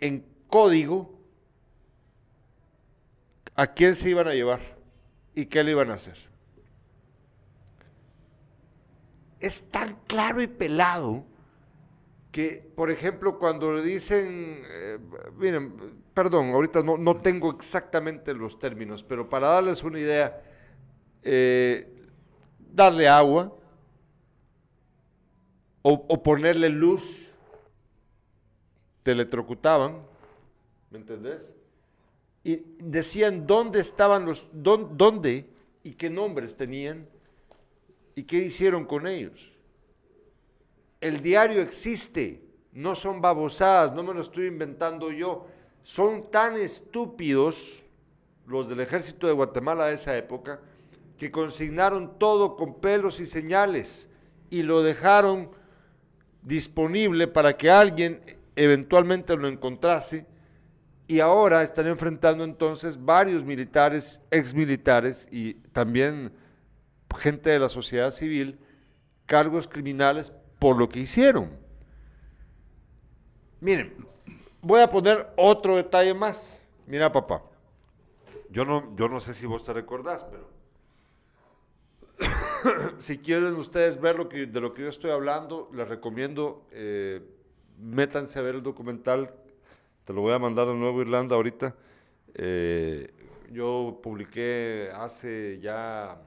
en 0.00 0.24
código, 0.46 1.18
a 3.54 3.66
quién 3.66 3.94
se 3.94 4.10
iban 4.10 4.28
a 4.28 4.34
llevar 4.34 4.60
y 5.34 5.46
qué 5.46 5.62
le 5.62 5.72
iban 5.72 5.90
a 5.90 5.94
hacer. 5.94 6.28
es 9.40 9.62
tan 9.70 9.96
claro 10.06 10.42
y 10.42 10.46
pelado 10.46 11.24
que, 12.32 12.70
por 12.76 12.90
ejemplo, 12.90 13.38
cuando 13.38 13.72
le 13.72 13.82
dicen, 13.82 14.62
eh, 14.68 14.98
miren, 15.36 16.02
perdón, 16.12 16.50
ahorita 16.50 16.82
no, 16.82 16.98
no 16.98 17.16
tengo 17.16 17.50
exactamente 17.52 18.34
los 18.34 18.58
términos, 18.58 19.02
pero 19.02 19.28
para 19.28 19.48
darles 19.48 19.82
una 19.82 19.98
idea, 19.98 20.42
eh, 21.22 21.88
darle 22.72 23.08
agua 23.08 23.54
o, 25.82 26.22
ponerle 26.22 26.68
luz, 26.68 27.30
te 29.02 29.12
electrocutaban, 29.12 29.98
¿me 30.90 30.98
entendés? 30.98 31.54
Y 32.44 32.62
decían 32.78 33.46
dónde 33.46 33.80
estaban 33.80 34.24
los, 34.24 34.48
dón- 34.52 34.96
dónde 34.96 35.48
y 35.82 35.92
qué 35.94 36.10
nombres 36.10 36.56
tenían 36.56 37.06
¿Y 38.18 38.24
qué 38.24 38.38
hicieron 38.38 38.84
con 38.84 39.06
ellos? 39.06 39.52
El 41.00 41.22
diario 41.22 41.62
existe, 41.62 42.42
no 42.72 42.96
son 42.96 43.20
babosadas, 43.20 43.92
no 43.92 44.02
me 44.02 44.12
lo 44.12 44.20
estoy 44.20 44.46
inventando 44.48 45.12
yo. 45.12 45.46
Son 45.84 46.24
tan 46.28 46.56
estúpidos 46.56 47.80
los 48.44 48.68
del 48.68 48.80
ejército 48.80 49.28
de 49.28 49.34
Guatemala 49.34 49.86
de 49.86 49.94
esa 49.94 50.16
época 50.16 50.60
que 51.16 51.30
consignaron 51.30 52.18
todo 52.18 52.56
con 52.56 52.80
pelos 52.80 53.20
y 53.20 53.26
señales 53.26 54.08
y 54.50 54.62
lo 54.62 54.82
dejaron 54.82 55.50
disponible 56.42 57.26
para 57.28 57.56
que 57.56 57.70
alguien 57.70 58.20
eventualmente 58.56 59.36
lo 59.36 59.48
encontrase 59.48 60.26
y 61.06 61.20
ahora 61.20 61.62
están 61.62 61.86
enfrentando 61.86 62.44
entonces 62.44 63.02
varios 63.02 63.44
militares, 63.44 64.20
exmilitares 64.30 65.26
y 65.30 65.54
también 65.72 66.32
gente 67.16 67.50
de 67.50 67.58
la 67.58 67.68
sociedad 67.68 68.10
civil 68.10 68.58
cargos 69.24 69.68
criminales 69.68 70.32
por 70.58 70.76
lo 70.76 70.88
que 70.88 71.00
hicieron. 71.00 71.50
Miren, 73.60 73.94
voy 74.60 74.80
a 74.80 74.90
poner 74.90 75.28
otro 75.36 75.76
detalle 75.76 76.14
más. 76.14 76.58
Mira, 76.86 77.12
papá. 77.12 77.42
yo 78.50 78.64
no, 78.64 78.94
yo 78.96 79.08
no 79.08 79.20
sé 79.20 79.34
si 79.34 79.46
vos 79.46 79.62
te 79.64 79.72
recordás, 79.72 80.24
pero 80.24 80.48
si 82.98 83.18
quieren 83.18 83.54
ustedes 83.54 84.00
ver 84.00 84.16
lo 84.16 84.28
que, 84.28 84.46
de 84.46 84.60
lo 84.60 84.74
que 84.74 84.82
yo 84.82 84.88
estoy 84.88 85.10
hablando, 85.10 85.70
les 85.72 85.88
recomiendo, 85.88 86.66
eh, 86.72 87.22
métanse 87.78 88.38
a 88.38 88.42
ver 88.42 88.56
el 88.56 88.62
documental, 88.62 89.32
te 90.04 90.12
lo 90.12 90.22
voy 90.22 90.32
a 90.32 90.38
mandar 90.38 90.68
a 90.68 90.74
Nuevo 90.74 91.00
Irlanda 91.00 91.36
ahorita. 91.36 91.74
Eh, 92.34 93.12
yo 93.50 94.00
publiqué 94.02 94.90
hace 94.94 95.58
ya, 95.60 96.20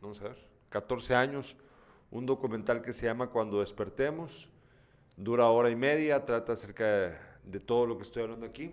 vamos 0.00 0.20
a 0.20 0.24
ver, 0.24 0.36
14 0.68 1.14
años, 1.14 1.56
un 2.10 2.26
documental 2.26 2.82
que 2.82 2.92
se 2.92 3.06
llama 3.06 3.28
Cuando 3.28 3.60
despertemos, 3.60 4.48
dura 5.16 5.46
hora 5.46 5.70
y 5.70 5.76
media, 5.76 6.24
trata 6.24 6.52
acerca 6.52 6.84
de, 6.86 7.14
de 7.44 7.60
todo 7.60 7.86
lo 7.86 7.96
que 7.96 8.04
estoy 8.04 8.22
hablando 8.22 8.46
aquí. 8.46 8.70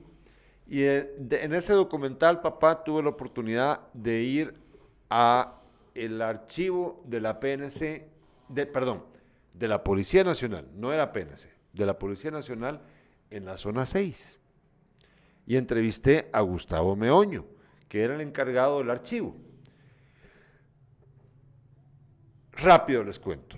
Y 0.68 0.84
eh, 0.84 1.14
de- 1.18 1.44
en 1.44 1.54
ese 1.54 1.74
documental, 1.74 2.42
papá, 2.42 2.84
tuve 2.84 3.02
la 3.04 3.10
oportunidad 3.10 3.82
de 3.94 4.22
ir 4.22 4.56
a 5.10 5.57
el 6.06 6.22
archivo 6.22 7.02
de 7.06 7.20
la 7.22 7.40
PNC, 7.40 8.08
de, 8.50 8.66
perdón, 8.66 9.04
de 9.54 9.68
la 9.68 9.84
Policía 9.84 10.24
Nacional, 10.24 10.68
no 10.76 10.94
era 10.94 11.12
PNC, 11.12 11.48
de 11.74 11.86
la 11.86 11.98
Policía 11.98 12.32
Nacional 12.32 12.82
en 13.30 13.46
la 13.46 13.58
zona 13.58 13.86
6. 13.86 14.40
Y 15.46 15.56
entrevisté 15.58 16.30
a 16.34 16.42
Gustavo 16.42 16.96
Meoño, 16.96 17.46
que 17.88 18.04
era 18.04 18.16
el 18.16 18.22
encargado 18.22 18.80
del 18.80 18.90
archivo. 18.92 19.36
Rápido 22.54 23.04
les 23.04 23.20
cuento. 23.20 23.58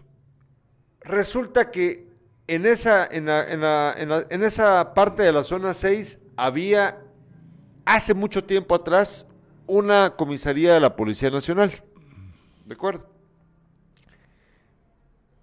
Resulta 1.01 1.71
que 1.71 2.07
en 2.47 2.65
esa, 2.65 3.05
en 3.05 3.29
en 3.29 3.61
la- 3.61 3.93
en 3.93 4.09
la- 4.09 4.25
en 4.29 4.43
esa 4.43 4.93
parte 4.93 5.23
de 5.23 5.31
la 5.31 5.43
zona 5.43 5.73
6 5.73 6.19
había 6.35 6.99
hace 7.85 8.13
mucho 8.13 8.43
tiempo 8.43 8.75
atrás 8.75 9.25
una 9.67 10.15
comisaría 10.15 10.73
de 10.73 10.79
la 10.79 10.95
Policía 10.95 11.29
Nacional. 11.29 11.83
¿De 12.69 12.75
acuerdo? 12.75 13.03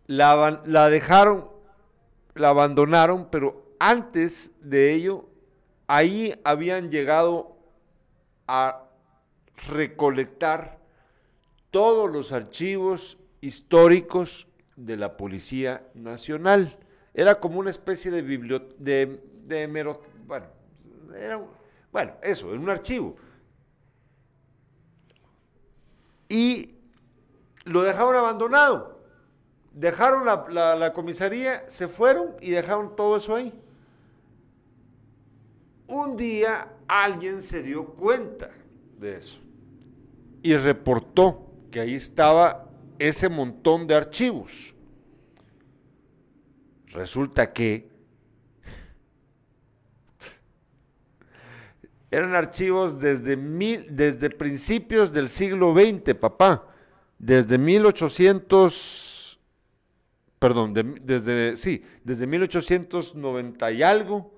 La, 0.07 0.63
la 0.65 0.89
dejaron, 0.89 1.49
la 2.37 2.51
abandonaron, 2.51 3.27
pero 3.33 3.75
antes 3.81 4.53
de 4.61 4.93
ello, 4.93 5.29
ahí 5.89 6.33
habían 6.45 6.89
llegado 6.89 7.57
a 8.47 8.85
recolectar 9.67 10.79
todos 11.73 12.09
los 12.09 12.31
archivos 12.31 13.19
históricos 13.41 14.47
de 14.77 14.97
la 14.97 15.17
Policía 15.17 15.83
Nacional. 15.95 16.79
Era 17.13 17.41
como 17.41 17.59
una 17.59 17.71
especie 17.71 18.13
de 18.13 18.23
biblioteca, 18.23 18.77
de, 18.79 19.21
de 19.47 19.97
bueno, 20.29 20.47
era 21.13 21.43
bueno, 21.91 22.13
eso, 22.23 22.55
en 22.55 22.61
un 22.61 22.71
archivo. 22.71 23.17
Y 26.29 26.76
lo 27.67 27.83
dejaron 27.83 28.17
abandonado. 28.17 28.97
Dejaron 29.73 30.25
la, 30.25 30.93
comisaría, 30.95 31.69
se 31.69 31.87
fueron 31.87 32.35
y 32.41 32.51
dejaron 32.51 32.97
todo 32.97 33.17
eso 33.17 33.35
ahí. 33.35 33.53
Un 35.87 36.17
día 36.17 36.73
alguien 36.89 37.43
se 37.43 37.63
dio 37.63 37.85
cuenta 37.85 38.51
de 38.99 39.17
eso 39.17 39.39
y 40.43 40.57
reportó 40.57 41.53
que 41.71 41.81
ahí 41.81 41.95
estaba 41.95 42.71
ese 42.99 43.29
montón 43.29 43.87
de 43.87 43.95
archivos. 43.95 44.75
Resulta 46.87 47.53
que 47.53 47.91
eran 52.11 52.35
archivos 52.35 52.99
desde, 52.99 53.37
mil, 53.37 53.95
desde 53.95 54.31
principios 54.31 55.13
del 55.13 55.29
siglo 55.29 55.75
XX, 55.75 56.15
papá. 56.15 56.76
Desde 57.19 57.57
1800, 57.59 59.39
perdón, 60.39 60.75
de- 60.75 60.83
desde, 61.03 61.57
sí, 61.57 61.85
desde 62.05 62.27
1890 62.27 63.71
y 63.73 63.83
algo 63.83 64.35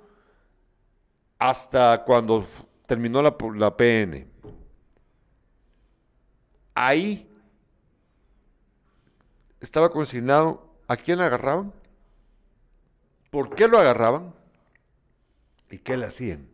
hasta 1.39 2.05
cuando 2.05 2.47
terminó 2.87 3.21
la, 3.23 3.37
la 3.57 3.77
PN. 3.77 4.27
Ahí 6.75 7.29
estaba 9.61 9.91
consignado 9.91 10.65
a 10.87 10.97
quién 10.97 11.21
agarraban, 11.21 11.73
por 13.31 13.55
qué 13.55 13.67
lo 13.69 13.79
agarraban 13.79 14.33
y 15.71 15.79
qué 15.79 15.97
le 15.97 16.07
hacían. 16.07 16.49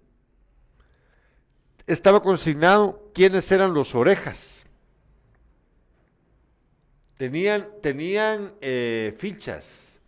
Estaba 1.87 2.23
consignado 2.23 3.11
quiénes 3.15 3.53
eran 3.53 3.75
los 3.75 3.95
orejas. 3.95 4.64
Tenían, 7.17 7.69
tenían 7.81 8.55
eh, 8.61 9.15
fichas 9.17 10.03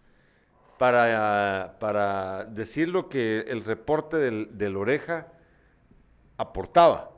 para, 0.78 1.76
para 1.78 2.44
decir 2.44 2.88
lo 2.88 3.08
que 3.08 3.40
el 3.40 3.64
reporte 3.64 4.16
del, 4.16 4.58
del 4.58 4.76
oreja 4.76 5.28
aportaba. 6.36 7.10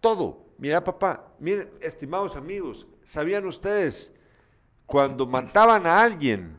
Todo. 0.00 0.46
Mira, 0.58 0.82
papá, 0.82 1.28
miren, 1.38 1.70
estimados 1.80 2.36
amigos, 2.36 2.86
¿sabían 3.02 3.46
ustedes 3.46 4.12
cuando 4.86 5.26
mataban 5.26 5.86
a 5.86 6.02
alguien, 6.02 6.56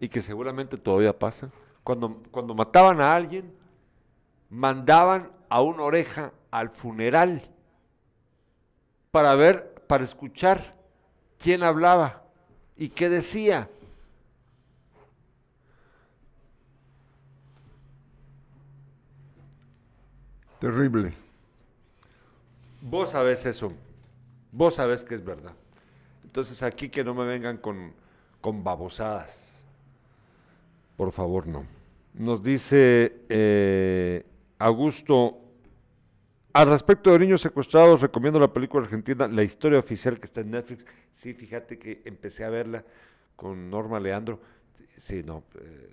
y 0.00 0.08
que 0.08 0.20
seguramente 0.20 0.76
todavía 0.76 1.16
pasa, 1.16 1.50
cuando, 1.84 2.22
cuando 2.30 2.54
mataban 2.54 3.00
a 3.00 3.14
alguien, 3.14 3.52
mandaban 4.50 5.30
a 5.48 5.60
una 5.60 5.82
oreja 5.82 6.32
al 6.50 6.70
funeral 6.70 7.42
para 9.10 9.34
ver, 9.34 9.75
para 9.86 10.04
escuchar 10.04 10.74
quién 11.38 11.62
hablaba 11.62 12.22
y 12.76 12.88
qué 12.88 13.08
decía. 13.08 13.68
Terrible. 20.60 21.12
Vos 22.80 23.10
sabés 23.10 23.44
eso. 23.46 23.72
Vos 24.52 24.74
sabés 24.74 25.04
que 25.04 25.14
es 25.14 25.24
verdad. 25.24 25.52
Entonces 26.24 26.62
aquí 26.62 26.88
que 26.88 27.04
no 27.04 27.14
me 27.14 27.24
vengan 27.24 27.58
con, 27.58 27.92
con 28.40 28.64
babosadas. 28.64 29.54
Por 30.96 31.12
favor, 31.12 31.46
no. 31.46 31.64
Nos 32.14 32.42
dice 32.42 33.20
eh, 33.28 34.24
Augusto, 34.58 35.38
al 36.56 36.68
respecto 36.70 37.12
de 37.12 37.18
niños 37.18 37.42
secuestrados, 37.42 38.00
recomiendo 38.00 38.40
la 38.40 38.50
película 38.50 38.84
argentina 38.84 39.28
La 39.28 39.42
historia 39.42 39.78
oficial 39.78 40.18
que 40.18 40.24
está 40.24 40.40
en 40.40 40.52
Netflix. 40.52 40.86
Sí, 41.12 41.34
fíjate 41.34 41.78
que 41.78 42.00
empecé 42.06 42.44
a 42.44 42.48
verla 42.48 42.82
con 43.36 43.68
Norma 43.68 44.00
Leandro. 44.00 44.40
Sí, 44.96 45.22
no. 45.22 45.42
eh, 45.60 45.90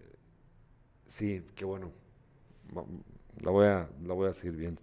sí, 1.09 1.43
qué 1.53 1.65
bueno. 1.65 1.91
La 3.41 3.51
voy, 3.51 3.65
a, 3.65 3.89
la 4.05 4.13
voy 4.13 4.29
a 4.29 4.33
seguir 4.33 4.53
viendo. 4.55 4.81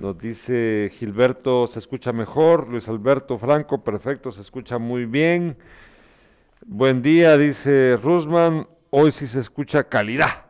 Nos 0.00 0.16
dice 0.16 0.90
Gilberto, 0.94 1.66
se 1.66 1.78
escucha 1.78 2.10
mejor. 2.10 2.66
Luis 2.66 2.88
Alberto 2.88 3.36
Franco, 3.36 3.84
perfecto, 3.84 4.32
se 4.32 4.40
escucha 4.40 4.78
muy 4.78 5.04
bien. 5.04 5.58
Buen 6.64 7.02
día, 7.02 7.36
dice 7.36 7.98
Rusman. 8.02 8.66
Hoy 8.88 9.12
sí 9.12 9.26
se 9.26 9.40
escucha 9.40 9.84
calidad. 9.84 10.46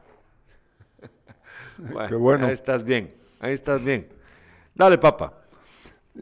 Qué 2.09 2.14
bueno. 2.14 2.47
Ahí 2.47 2.53
estás 2.53 2.85
bien, 2.85 3.12
ahí 3.41 3.55
estás 3.55 3.83
bien. 3.83 4.17
Dale, 4.79 4.97
papá. 4.97 5.33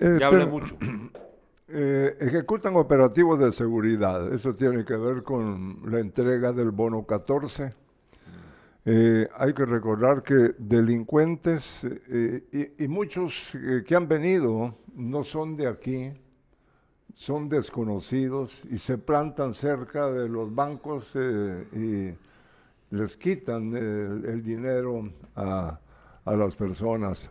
Eh, 0.00 0.16
Ya 0.18 0.28
hablé 0.28 0.46
pero, 0.46 0.50
mucho. 0.50 0.76
eh, 1.68 2.16
ejecutan 2.20 2.74
operativos 2.76 3.38
de 3.38 3.52
seguridad. 3.52 4.32
Eso 4.32 4.54
tiene 4.54 4.82
que 4.82 4.96
ver 4.96 5.22
con 5.22 5.82
la 5.90 6.00
entrega 6.00 6.52
del 6.52 6.70
bono 6.70 7.04
14. 7.04 7.74
Eh, 8.86 9.28
hay 9.36 9.52
que 9.52 9.66
recordar 9.66 10.22
que 10.22 10.54
delincuentes 10.56 11.84
eh, 11.84 12.72
y, 12.78 12.84
y 12.84 12.88
muchos 12.88 13.52
que 13.86 13.94
han 13.94 14.08
venido 14.08 14.76
no 14.94 15.22
son 15.22 15.56
de 15.56 15.66
aquí, 15.66 16.12
son 17.12 17.50
desconocidos 17.50 18.62
y 18.70 18.78
se 18.78 18.96
plantan 18.96 19.52
cerca 19.52 20.08
de 20.10 20.28
los 20.28 20.54
bancos 20.54 21.14
y 21.14 22.14
les 22.90 23.16
quitan 23.16 23.76
el, 23.76 24.24
el 24.24 24.42
dinero 24.42 25.10
a, 25.34 25.78
a 26.24 26.36
las 26.36 26.54
personas. 26.54 27.28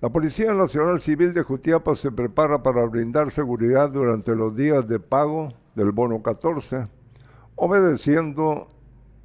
La 0.00 0.10
Policía 0.10 0.54
Nacional 0.54 1.00
Civil 1.00 1.34
de 1.34 1.42
Jutiapa 1.42 1.96
se 1.96 2.12
prepara 2.12 2.62
para 2.62 2.86
brindar 2.86 3.32
seguridad 3.32 3.90
durante 3.90 4.36
los 4.36 4.54
días 4.54 4.86
de 4.86 5.00
pago 5.00 5.48
del 5.74 5.90
bono 5.90 6.22
14, 6.22 6.86
obedeciendo 7.56 8.68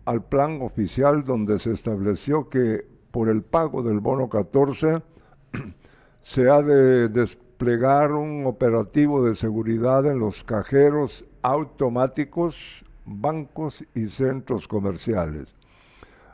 al 0.05 0.23
plan 0.23 0.63
oficial 0.63 1.25
donde 1.25 1.59
se 1.59 1.73
estableció 1.73 2.49
que 2.49 2.87
por 3.11 3.29
el 3.29 3.43
pago 3.43 3.83
del 3.83 3.99
bono 3.99 4.29
14 4.29 5.03
se 6.21 6.49
ha 6.49 6.63
de 6.63 7.07
desplegar 7.07 8.11
un 8.13 8.47
operativo 8.47 9.23
de 9.23 9.35
seguridad 9.35 10.07
en 10.07 10.17
los 10.17 10.43
cajeros 10.43 11.23
automáticos, 11.43 12.83
bancos 13.05 13.85
y 13.93 14.07
centros 14.07 14.67
comerciales. 14.67 15.55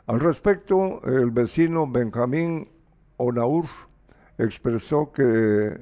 Al 0.06 0.18
respecto, 0.18 1.02
el 1.04 1.30
vecino 1.30 1.86
Benjamín 1.86 2.70
Onaur 3.18 3.66
expresó 4.44 5.12
que 5.12 5.78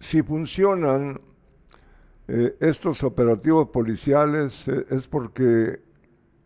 si 0.00 0.22
funcionan 0.22 1.20
eh, 2.28 2.56
estos 2.60 3.02
operativos 3.02 3.68
policiales 3.70 4.68
eh, 4.68 4.86
es 4.90 5.06
porque 5.06 5.80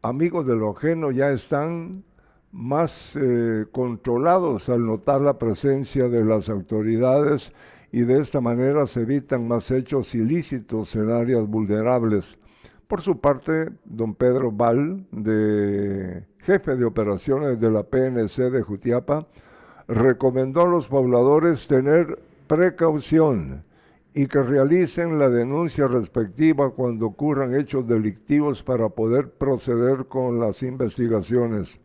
amigos 0.03 0.47
de 0.47 0.57
lo 0.57 0.71
ajeno 0.71 1.11
ya 1.11 1.31
están 1.31 2.05
más 2.53 3.17
eh, 3.17 3.67
controlados 3.73 4.69
al 4.69 4.85
notar 4.85 5.21
la 5.21 5.39
presencia 5.39 6.09
de 6.09 6.25
las 6.25 6.49
autoridades 6.49 7.53
y 7.91 8.03
de 8.03 8.21
esta 8.21 8.41
manera 8.41 8.87
se 8.87 9.03
evitan 9.03 9.49
más 9.49 9.71
hechos 9.71 10.15
ilícitos 10.15 10.95
en 10.97 11.11
áreas 11.11 11.47
vulnerables. 11.47 12.39
Por 12.93 13.01
su 13.01 13.19
parte, 13.21 13.71
don 13.87 14.15
Pedro 14.15 14.53
Val, 14.53 15.07
de 15.13 16.27
jefe 16.41 16.77
de 16.77 16.85
operaciones 16.85 17.59
de 17.59 17.71
la 17.71 17.85
PNC 17.85 18.51
de 18.51 18.61
Jutiapa, 18.61 19.29
recomendó 19.89 20.61
a 20.61 20.69
los 20.69 20.89
pobladores 20.89 21.67
tener 21.67 22.19
precaución 22.47 23.65
y 24.13 24.27
que 24.27 24.43
realicen 24.43 25.19
la 25.19 25.31
denuncia 25.31 25.89
respectiva 25.89 26.69
cuando 26.73 27.07
ocurran 27.07 27.55
hechos 27.55 27.89
delictivos 27.89 28.63
para 28.63 28.91
poder 28.91 29.31
proceder 29.31 30.05
con 30.05 30.39
las 30.39 30.63
investigaciones. 30.63 31.81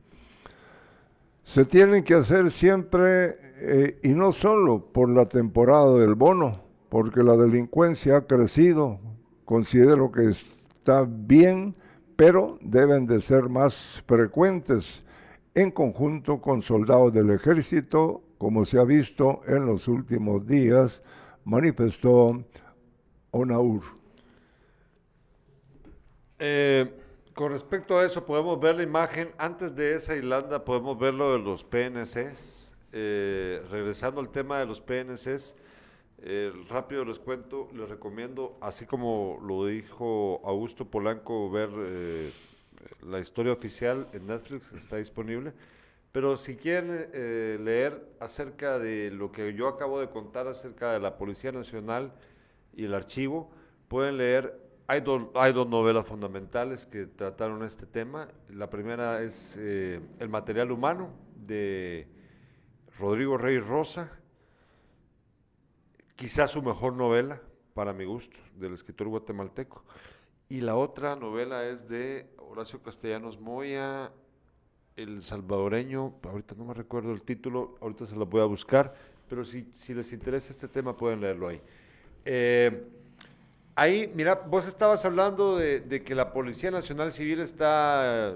Se 1.45 1.64
tienen 1.64 2.03
que 2.03 2.16
hacer 2.16 2.51
siempre, 2.51 3.38
eh, 3.62 3.99
y 4.03 4.10
no 4.10 4.34
solo 4.34 4.84
por 4.91 5.08
la 5.08 5.30
temporada 5.30 5.93
del 5.99 6.16
bono, 6.16 6.64
porque 6.89 7.24
la 7.24 7.38
delincuencia 7.38 8.18
ha 8.18 8.22
crecido, 8.28 8.99
considero 9.45 10.12
que 10.12 10.32
está 10.88 11.05
bien, 11.05 11.75
pero 12.15 12.57
deben 12.61 13.05
de 13.07 13.19
ser 13.19 13.49
más 13.49 14.01
frecuentes 14.07 15.03
en 15.53 15.69
conjunto 15.69 16.39
con 16.39 16.61
soldados 16.61 17.11
del 17.13 17.29
ejército, 17.31 18.21
como 18.38 18.63
se 18.63 18.79
ha 18.79 18.85
visto 18.85 19.41
en 19.47 19.65
los 19.65 19.89
últimos 19.89 20.47
días, 20.47 21.03
manifestó 21.43 22.41
Onaur. 23.31 23.81
Eh, 26.39 26.89
con 27.33 27.51
respecto 27.51 27.99
a 27.99 28.05
eso, 28.05 28.25
podemos 28.25 28.57
ver 28.57 28.77
la 28.77 28.83
imagen, 28.83 29.31
antes 29.38 29.75
de 29.75 29.95
esa 29.95 30.15
Irlanda, 30.15 30.63
podemos 30.63 30.97
ver 30.97 31.13
lo 31.13 31.33
de 31.33 31.39
los 31.39 31.65
PNCs. 31.65 32.71
Eh, 32.93 33.61
regresando 33.69 34.21
al 34.21 34.29
tema 34.29 34.59
de 34.59 34.65
los 34.65 34.79
PNCs, 34.79 35.53
eh, 36.20 36.51
rápido 36.70 37.05
les 37.05 37.20
cuento, 37.20 37.70
les 37.74 37.88
recomiendo, 37.88 38.57
así 38.61 38.86
como 38.86 39.39
lo 39.41 39.65
dijo 39.65 40.41
Augusto 40.43 40.86
Polanco, 40.86 41.49
ver 41.49 41.70
eh, 41.78 42.32
la 43.05 43.20
historia 43.20 43.53
oficial 43.53 44.07
en 44.13 44.28
Netflix, 44.28 44.72
está 44.74 44.97
disponible. 44.97 45.53
Pero 46.11 46.36
si 46.38 46.55
quieren 46.55 47.09
eh, 47.13 47.59
leer 47.61 48.03
acerca 48.20 48.80
de 48.80 49.11
lo 49.11 49.32
que 49.32 49.53
yo 49.53 49.68
acabo 49.68 49.99
de 49.99 50.09
contar 50.09 50.47
acerca 50.47 50.93
de 50.93 50.99
la 50.99 51.18
Policía 51.18 51.51
Nacional 51.51 52.11
y 52.74 52.86
el 52.86 52.93
archivo, 52.93 53.51
pueden 53.88 54.18
leer, 54.18 54.59
hay, 54.88 55.01
dos 55.01 55.24
hay 55.36 55.53
dos 55.53 55.68
novelas 55.68 56.07
fundamentales 56.07 56.86
que 56.86 57.05
trataron 57.05 57.63
este 57.63 57.86
tema. 57.86 58.30
La 58.49 58.70
primera 58.70 59.22
es 59.22 59.57
eh, 59.59 60.01
El 60.20 60.30
material 60.30 60.72
humano 60.72 61.11
de 61.36 62.07
Rodrigo 62.97 63.38
Rey 63.38 63.59
Rosa, 63.59 64.16
quizás 66.18 66.51
su 66.51 66.61
mejor 66.61 66.93
novela, 66.93 67.39
para 67.74 67.93
mi 67.93 68.03
gusto, 68.03 68.38
del 68.55 68.74
escritor 68.74 69.07
guatemalteco. 69.07 69.86
Y 70.49 70.61
la 70.61 70.76
otra 70.76 71.15
novela 71.15 71.63
es 71.65 71.88
de 71.88 72.28
Horacio 72.38 72.82
Castellanos 72.82 73.39
Moya, 73.39 74.11
el 74.95 75.24
salvadoreño, 75.24 76.15
ahorita 76.24 76.55
no 76.57 76.65
me 76.65 76.74
recuerdo 76.74 77.13
el 77.13 77.22
título, 77.22 77.76
ahorita 77.82 78.07
se 78.07 78.15
lo 78.15 78.26
voy 78.26 78.41
a 78.41 78.45
buscar, 78.45 78.95
pero 79.30 79.45
si, 79.45 79.70
si 79.72 79.93
les 79.93 80.11
interesa 80.11 80.51
este 80.51 80.68
tema 80.68 80.97
pueden 80.97 81.22
leerlo 81.22 81.49
ahí. 81.49 81.61
Eh, 82.26 82.88
ahí, 83.76 84.11
mira, 84.15 84.34
vos 84.34 84.68
estabas 84.68 85.05
hablando 85.05 85.55
de, 85.55 85.82
de, 85.82 86.03
que 86.03 86.15
la 86.15 86.34
Policía 86.34 86.72
Nacional 86.72 87.11
Civil 87.11 87.41
está 87.41 88.36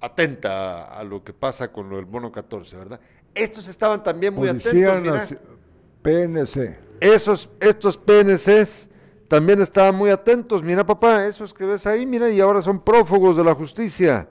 atenta 0.00 0.84
a, 0.84 1.00
a, 1.00 1.02
lo 1.02 1.24
que 1.24 1.32
pasa 1.32 1.72
con 1.72 1.90
lo 1.90 1.96
del 1.96 2.04
bono 2.04 2.30
14, 2.30 2.76
¿verdad? 2.76 3.00
Estos 3.34 3.66
estaban 3.66 4.04
también 4.04 4.34
muy 4.34 4.46
Policía 4.46 4.92
atentos, 4.92 5.30
mira. 5.30 5.57
PNC. 6.02 6.78
Esos, 7.00 7.48
estos 7.60 7.96
PNCs 7.96 8.88
también 9.28 9.60
estaban 9.60 9.94
muy 9.94 10.10
atentos, 10.10 10.62
mira 10.62 10.84
papá, 10.84 11.26
esos 11.26 11.52
que 11.52 11.64
ves 11.64 11.86
ahí, 11.86 12.06
mira, 12.06 12.30
y 12.30 12.40
ahora 12.40 12.62
son 12.62 12.80
prófugos 12.80 13.36
de 13.36 13.44
la 13.44 13.54
justicia. 13.54 14.28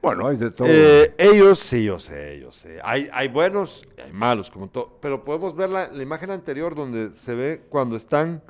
Bueno, 0.00 0.28
hay 0.28 0.36
de 0.36 0.52
todo. 0.52 0.68
Eh, 0.70 1.14
ellos, 1.18 1.58
sí, 1.58 1.82
yo 1.82 1.98
sé, 1.98 2.38
yo 2.40 2.52
sé. 2.52 2.78
Hay, 2.84 3.08
hay 3.12 3.26
buenos 3.26 3.84
y 3.98 4.00
hay 4.00 4.12
malos, 4.12 4.50
como 4.50 4.68
todo. 4.68 4.98
Pero 5.00 5.24
podemos 5.24 5.56
ver 5.56 5.68
la, 5.68 5.88
la, 5.88 6.02
imagen 6.02 6.30
anterior 6.30 6.76
donde 6.76 7.10
se 7.24 7.34
ve 7.34 7.62
cuando 7.68 7.96
están 7.96 8.40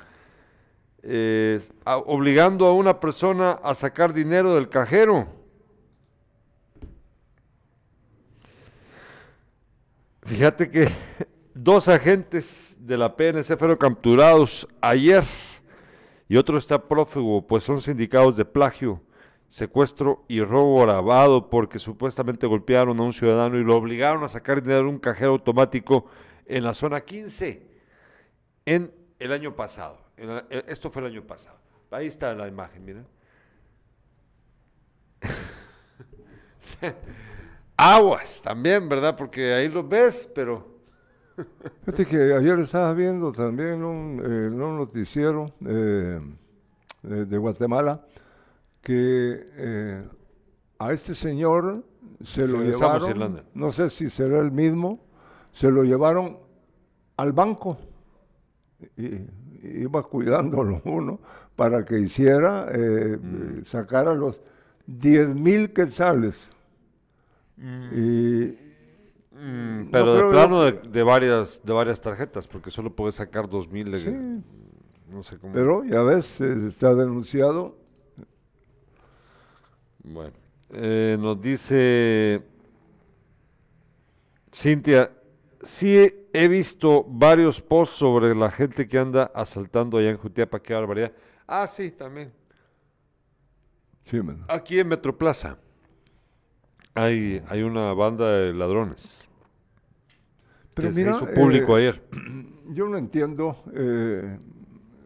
eh, 1.01 1.59
a, 1.85 1.97
obligando 1.97 2.67
a 2.67 2.73
una 2.73 2.99
persona 2.99 3.53
a 3.53 3.73
sacar 3.73 4.13
dinero 4.13 4.53
del 4.53 4.69
cajero. 4.69 5.27
Fíjate 10.23 10.69
que 10.69 10.89
dos 11.57 11.87
agentes 11.87 12.77
de 12.79 12.97
la 12.97 13.15
PNC 13.15 13.57
fueron 13.57 13.77
capturados 13.77 14.67
ayer 14.79 15.23
y 16.29 16.37
otro 16.37 16.57
está 16.57 16.87
prófugo, 16.87 17.45
pues 17.47 17.63
son 17.63 17.81
sindicados 17.81 18.35
de 18.37 18.45
plagio 18.45 19.01
secuestro 19.47 20.25
y 20.27 20.41
robo 20.41 20.81
grabado 20.81 21.49
porque 21.49 21.79
supuestamente 21.79 22.45
golpearon 22.47 22.99
a 22.99 23.03
un 23.03 23.13
ciudadano 23.13 23.57
y 23.57 23.63
lo 23.63 23.75
obligaron 23.75 24.23
a 24.23 24.27
sacar 24.27 24.61
dinero 24.61 24.83
de 24.83 24.89
un 24.89 24.99
cajero 24.99 25.31
automático 25.31 26.05
en 26.45 26.63
la 26.63 26.73
zona 26.73 27.01
15 27.01 27.65
en 28.65 28.93
el 29.19 29.31
año 29.31 29.55
pasado. 29.55 29.99
El, 30.17 30.43
esto 30.67 30.91
fue 30.91 31.01
el 31.01 31.07
año 31.09 31.23
pasado. 31.23 31.57
Ahí 31.89 32.07
está 32.07 32.33
la 32.35 32.47
imagen, 32.47 32.85
miren. 32.85 33.07
Aguas 37.77 38.41
también, 38.41 38.89
¿verdad? 38.89 39.15
Porque 39.15 39.53
ahí 39.53 39.69
lo 39.69 39.87
ves, 39.87 40.29
pero... 40.35 40.76
Fíjate 41.85 42.05
que 42.05 42.33
ayer 42.33 42.59
estaba 42.59 42.93
viendo 42.93 43.31
también 43.31 43.83
un, 43.83 44.21
eh, 44.23 44.49
un 44.49 44.77
noticiero 44.77 45.51
eh, 45.65 46.19
de, 47.03 47.25
de 47.25 47.37
Guatemala 47.37 48.01
que 48.81 49.47
eh, 49.55 50.03
a 50.79 50.93
este 50.93 51.13
señor 51.13 51.83
se 52.23 52.47
lo 52.47 52.61
llevaron, 52.63 53.43
no 53.53 53.71
sé 53.71 53.89
si 53.89 54.09
será 54.09 54.39
el 54.39 54.51
mismo, 54.51 54.99
se 55.51 55.69
lo 55.69 55.83
llevaron 55.83 56.37
al 57.17 57.33
banco 57.33 57.77
y, 58.95 59.05
y 59.05 59.27
iba 59.81 60.03
cuidándolo 60.03 60.81
uno 60.85 61.19
para 61.55 61.83
que 61.83 61.99
hiciera, 61.99 62.67
eh, 62.71 63.17
mm. 63.17 63.65
sacara 63.65 64.13
los 64.13 64.39
10 64.85 65.35
mil 65.35 65.73
quetzales. 65.73 66.37
Mm. 67.57 67.89
Y, 67.93 68.66
mm, 69.37 69.89
pero 69.91 70.05
no 70.05 70.13
de 70.13 70.31
plano 70.31 70.63
de, 70.63 70.71
de, 70.71 71.03
varias, 71.03 71.61
de 71.63 71.73
varias 71.73 72.01
tarjetas, 72.01 72.47
porque 72.47 72.71
solo 72.71 72.95
puede 72.95 73.11
sacar 73.11 73.47
2 73.47 73.69
mil. 73.69 73.91
De, 73.91 73.99
sí, 73.99 74.11
no 75.09 75.23
sé 75.23 75.37
cómo. 75.37 75.53
Pero 75.53 75.83
ya 75.85 76.01
ves, 76.01 76.41
está 76.41 76.93
denunciado 76.95 77.87
bueno, 80.09 80.33
eh, 80.71 81.17
nos 81.19 81.41
dice 81.41 82.41
Cintia, 84.53 85.11
sí 85.61 86.29
he 86.31 86.47
visto 86.47 87.03
varios 87.07 87.61
posts 87.61 87.97
sobre 87.97 88.33
la 88.33 88.49
gente 88.49 88.87
que 88.87 88.97
anda 88.97 89.29
asaltando 89.35 89.97
allá 89.97 90.11
en 90.11 90.17
Jutiapa, 90.17 90.61
qué 90.61 90.73
barbaridad. 90.73 91.11
Ah, 91.45 91.67
sí, 91.67 91.91
también. 91.91 92.31
Sí. 94.05 94.21
Aquí 94.47 94.79
en 94.79 94.87
Metroplaza 94.87 95.57
hay, 96.93 97.43
hay 97.49 97.61
una 97.63 97.93
banda 97.93 98.31
de 98.31 98.53
ladrones. 98.53 99.26
Pero 100.77 100.89
que 100.89 100.95
mira, 100.95 101.13
se 101.13 101.25
hizo 101.25 101.33
público 101.33 101.77
eh, 101.77 101.81
ayer. 101.81 102.01
Yo 102.69 102.87
no 102.87 102.97
entiendo 102.97 103.63
eh, 103.73 104.37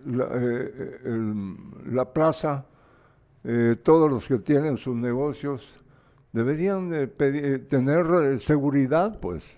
la, 0.05 0.25
eh, 0.33 0.99
el, 1.05 1.55
la 1.95 2.05
plaza 2.05 2.65
eh, 3.43 3.75
todos 3.81 4.09
los 4.09 4.27
que 4.27 4.37
tienen 4.37 4.77
sus 4.77 4.95
negocios 4.95 5.73
deberían 6.31 6.93
eh, 6.93 7.07
pedir, 7.07 7.67
tener 7.67 8.05
eh, 8.05 8.39
seguridad, 8.39 9.19
pues. 9.19 9.57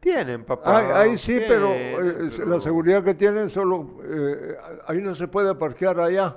Tienen, 0.00 0.44
papá. 0.44 0.78
Ahí, 0.78 1.10
ahí 1.10 1.18
sí, 1.18 1.38
Tienen, 1.38 1.48
pero, 1.48 1.68
eh, 1.74 2.30
pero, 2.36 2.50
la 2.50 2.60
seguridad 2.60 3.04
que 3.04 3.14
tienen 3.14 3.48
solo, 3.48 3.98
ahí 4.86 5.00
no 5.00 5.14
se 5.14 5.26
puede 5.28 5.54
parquear 5.54 5.98
allá. 6.00 6.36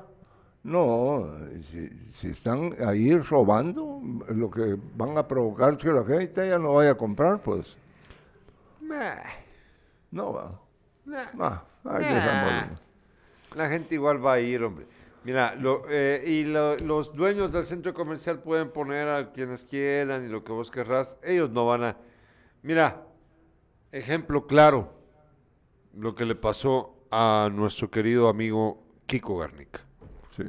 No, 0.63 1.27
si, 1.71 1.89
si, 2.13 2.29
están 2.29 2.75
ahí 2.85 3.17
robando, 3.17 3.99
lo 4.29 4.51
que 4.51 4.77
van 4.95 5.17
a 5.17 5.27
provocar 5.27 5.73
es 5.73 5.79
que 5.79 5.91
la 5.91 6.03
gente 6.03 6.47
ya 6.47 6.59
no 6.59 6.75
vaya 6.75 6.91
a 6.91 6.95
comprar, 6.95 7.41
pues. 7.41 7.75
Nah. 8.91 9.23
No 10.11 10.33
va. 10.33 10.59
Nah. 11.05 11.29
Ah, 11.39 11.63
ahí 11.85 12.03
Nah. 12.03 12.67
La 13.55 13.69
gente 13.69 13.95
igual 13.95 14.23
va 14.23 14.33
a 14.33 14.39
ir, 14.39 14.63
hombre. 14.63 14.85
Mira, 15.23 15.55
lo, 15.55 15.83
eh, 15.89 16.23
y 16.25 16.43
lo- 16.43 16.77
los 16.77 17.13
dueños 17.15 17.51
del 17.51 17.63
centro 17.65 17.93
comercial 17.93 18.39
pueden 18.39 18.71
poner 18.71 19.07
a 19.07 19.31
quienes 19.31 19.63
quieran 19.65 20.25
y 20.25 20.29
lo 20.29 20.43
que 20.43 20.51
vos 20.51 20.71
querrás. 20.71 21.17
Ellos 21.23 21.49
no 21.51 21.65
van 21.67 21.83
a... 21.83 21.97
Mira, 22.63 23.03
ejemplo 23.91 24.47
claro, 24.47 24.91
lo 25.95 26.15
que 26.15 26.25
le 26.25 26.35
pasó 26.35 26.95
a 27.11 27.49
nuestro 27.51 27.89
querido 27.91 28.29
amigo 28.29 28.81
Kiko 29.05 29.37
Garnica. 29.37 29.81
Sí. 30.35 30.43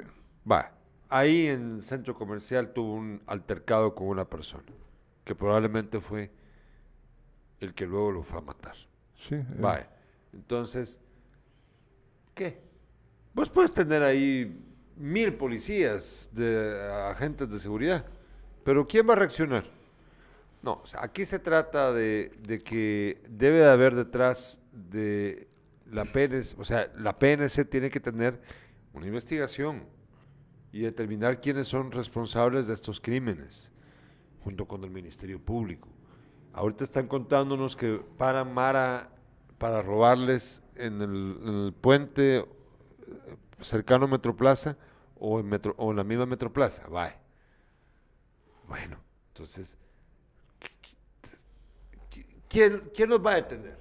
Va, 0.50 0.72
ahí 1.08 1.48
en 1.48 1.76
el 1.76 1.82
centro 1.82 2.14
comercial 2.14 2.72
tuvo 2.72 2.94
un 2.94 3.20
altercado 3.26 3.94
con 3.94 4.06
una 4.08 4.24
persona, 4.24 4.64
que 5.24 5.34
probablemente 5.34 6.00
fue 6.00 6.30
el 7.62 7.74
que 7.74 7.86
luego 7.86 8.10
lo 8.10 8.22
fue 8.22 8.38
a 8.38 8.42
matar. 8.42 8.74
Sí. 9.14 9.36
eh, 9.36 9.46
Vaya. 9.58 9.88
Entonces, 10.32 10.98
¿qué? 12.34 12.60
Vos 13.34 13.48
puedes 13.48 13.72
tener 13.72 14.02
ahí 14.02 14.60
mil 14.96 15.34
policías, 15.34 16.28
de 16.32 16.90
agentes 17.10 17.48
de 17.50 17.58
seguridad, 17.58 18.04
pero 18.64 18.86
¿quién 18.86 19.08
va 19.08 19.14
a 19.14 19.16
reaccionar? 19.16 19.64
No, 20.62 20.80
o 20.82 20.86
sea, 20.86 21.02
aquí 21.02 21.24
se 21.24 21.38
trata 21.38 21.92
de, 21.92 22.32
de 22.46 22.60
que 22.60 23.22
debe 23.28 23.60
de 23.60 23.70
haber 23.70 23.94
detrás 23.94 24.60
de 24.72 25.48
la 25.90 26.04
PNC, 26.04 26.58
o 26.58 26.64
sea, 26.64 26.90
la 26.96 27.18
PNC 27.18 27.64
tiene 27.68 27.90
que 27.90 28.00
tener 28.00 28.40
una 28.92 29.06
investigación 29.06 29.84
y 30.72 30.80
determinar 30.80 31.40
quiénes 31.40 31.68
son 31.68 31.90
responsables 31.90 32.66
de 32.66 32.74
estos 32.74 33.00
crímenes, 33.00 33.72
junto 34.44 34.66
con 34.66 34.84
el 34.84 34.90
Ministerio 34.90 35.40
Público. 35.40 35.88
Ahorita 36.52 36.84
están 36.84 37.06
contándonos 37.08 37.76
que 37.76 38.00
paran 38.18 38.52
Mara 38.52 39.08
para 39.58 39.80
robarles 39.82 40.62
en 40.74 41.00
el, 41.00 41.38
en 41.42 41.54
el 41.66 41.72
puente 41.72 42.38
eh, 42.38 42.44
cercano 43.60 44.04
a 44.04 44.08
Metroplaza 44.08 44.76
o 45.18 45.40
en, 45.40 45.46
Metro- 45.48 45.74
o 45.78 45.90
en 45.90 45.96
la 45.96 46.04
misma 46.04 46.26
Metroplaza. 46.26 46.86
Vaya. 46.88 47.16
Bueno, 48.68 48.98
entonces, 49.28 49.76
¿qui- 52.10 52.26
¿quién, 52.48 52.90
quién 52.94 53.08
los 53.10 53.24
va 53.24 53.32
a 53.32 53.36
detener? 53.36 53.76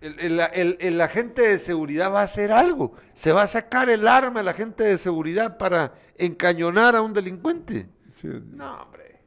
El, 0.00 0.20
el- 0.20 0.40
el- 0.52 0.76
el 0.80 1.00
agente 1.00 1.42
de 1.42 1.58
seguridad 1.58 2.12
va 2.12 2.20
a 2.20 2.24
hacer 2.24 2.52
algo. 2.52 2.92
Se 3.14 3.32
va 3.32 3.42
a 3.42 3.46
sacar 3.46 3.88
el 3.88 4.06
arma 4.06 4.40
el 4.40 4.48
agente 4.48 4.84
de 4.84 4.98
seguridad 4.98 5.56
para 5.58 5.94
encañonar 6.16 6.94
a 6.96 7.02
un 7.02 7.12
delincuente. 7.12 7.88
sí. 8.14 8.28
No, 8.52 8.82
hombre. 8.82 9.20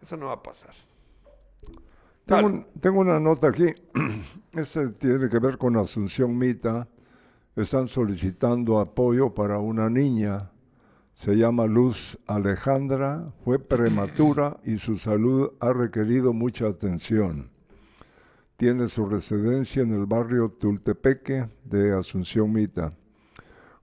Eso 0.00 0.16
no 0.16 0.26
va 0.26 0.34
a 0.34 0.42
pasar. 0.42 0.72
Tengo, 2.28 2.42
Dale. 2.42 2.46
un- 2.46 2.66
tengo 2.80 3.00
una 3.00 3.18
nota 3.18 3.48
aquí. 3.48 3.66
Este 4.52 4.88
tiene 4.88 5.28
que 5.28 5.38
ver 5.38 5.56
con 5.58 5.76
Asunción 5.76 6.36
Mita. 6.36 6.88
Están 7.56 7.88
solicitando 7.88 8.78
apoyo 8.80 9.32
para 9.34 9.58
una 9.58 9.88
niña. 9.90 10.50
Se 11.14 11.36
llama 11.36 11.66
Luz 11.66 12.18
Alejandra. 12.26 13.32
Fue 13.44 13.58
prematura 13.58 14.58
y 14.64 14.78
su 14.78 14.96
salud 14.98 15.50
ha 15.60 15.72
requerido 15.72 16.32
mucha 16.32 16.66
atención. 16.68 17.50
Tiene 18.56 18.88
su 18.88 19.06
residencia 19.06 19.82
en 19.82 19.94
el 19.94 20.06
barrio 20.06 20.50
Tultepeque 20.50 21.48
de 21.64 21.96
Asunción 21.96 22.52
Mita. 22.52 22.92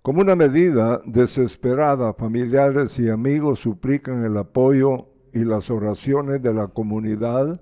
Como 0.02 0.22
una 0.22 0.36
medida 0.36 1.02
desesperada, 1.06 2.14
familiares 2.14 3.00
y 3.00 3.10
amigos 3.10 3.60
suplican 3.62 4.24
el 4.24 4.38
apoyo 4.38 5.08
y 5.34 5.40
las 5.46 5.72
oraciones 5.72 6.44
de 6.44 6.54
la 6.54 6.68
comunidad 6.68 7.60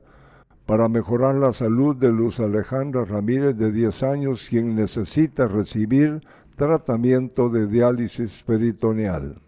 para 0.66 0.88
mejorar 0.88 1.36
la 1.36 1.52
salud 1.52 1.96
de 1.96 2.10
Luz 2.10 2.40
Alejandra 2.40 3.04
Ramírez 3.04 3.58
de 3.58 3.72
10 3.72 4.04
años, 4.04 4.48
quien 4.50 4.76
necesita 4.76 5.48
recibir 5.48 6.22
tratamiento 6.56 7.50
de 7.50 7.68
diálisis 7.68 8.44
peritoneal. 8.44 9.42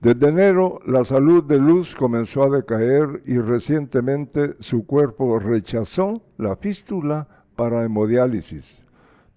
Desde 0.00 0.28
enero, 0.28 0.80
la 0.84 1.04
salud 1.04 1.44
de 1.44 1.58
Luz 1.58 1.94
comenzó 1.94 2.42
a 2.42 2.50
decaer 2.50 3.22
y 3.24 3.38
recientemente 3.38 4.56
su 4.58 4.84
cuerpo 4.84 5.38
rechazó 5.38 6.22
la 6.38 6.56
fístula 6.56 7.28
para 7.54 7.84
hemodiálisis. 7.84 8.84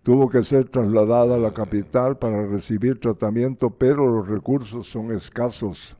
Tuvo 0.02 0.28
que 0.30 0.44
ser 0.44 0.70
trasladada 0.70 1.36
a 1.36 1.40
la 1.40 1.54
capital 1.54 2.18
para 2.18 2.48
recibir 2.48 3.00
tratamiento, 3.00 3.70
pero 3.70 4.08
los 4.08 4.28
recursos 4.28 4.88
son 4.88 5.12
escasos. 5.12 5.98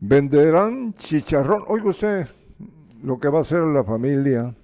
Venderán 0.00 0.94
chicharrón. 0.94 1.64
Oiga 1.68 1.90
usted 1.90 2.28
lo 3.02 3.18
que 3.18 3.28
va 3.28 3.38
a 3.38 3.42
hacer 3.42 3.62
la 3.62 3.84
familia. 3.84 4.54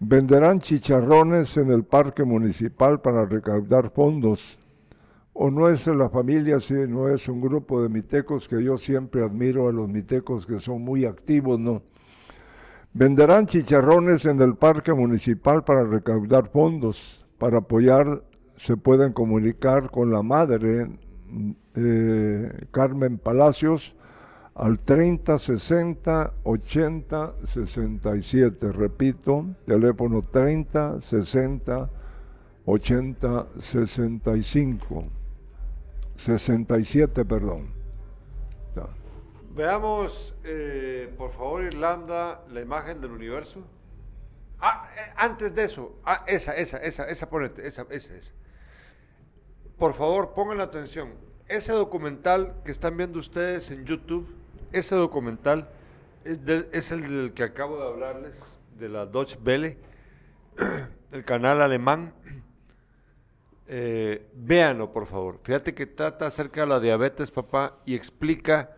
Venderán 0.00 0.60
chicharrones 0.60 1.56
en 1.56 1.70
el 1.70 1.84
parque 1.84 2.24
municipal 2.24 3.00
para 3.00 3.24
recaudar 3.24 3.90
fondos. 3.90 4.58
O 5.32 5.50
no 5.50 5.68
es 5.68 5.86
la 5.86 6.08
familia, 6.08 6.60
sino 6.60 7.08
es 7.08 7.28
un 7.28 7.40
grupo 7.40 7.82
de 7.82 7.88
mitecos 7.88 8.48
que 8.48 8.62
yo 8.62 8.76
siempre 8.76 9.22
admiro 9.22 9.68
a 9.68 9.72
los 9.72 9.88
mitecos 9.88 10.46
que 10.46 10.58
son 10.58 10.82
muy 10.82 11.04
activos, 11.04 11.60
¿no? 11.60 11.82
Venderán 12.92 13.46
chicharrones 13.46 14.24
en 14.24 14.40
el 14.40 14.56
parque 14.56 14.92
municipal 14.92 15.62
para 15.62 15.84
recaudar 15.84 16.48
fondos. 16.48 17.24
Para 17.38 17.58
apoyar 17.58 18.22
se 18.56 18.76
pueden 18.76 19.12
comunicar 19.12 19.90
con 19.90 20.10
la 20.10 20.22
madre 20.22 20.88
eh, 21.76 22.66
Carmen 22.72 23.18
Palacios 23.18 23.94
al 24.58 24.80
30 24.80 25.38
60 25.38 26.34
80 26.42 27.34
67. 27.44 28.72
Repito, 28.72 29.46
teléfono 29.66 30.22
30 30.22 31.00
60 31.00 31.90
80 32.66 33.46
65. 33.58 35.04
67, 36.16 37.24
perdón. 37.24 37.78
Veamos, 39.54 40.36
eh, 40.44 41.12
por 41.16 41.32
favor, 41.32 41.64
Irlanda, 41.64 42.44
la 42.50 42.60
imagen 42.60 43.00
del 43.00 43.12
universo. 43.12 43.60
Ah, 44.60 44.88
eh, 44.96 45.12
antes 45.16 45.54
de 45.54 45.64
eso, 45.64 45.98
ah, 46.04 46.24
esa, 46.26 46.54
esa, 46.54 46.78
esa, 46.78 47.08
esa, 47.08 47.28
ponete, 47.28 47.66
esa, 47.66 47.86
esa, 47.90 48.14
esa. 48.14 48.32
Por 49.76 49.94
favor, 49.94 50.34
pongan 50.34 50.60
atención. 50.60 51.12
Ese 51.48 51.72
documental 51.72 52.56
que 52.64 52.70
están 52.70 52.96
viendo 52.96 53.18
ustedes 53.18 53.70
en 53.70 53.84
YouTube, 53.84 54.28
ese 54.72 54.94
documental 54.94 55.68
es, 56.24 56.90
el 56.90 57.02
del 57.02 57.32
que 57.32 57.42
acabo 57.42 57.78
de 57.78 57.86
hablarles, 57.86 58.58
de 58.78 58.88
la 58.88 59.06
Deutsche 59.06 59.38
Welle, 59.44 59.78
el 61.12 61.24
canal 61.24 61.62
alemán. 61.62 62.12
Eh, 63.66 64.26
véanlo, 64.34 64.92
por 64.92 65.06
favor. 65.06 65.40
Fíjate 65.42 65.74
que 65.74 65.86
trata 65.86 66.26
acerca 66.26 66.62
de 66.62 66.66
la 66.68 66.80
diabetes, 66.80 67.30
papá, 67.30 67.78
y 67.84 67.94
explica 67.94 68.76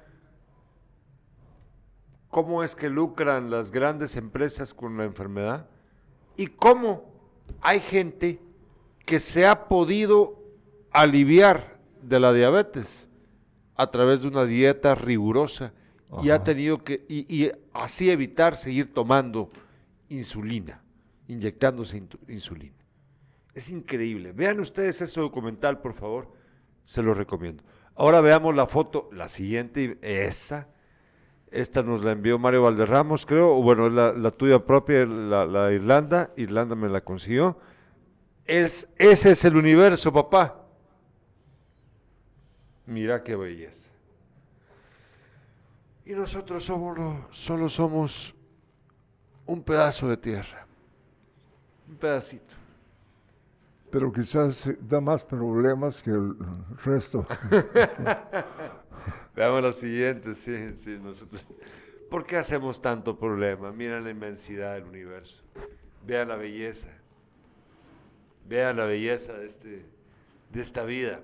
cómo 2.28 2.62
es 2.62 2.74
que 2.74 2.88
lucran 2.88 3.50
las 3.50 3.70
grandes 3.70 4.16
empresas 4.16 4.72
con 4.72 4.96
la 4.96 5.04
enfermedad 5.04 5.66
y 6.36 6.46
cómo 6.46 7.04
hay 7.60 7.80
gente 7.80 8.40
que 9.04 9.18
se 9.18 9.46
ha 9.46 9.68
podido 9.68 10.40
aliviar 10.92 11.78
de 12.02 12.20
la 12.20 12.32
diabetes 12.32 13.08
a 13.76 13.90
través 13.90 14.22
de 14.22 14.28
una 14.28 14.44
dieta 14.44 14.94
rigurosa 14.94 15.72
y 16.22 16.30
ha 16.30 16.42
tenido 16.42 16.82
que, 16.82 17.04
y, 17.08 17.44
y 17.44 17.52
así 17.72 18.10
evitar 18.10 18.56
seguir 18.56 18.92
tomando 18.92 19.50
insulina, 20.08 20.82
inyectándose 21.28 22.02
insulina. 22.28 22.74
Es 23.54 23.70
increíble. 23.70 24.32
Vean 24.32 24.60
ustedes 24.60 25.00
ese 25.00 25.20
documental, 25.20 25.80
por 25.80 25.94
favor. 25.94 26.32
Se 26.84 27.02
lo 27.02 27.14
recomiendo. 27.14 27.62
Ahora 27.94 28.20
veamos 28.20 28.54
la 28.54 28.66
foto, 28.66 29.08
la 29.12 29.28
siguiente, 29.28 29.98
esa. 30.02 30.68
Esta 31.50 31.82
nos 31.82 32.02
la 32.04 32.12
envió 32.12 32.38
Mario 32.38 32.62
Valderramos, 32.62 33.26
creo, 33.26 33.56
o 33.56 33.62
bueno, 33.62 33.88
la, 33.88 34.12
la 34.12 34.30
tuya 34.30 34.64
propia, 34.64 35.04
la, 35.04 35.44
la 35.44 35.72
Irlanda. 35.72 36.30
Irlanda 36.36 36.74
me 36.74 36.88
la 36.88 37.00
consiguió. 37.02 37.58
Es, 38.44 38.88
ese 38.96 39.32
es 39.32 39.44
el 39.44 39.56
universo, 39.56 40.12
papá. 40.12 40.64
Mira 42.86 43.22
qué 43.22 43.36
belleza. 43.36 43.89
Y 46.10 46.12
nosotros 46.12 46.64
somos 46.64 46.98
lo- 46.98 47.28
solo 47.30 47.68
somos 47.68 48.34
un 49.46 49.62
pedazo 49.62 50.08
de 50.08 50.16
tierra. 50.16 50.66
Un 51.88 51.94
pedacito. 51.94 52.52
Pero 53.92 54.12
quizás 54.12 54.66
eh, 54.66 54.76
da 54.80 55.00
más 55.00 55.22
problemas 55.24 56.02
que 56.02 56.10
el 56.10 56.34
resto. 56.84 57.24
Veamos 59.36 59.62
la 59.62 59.70
siguiente, 59.70 60.34
sí, 60.34 60.76
sí, 60.76 60.98
nosotros. 61.00 61.44
¿Por 62.10 62.26
qué 62.26 62.38
hacemos 62.38 62.82
tanto 62.82 63.16
problema? 63.16 63.70
Mira 63.70 64.00
la 64.00 64.10
inmensidad 64.10 64.74
del 64.74 64.86
universo. 64.86 65.44
Vean 66.04 66.26
la 66.26 66.34
belleza. 66.34 66.88
Vean 68.48 68.78
la 68.78 68.84
belleza 68.84 69.34
de, 69.34 69.46
este, 69.46 69.86
de 70.52 70.60
esta 70.60 70.82
vida. 70.82 71.20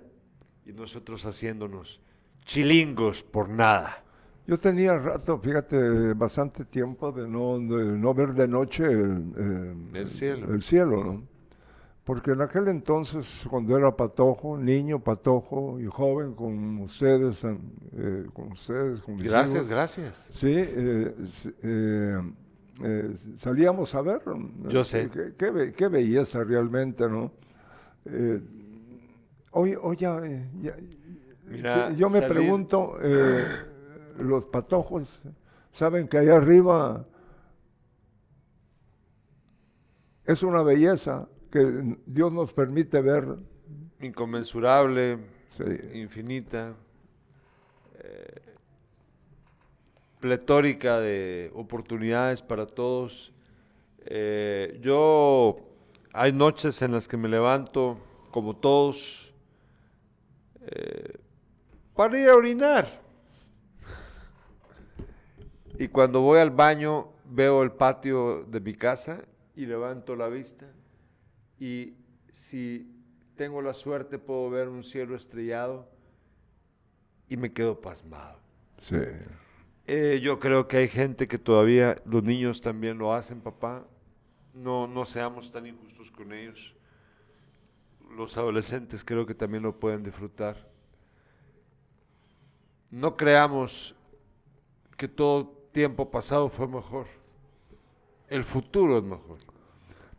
Y 0.65 0.71
nosotros 0.73 1.25
haciéndonos 1.27 2.01
chilingos 2.45 3.25
por 3.25 3.49
nada. 3.49 4.05
Yo 4.47 4.59
tenía 4.59 4.97
rato, 4.97 5.39
fíjate, 5.39 6.13
bastante 6.15 6.65
tiempo 6.65 7.11
de 7.11 7.27
no, 7.29 7.59
de 7.59 7.85
no 7.99 8.15
ver 8.15 8.33
de 8.33 8.47
noche 8.47 8.85
el, 8.85 9.91
El 9.93 10.09
cielo. 10.09 10.55
el 10.55 10.63
cielo, 10.63 11.05
¿no? 11.05 11.23
porque 12.05 12.31
en 12.31 12.41
aquel 12.41 12.69
entonces, 12.69 13.45
cuando 13.51 13.77
era 13.77 13.91
patojo, 13.97 14.57
niño, 14.57 15.01
patojo 15.01 15.81
y 15.81 15.87
joven, 15.87 16.35
con 16.35 16.79
ustedes, 16.79 17.43
eh, 17.43 18.27
con 18.33 18.53
ustedes, 18.53 19.01
con 19.01 19.17
mis 19.17 19.25
Gracias, 19.29 19.55
hijos, 19.57 19.67
gracias. 19.67 20.29
Sí, 20.31 20.53
eh, 20.55 21.15
eh, 21.65 22.21
eh, 22.85 23.17
salíamos 23.39 23.93
a 23.97 24.03
ver. 24.03 24.21
Yo 24.69 24.85
sé. 24.85 25.11
Qué, 25.13 25.33
qué 25.37 25.51
be- 25.51 25.73
qué 25.73 25.89
belleza 25.89 26.45
realmente, 26.45 27.09
¿no? 27.09 27.33
Hoy, 29.51 29.75
hoy 29.81 29.97
ya, 29.97 30.21
ya- 30.63 30.77
Mira, 31.49 31.89
sí, 31.91 31.97
yo 31.97 32.09
me 32.09 32.23
pregunto, 32.23 32.99
eh, 33.03 33.45
los 34.19 34.45
patojos 34.47 35.21
saben 35.73 36.09
que 36.09 36.19
allá 36.19 36.37
arriba 36.37 37.07
es 40.25 40.43
una 40.43 40.63
belleza 40.63 41.29
que 41.51 41.97
Dios 42.07 42.33
nos 42.33 42.53
permite 42.53 43.01
ver. 43.01 43.37
Inconmensurable, 44.01 45.19
Sí. 45.57 45.65
infinita, 45.95 46.75
eh, 47.99 48.55
pletórica 50.21 51.01
de 51.01 51.51
oportunidades 51.55 52.43
para 52.43 52.67
todos. 52.67 53.33
Eh, 54.05 54.79
yo, 54.83 55.57
hay 56.13 56.33
noches 56.33 56.83
en 56.83 56.93
las 56.93 57.09
que 57.09 57.17
me 57.17 57.29
levanto, 57.29 57.99
como 58.31 58.57
todos, 58.57 59.33
eh, 60.61 61.19
para 61.95 62.19
ir 62.19 62.29
a 62.29 62.37
orinar. 62.37 63.06
Y 65.79 65.89
cuando 65.89 66.21
voy 66.21 66.39
al 66.39 66.51
baño, 66.51 67.09
veo 67.25 67.63
el 67.63 67.73
patio 67.73 68.45
de 68.45 68.61
mi 68.61 68.75
casa 68.75 69.23
y 69.55 69.67
levanto 69.67 70.17
la 70.17 70.29
vista. 70.29 70.67
Y 71.59 71.95
si 72.33 72.91
tengo 73.37 73.61
la 73.61 73.75
suerte, 73.75 74.19
puedo 74.19 74.49
ver 74.51 74.69
un 74.69 74.83
cielo 74.83 75.15
estrellado 75.15 75.89
y 77.29 77.37
me 77.37 77.53
quedo 77.53 77.81
pasmado. 77.81 78.39
Sí. 78.81 78.97
Eh, 79.87 80.21
yo 80.23 80.41
creo 80.41 80.67
que 80.67 80.79
hay 80.79 80.89
gente 80.89 81.29
que 81.29 81.39
todavía, 81.39 82.01
los 82.05 82.23
niños 82.23 82.61
también 82.61 82.99
lo 82.99 83.15
hacen, 83.15 83.41
papá. 83.41 83.87
No, 84.55 84.87
no 84.87 85.05
seamos 85.05 85.53
tan 85.53 85.67
injustos 85.67 86.11
con 86.11 86.33
ellos. 86.33 86.75
Los 88.17 88.37
adolescentes 88.37 89.05
creo 89.05 89.27
que 89.27 89.35
también 89.35 89.63
lo 89.63 89.79
pueden 89.79 90.03
disfrutar. 90.03 90.69
No 92.91 93.17
creamos 93.17 93.95
que 94.97 95.09
todo 95.09 95.56
tiempo 95.77 96.11
pasado 96.11 96.49
fue 96.49 96.67
mejor. 96.67 97.05
El 98.29 98.43
futuro 98.45 98.97
es 98.97 99.05
mejor. 99.05 99.37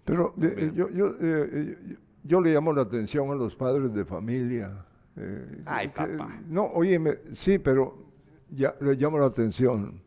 Pero 0.06 0.36
eh, 0.40 0.54
eh, 0.56 0.72
yo, 0.76 0.88
yo, 0.90 1.16
eh, 1.20 1.78
yo- 1.90 1.96
yo 2.24 2.42
le 2.42 2.54
llamo 2.54 2.72
la 2.74 2.84
atención 2.84 3.32
a 3.32 3.36
los 3.36 3.56
padres 3.56 3.92
de 3.94 4.06
familia. 4.06 4.86
eh, 5.16 5.64
Ay, 5.66 5.88
que- 5.88 5.94
papá. 5.96 6.40
No, 6.48 6.66
óyeme, 6.68 7.18
sí, 7.34 7.58
pero 7.58 7.98
ya 8.52 8.76
le 8.82 8.94
llamo 8.94 9.18
la 9.18 9.26
atención. 9.26 10.00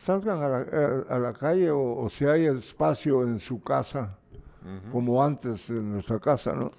Salgan 0.00 0.38
a 0.42 0.48
la, 0.48 0.56
a- 0.58 1.14
a 1.16 1.18
la 1.18 1.32
calle 1.34 1.70
o, 1.70 1.98
o 1.98 2.08
si 2.08 2.24
hay 2.24 2.46
espacio 2.46 3.22
en 3.24 3.38
su 3.38 3.60
casa, 3.62 4.16
como 4.90 5.22
antes 5.22 5.68
en 5.70 5.92
nuestra 5.92 6.18
casa, 6.18 6.52
¿no? 6.54 6.72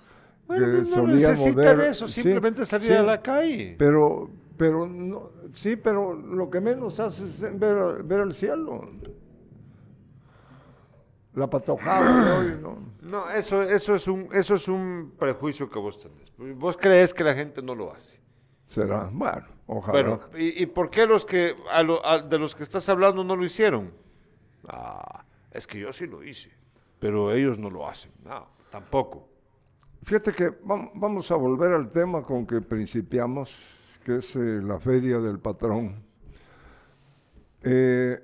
Bueno, 0.48 0.66
Que 0.66 0.90
no 0.96 1.08
necesitan 1.08 1.78
ver- 1.78 1.90
eso, 1.92 2.08
sí, 2.08 2.22
simplemente 2.24 2.66
salir 2.66 2.88
sí, 2.88 2.94
a 2.94 3.04
la 3.04 3.22
calle. 3.22 3.76
Pero, 3.78 4.30
pero 4.60 4.86
no, 4.86 5.30
sí, 5.54 5.78
pero 5.78 6.14
lo 6.14 6.50
que 6.50 6.60
menos 6.60 7.00
hace 7.00 7.24
es 7.24 7.40
ver, 7.58 8.04
ver 8.04 8.20
el 8.20 8.34
cielo. 8.36 8.90
La 11.34 11.48
patojada 11.48 12.24
de 12.26 12.32
hoy, 12.32 12.60
¿no? 12.62 12.78
No, 13.10 13.28
eso, 13.32 13.64
eso, 13.64 13.96
es 13.96 14.08
un, 14.08 14.28
eso 14.34 14.54
es 14.56 14.68
un 14.68 15.14
prejuicio 15.18 15.68
que 15.70 15.80
vos 15.80 15.98
tenés. 15.98 16.32
Vos 16.60 16.78
crees 16.78 17.12
que 17.14 17.24
la 17.24 17.34
gente 17.34 17.60
no 17.62 17.74
lo 17.74 17.92
hace. 17.92 18.20
Será, 18.68 19.10
bueno, 19.12 19.48
ojalá. 19.66 19.94
Bueno, 19.94 20.20
¿y, 20.38 20.62
y 20.62 20.66
por 20.68 20.92
qué 20.92 21.08
los 21.08 21.26
que 21.26 21.56
a 21.72 21.82
lo- 21.82 22.06
a- 22.06 22.22
de 22.22 22.38
los 22.38 22.54
que 22.54 22.62
estás 22.62 22.88
hablando 22.90 23.24
no 23.24 23.36
lo 23.36 23.44
hicieron? 23.46 23.92
Ah, 24.68 25.24
es 25.50 25.66
que 25.66 25.80
yo 25.80 25.92
sí 25.92 26.06
lo 26.06 26.22
hice, 26.24 26.52
pero 27.00 27.32
ellos 27.32 27.58
no 27.58 27.70
lo 27.72 27.88
hacen. 27.88 28.12
No, 28.24 28.46
tampoco. 28.70 29.28
Fíjate 30.04 30.34
que 30.34 30.52
vam- 30.62 30.92
vamos 30.94 31.32
a 31.32 31.36
volver 31.36 31.72
al 31.74 31.90
tema 31.92 32.22
con 32.22 32.46
que 32.46 32.62
principiamos, 32.62 33.58
que 34.04 34.18
es 34.18 34.36
eh, 34.36 34.62
la 34.64 34.80
feria 34.80 35.20
del 35.20 35.40
patrón. 35.40 36.04
Eh, 37.64 38.20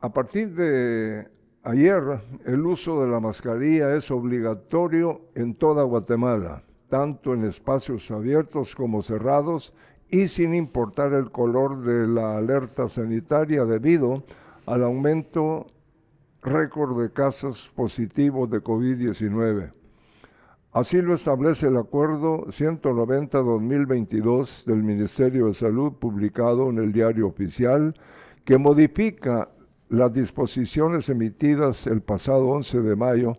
a 0.00 0.12
partir 0.12 0.54
de 0.54 1.28
ayer, 1.62 2.02
el 2.44 2.66
uso 2.66 3.02
de 3.02 3.10
la 3.10 3.20
mascarilla 3.20 3.94
es 3.94 4.10
obligatorio 4.10 5.22
en 5.34 5.54
toda 5.54 5.82
Guatemala, 5.84 6.62
tanto 6.88 7.34
en 7.34 7.44
espacios 7.44 8.10
abiertos 8.10 8.74
como 8.74 9.02
cerrados 9.02 9.72
y 10.08 10.28
sin 10.28 10.54
importar 10.54 11.12
el 11.14 11.30
color 11.30 11.82
de 11.82 12.06
la 12.06 12.36
alerta 12.36 12.88
sanitaria 12.88 13.64
debido 13.64 14.24
al 14.66 14.84
aumento 14.84 15.66
récord 16.42 17.00
de 17.00 17.10
casos 17.10 17.70
positivos 17.74 18.50
de 18.50 18.62
COVID-19. 18.62 19.72
Así 20.72 21.00
lo 21.02 21.12
establece 21.12 21.66
el 21.66 21.76
Acuerdo 21.76 22.46
190-2022 22.46 24.64
del 24.64 24.82
Ministerio 24.82 25.48
de 25.48 25.54
Salud 25.54 25.92
publicado 25.92 26.70
en 26.70 26.78
el 26.78 26.92
Diario 26.92 27.26
Oficial, 27.26 27.94
que 28.46 28.56
modifica 28.56 29.50
las 29.90 30.14
disposiciones 30.14 31.10
emitidas 31.10 31.86
el 31.86 32.00
pasado 32.00 32.48
11 32.48 32.80
de 32.80 32.96
mayo 32.96 33.36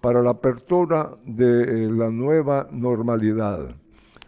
para 0.00 0.22
la 0.22 0.30
apertura 0.30 1.16
de 1.24 1.62
eh, 1.62 1.90
la 1.90 2.10
nueva 2.10 2.68
normalidad. 2.70 3.74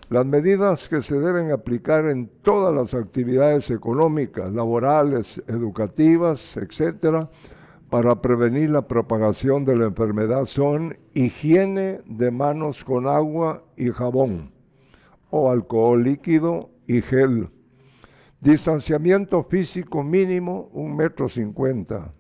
Las 0.09 0.27
medidas 0.27 0.89
que 0.89 1.03
se 1.03 1.21
deben 1.21 1.53
aplicar 1.53 2.07
en 2.07 2.29
todas 2.43 2.75
las 2.75 2.95
actividades 2.95 3.71
económicas, 3.71 4.53
laborales, 4.53 5.41
educativas, 5.47 6.57
etcétera, 6.57 7.31
para 7.91 8.22
prevenir 8.22 8.70
la 8.70 8.82
propagación 8.82 9.64
de 9.64 9.76
la 9.76 9.86
enfermedad 9.86 10.45
son 10.45 10.97
higiene 11.12 12.01
de 12.07 12.30
manos 12.30 12.84
con 12.84 13.09
agua 13.09 13.64
y 13.76 13.91
jabón 13.91 14.53
o 15.30 15.51
alcohol 15.51 16.03
líquido 16.03 16.70
y 16.86 17.03
gel. 17.03 17.51
Distanciamiento 18.41 19.43
físico 19.43 20.03
mínimo, 20.03 20.70
un 20.72 20.97
metro 20.97 21.28
cincuenta. 21.28 22.12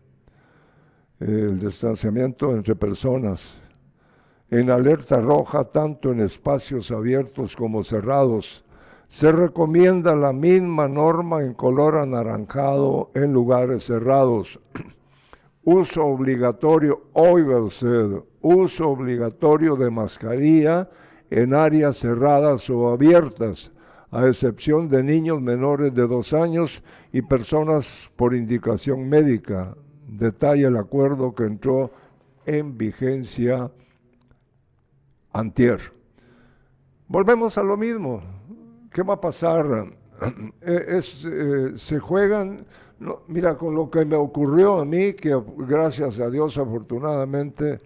El 1.18 1.58
distanciamiento 1.58 2.54
entre 2.54 2.74
personas. 2.74 3.60
En 4.50 4.70
alerta 4.70 5.20
roja, 5.20 5.64
tanto 5.64 6.10
en 6.10 6.20
espacios 6.20 6.90
abiertos 6.90 7.54
como 7.54 7.84
cerrados. 7.84 8.64
Se 9.08 9.30
recomienda 9.30 10.14
la 10.14 10.32
misma 10.32 10.88
norma 10.88 11.42
en 11.42 11.54
color 11.54 11.96
anaranjado 11.96 13.10
en 13.14 13.32
lugares 13.32 13.84
cerrados 13.84 14.60
uso 15.64 16.04
obligatorio, 16.04 17.02
oiga 17.12 17.60
usted, 17.60 18.22
uso 18.40 18.88
obligatorio 18.88 19.76
de 19.76 19.90
mascarilla 19.90 20.88
en 21.30 21.54
áreas 21.54 21.98
cerradas 21.98 22.68
o 22.70 22.90
abiertas, 22.90 23.70
a 24.10 24.26
excepción 24.26 24.88
de 24.88 25.04
niños 25.04 25.40
menores 25.40 25.94
de 25.94 26.06
dos 26.06 26.32
años 26.32 26.82
y 27.12 27.22
personas 27.22 28.10
por 28.16 28.34
indicación 28.34 29.08
médica. 29.08 29.76
Detalla 30.08 30.68
el 30.68 30.76
acuerdo 30.76 31.34
que 31.34 31.44
entró 31.44 31.92
en 32.46 32.76
vigencia 32.76 33.70
antier. 35.32 35.80
Volvemos 37.06 37.56
a 37.58 37.62
lo 37.62 37.76
mismo. 37.76 38.22
¿Qué 38.92 39.02
va 39.02 39.14
a 39.14 39.20
pasar? 39.20 39.66
Eh, 40.60 41.00
eh, 41.00 41.72
se 41.76 41.98
juegan, 41.98 42.66
no, 43.00 43.22
mira, 43.28 43.56
con 43.56 43.74
lo 43.74 43.90
que 43.90 44.04
me 44.04 44.16
ocurrió 44.16 44.80
a 44.80 44.84
mí, 44.84 45.14
que 45.14 45.34
gracias 45.56 46.20
a 46.20 46.28
Dios 46.28 46.58
afortunadamente 46.58 47.80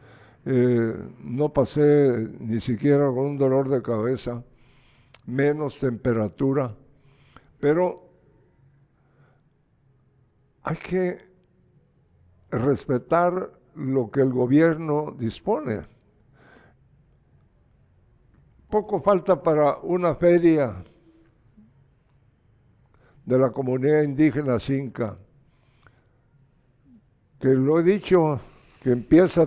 eh, 0.44 0.94
no 1.22 1.52
pasé 1.52 2.28
ni 2.40 2.58
siquiera 2.58 3.06
con 3.06 3.20
un 3.20 3.38
dolor 3.38 3.68
de 3.68 3.80
cabeza, 3.80 4.42
menos 5.24 5.78
temperatura, 5.78 6.74
pero 7.60 8.08
hay 10.64 10.76
que 10.76 11.18
respetar 12.50 13.52
lo 13.76 14.10
que 14.10 14.20
el 14.20 14.32
gobierno 14.32 15.14
dispone. 15.16 15.82
Poco 18.68 19.00
falta 19.00 19.40
para 19.40 19.78
una 19.78 20.16
feria 20.16 20.82
de 23.24 23.38
la 23.38 23.50
comunidad 23.50 24.02
indígena 24.02 24.58
Cinca, 24.58 25.16
que 27.38 27.48
lo 27.48 27.80
he 27.80 27.82
dicho, 27.82 28.40
que 28.82 28.92
empieza 28.92 29.46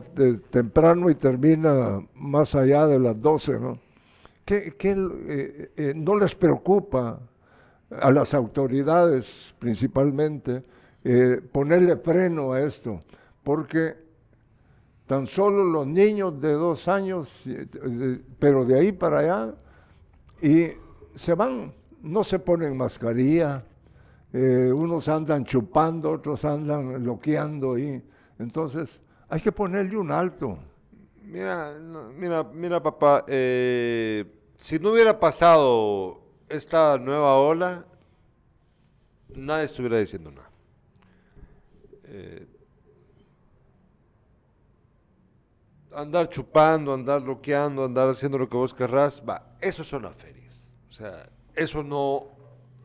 temprano 0.49 1.09
y 1.09 1.15
termina 1.15 1.99
más 2.15 2.55
allá 2.55 2.87
de 2.87 2.99
las 2.99 3.19
12, 3.21 3.59
¿no? 3.59 3.79
¿Qué, 4.45 4.73
qué, 4.77 4.91
eh, 5.27 5.71
eh, 5.75 5.93
no 5.95 6.17
les 6.17 6.33
preocupa 6.33 7.19
a 7.89 8.11
las 8.11 8.33
autoridades 8.33 9.53
principalmente 9.59 10.63
eh, 11.03 11.41
ponerle 11.51 11.97
freno 11.97 12.53
a 12.53 12.61
esto? 12.61 13.01
Porque 13.43 14.07
Tan 15.07 15.25
solo 15.25 15.63
los 15.63 15.87
niños 15.87 16.39
de 16.41 16.51
dos 16.51 16.89
años, 16.89 17.29
pero 18.39 18.65
de 18.65 18.77
ahí 18.77 18.91
para 18.91 19.19
allá, 19.19 19.53
y 20.41 20.71
se 21.15 21.33
van, 21.33 21.71
no 22.01 22.23
se 22.23 22.39
ponen 22.39 22.75
mascarilla, 22.75 23.63
eh, 24.33 24.71
unos 24.73 25.07
andan 25.07 25.45
chupando, 25.45 26.11
otros 26.11 26.43
andan 26.45 27.03
loqueando 27.03 27.73
ahí. 27.73 28.01
Entonces, 28.39 29.01
hay 29.29 29.41
que 29.41 29.51
ponerle 29.51 29.97
un 29.97 30.11
alto. 30.11 30.57
Mira, 31.23 31.77
mira, 32.15 32.43
mira, 32.43 32.81
papá, 32.81 33.25
eh, 33.27 34.25
si 34.57 34.79
no 34.79 34.91
hubiera 34.91 35.19
pasado 35.19 36.21
esta 36.47 36.97
nueva 36.97 37.35
ola, 37.35 37.85
nadie 39.35 39.65
estuviera 39.65 39.97
diciendo 39.97 40.31
nada. 40.31 40.49
Eh, 42.05 42.47
andar 45.93 46.29
chupando, 46.29 46.93
andar 46.93 47.21
bloqueando, 47.21 47.83
andar 47.83 48.09
haciendo 48.09 48.37
lo 48.37 48.47
que 48.47 48.55
vos 48.55 48.73
querrás, 48.73 49.21
va, 49.27 49.57
eso 49.59 49.83
son 49.83 50.03
las 50.03 50.15
ferias. 50.15 50.67
O 50.89 50.93
sea, 50.93 51.29
eso 51.57 51.83
no, 51.83 52.25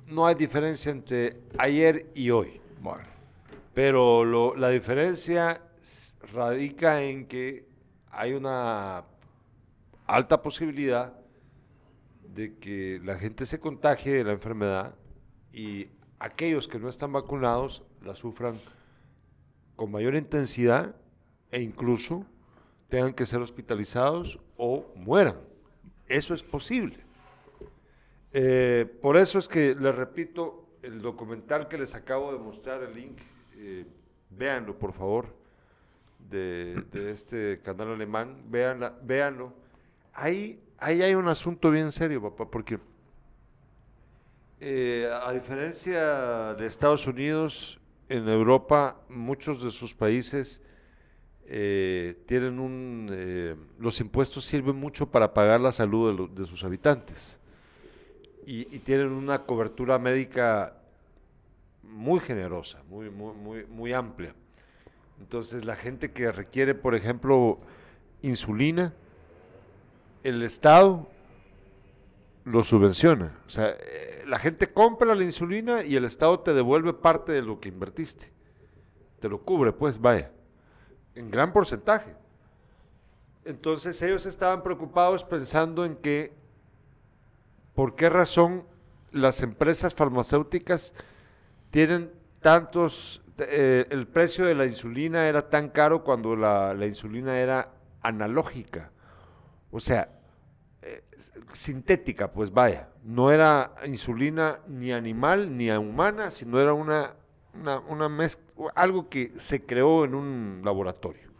no 0.06 0.26
hay 0.26 0.34
diferencia 0.34 0.90
entre 0.90 1.36
ayer 1.58 2.06
y 2.14 2.30
hoy. 2.30 2.60
Bueno, 2.80 3.04
Pero 3.74 4.24
lo- 4.24 4.56
la 4.56 4.68
diferencia 4.70 5.62
radica 6.32 7.02
en 7.02 7.26
que 7.26 7.66
hay 8.10 8.32
una 8.34 9.04
alta 10.06 10.42
posibilidad 10.42 11.14
de 12.34 12.56
que 12.58 13.00
la 13.04 13.18
gente 13.18 13.46
se 13.46 13.58
contagie 13.60 14.12
de 14.14 14.24
la 14.24 14.32
enfermedad 14.32 14.94
y 15.52 15.88
aquellos 16.18 16.66
que 16.68 16.78
no 16.78 16.88
están 16.88 17.12
vacunados 17.12 17.82
la 18.02 18.14
sufran 18.14 18.58
con 19.76 19.90
mayor 19.90 20.14
intensidad 20.16 20.94
e 21.50 21.62
incluso 21.62 22.24
tengan 22.88 23.14
que 23.14 23.26
ser 23.26 23.40
hospitalizados 23.40 24.38
o 24.56 24.86
mueran. 24.96 25.36
Eso 26.08 26.34
es 26.34 26.42
posible. 26.42 26.98
Eh, 28.34 28.86
por 29.02 29.16
eso 29.16 29.38
es 29.38 29.46
que 29.46 29.74
les 29.74 29.94
repito, 29.94 30.66
el 30.82 31.02
documental 31.02 31.68
que 31.68 31.76
les 31.76 31.94
acabo 31.94 32.32
de 32.32 32.38
mostrar, 32.38 32.82
el 32.82 32.94
link, 32.94 33.18
eh, 33.56 33.84
véanlo 34.30 34.78
por 34.78 34.92
favor, 34.92 35.26
de, 36.30 36.82
este 37.10 37.60
canal 37.62 37.92
alemán, 37.92 38.42
véanla, 38.48 38.94
véanlo. 39.02 39.52
Ahí, 40.14 40.60
ahí 40.78 41.02
hay 41.02 41.14
un 41.14 41.28
asunto 41.28 41.70
bien 41.70 41.92
serio, 41.92 42.22
papá, 42.22 42.50
porque 42.50 42.78
eh, 44.60 45.10
a 45.12 45.30
diferencia 45.32 46.54
de 46.54 46.66
Estados 46.66 47.06
Unidos, 47.06 47.78
en 48.08 48.28
Europa, 48.28 49.00
muchos 49.08 49.62
de 49.62 49.70
sus 49.70 49.94
países 49.94 50.60
eh, 51.46 52.22
tienen 52.26 52.58
un... 52.58 53.66
los 53.78 54.00
impuestos 54.00 54.44
sirven 54.44 54.76
mucho 54.76 55.06
para 55.10 55.34
pagar 55.34 55.60
la 55.60 55.72
salud 55.72 56.30
de 56.30 56.46
sus 56.46 56.62
habitantes 56.64 57.38
y, 58.44 58.64
tienen 58.80 59.12
una 59.12 59.44
cobertura 59.44 59.98
médica 59.98 60.74
muy 61.82 62.20
generosa, 62.20 62.82
muy, 62.88 63.10
muy, 63.10 63.34
muy, 63.34 63.66
muy 63.66 63.92
amplia. 63.92 64.34
Entonces, 65.20 65.64
la 65.64 65.76
gente 65.76 66.10
que 66.12 66.32
requiere, 66.32 66.74
por 66.74 66.94
ejemplo, 66.94 67.58
insulina, 68.22 68.92
el 70.24 70.42
Estado 70.42 71.08
lo 72.44 72.62
subvenciona. 72.62 73.38
O 73.46 73.50
sea, 73.50 73.70
eh, 73.70 74.24
la 74.26 74.38
gente 74.38 74.72
compra 74.72 75.14
la 75.14 75.22
insulina 75.22 75.84
y 75.84 75.94
el 75.96 76.04
Estado 76.04 76.40
te 76.40 76.52
devuelve 76.52 76.92
parte 76.92 77.32
de 77.32 77.42
lo 77.42 77.60
que 77.60 77.68
invertiste. 77.68 78.32
Te 79.20 79.28
lo 79.28 79.42
cubre, 79.42 79.72
pues, 79.72 80.00
vaya, 80.00 80.32
en 81.14 81.30
gran 81.30 81.52
porcentaje. 81.52 82.16
Entonces, 83.44 84.00
ellos 84.02 84.26
estaban 84.26 84.62
preocupados 84.62 85.22
pensando 85.24 85.84
en 85.84 85.96
que 85.96 86.41
¿Por 87.74 87.94
qué 87.94 88.08
razón 88.08 88.64
las 89.10 89.42
empresas 89.42 89.94
farmacéuticas 89.94 90.94
tienen 91.70 92.10
tantos, 92.40 93.22
eh, 93.38 93.86
el 93.90 94.06
precio 94.06 94.44
de 94.44 94.54
la 94.54 94.66
insulina 94.66 95.28
era 95.28 95.48
tan 95.48 95.70
caro 95.70 96.04
cuando 96.04 96.36
la, 96.36 96.74
insulina 96.86 97.38
era 97.38 97.70
analógica? 98.02 98.90
O 99.70 99.80
sea, 99.80 100.08
eh, 100.82 101.02
sintética, 101.52 102.32
pues 102.32 102.52
vaya, 102.52 102.88
no 103.04 103.30
era 103.32 103.74
insulina 103.86 104.60
ni 104.68 104.92
animal 104.92 105.56
ni 105.56 105.70
humana, 105.70 106.30
sino 106.30 106.60
era 106.60 106.74
una, 106.74 107.14
una, 107.54 107.78
una 107.80 108.08
mez- 108.08 108.38
algo 108.74 109.08
que 109.08 109.32
se 109.36 109.64
creó 109.64 110.04
en 110.04 110.14
un 110.14 110.60
laboratorio. 110.64 111.32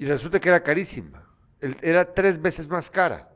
Y 0.00 0.06
resulta 0.06 0.40
que 0.40 0.48
era 0.48 0.62
carísima, 0.62 1.22
era 1.60 2.14
tres 2.14 2.40
veces 2.40 2.66
más 2.70 2.90
cara. 2.90 3.29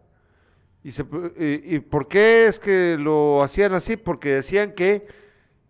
¿Y, 0.85 0.91
se 0.91 1.05
y- 1.39 1.78
por 1.80 2.07
qué 2.09 2.47
es 2.47 2.61
que 2.61 2.97
lo 2.99 3.43
hacían 3.43 3.72
así? 3.72 3.97
Porque 3.97 4.35
decían 4.35 4.72
que 4.72 5.07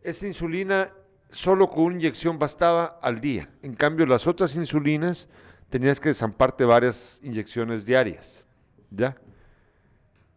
esa 0.02 0.26
insulina 0.26 0.92
solo 1.30 1.70
con 1.70 1.84
una 1.84 1.94
inyección 1.96 2.38
bastaba 2.38 2.98
al 3.00 3.20
día. 3.20 3.48
En 3.62 3.74
cambio, 3.74 4.06
las 4.06 4.26
otras 4.26 4.56
insulinas 4.56 5.28
tenías 5.70 6.00
que 6.00 6.12
zamparte 6.12 6.64
varias 6.64 7.20
inyecciones 7.22 7.84
diarias. 7.84 8.44
¿Ya? 8.90 9.16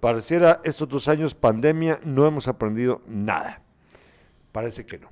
Pareciera 0.00 0.60
estos 0.64 0.88
dos 0.88 1.08
años 1.08 1.34
pandemia 1.34 2.00
no 2.04 2.26
hemos 2.26 2.48
aprendido 2.48 3.02
nada. 3.06 3.62
Parece 4.52 4.84
que 4.84 4.98
no. 4.98 5.08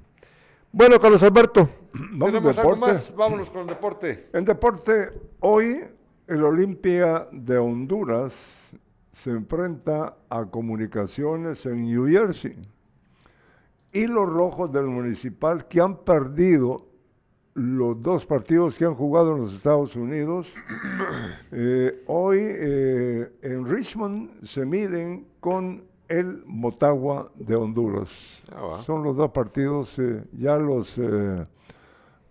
Bueno, 0.72 1.00
Carlos 1.00 1.22
Alberto, 1.22 1.68
Vamos. 2.12 3.14
Vámonos 3.14 3.50
con 3.50 3.62
el 3.62 3.66
deporte. 3.68 4.28
En 4.32 4.44
deporte, 4.44 5.10
hoy 5.40 5.84
el 6.26 6.42
Olimpia 6.42 7.28
de 7.30 7.56
Honduras 7.56 8.34
se 9.12 9.30
enfrenta 9.30 10.16
a 10.28 10.44
Comunicaciones 10.46 11.64
en 11.66 11.82
New 11.82 12.08
Jersey. 12.08 12.56
Y 13.92 14.08
los 14.08 14.28
rojos 14.28 14.72
del 14.72 14.86
municipal 14.86 15.68
que 15.68 15.80
han 15.80 15.98
perdido 15.98 16.88
los 17.54 18.02
dos 18.02 18.26
partidos 18.26 18.76
que 18.76 18.84
han 18.84 18.94
jugado 18.94 19.34
en 19.36 19.42
los 19.42 19.54
Estados 19.54 19.96
Unidos. 19.96 20.52
Eh, 21.56 22.02
hoy 22.08 22.38
eh, 22.40 23.30
en 23.42 23.64
Richmond 23.64 24.42
se 24.44 24.66
miden 24.66 25.24
con 25.38 25.84
el 26.08 26.42
Motagua 26.46 27.30
de 27.36 27.54
Honduras. 27.54 28.10
Ah. 28.52 28.82
Son 28.84 29.04
los 29.04 29.16
dos 29.16 29.30
partidos, 29.30 29.96
eh, 30.00 30.24
ya 30.32 30.56
los, 30.56 31.00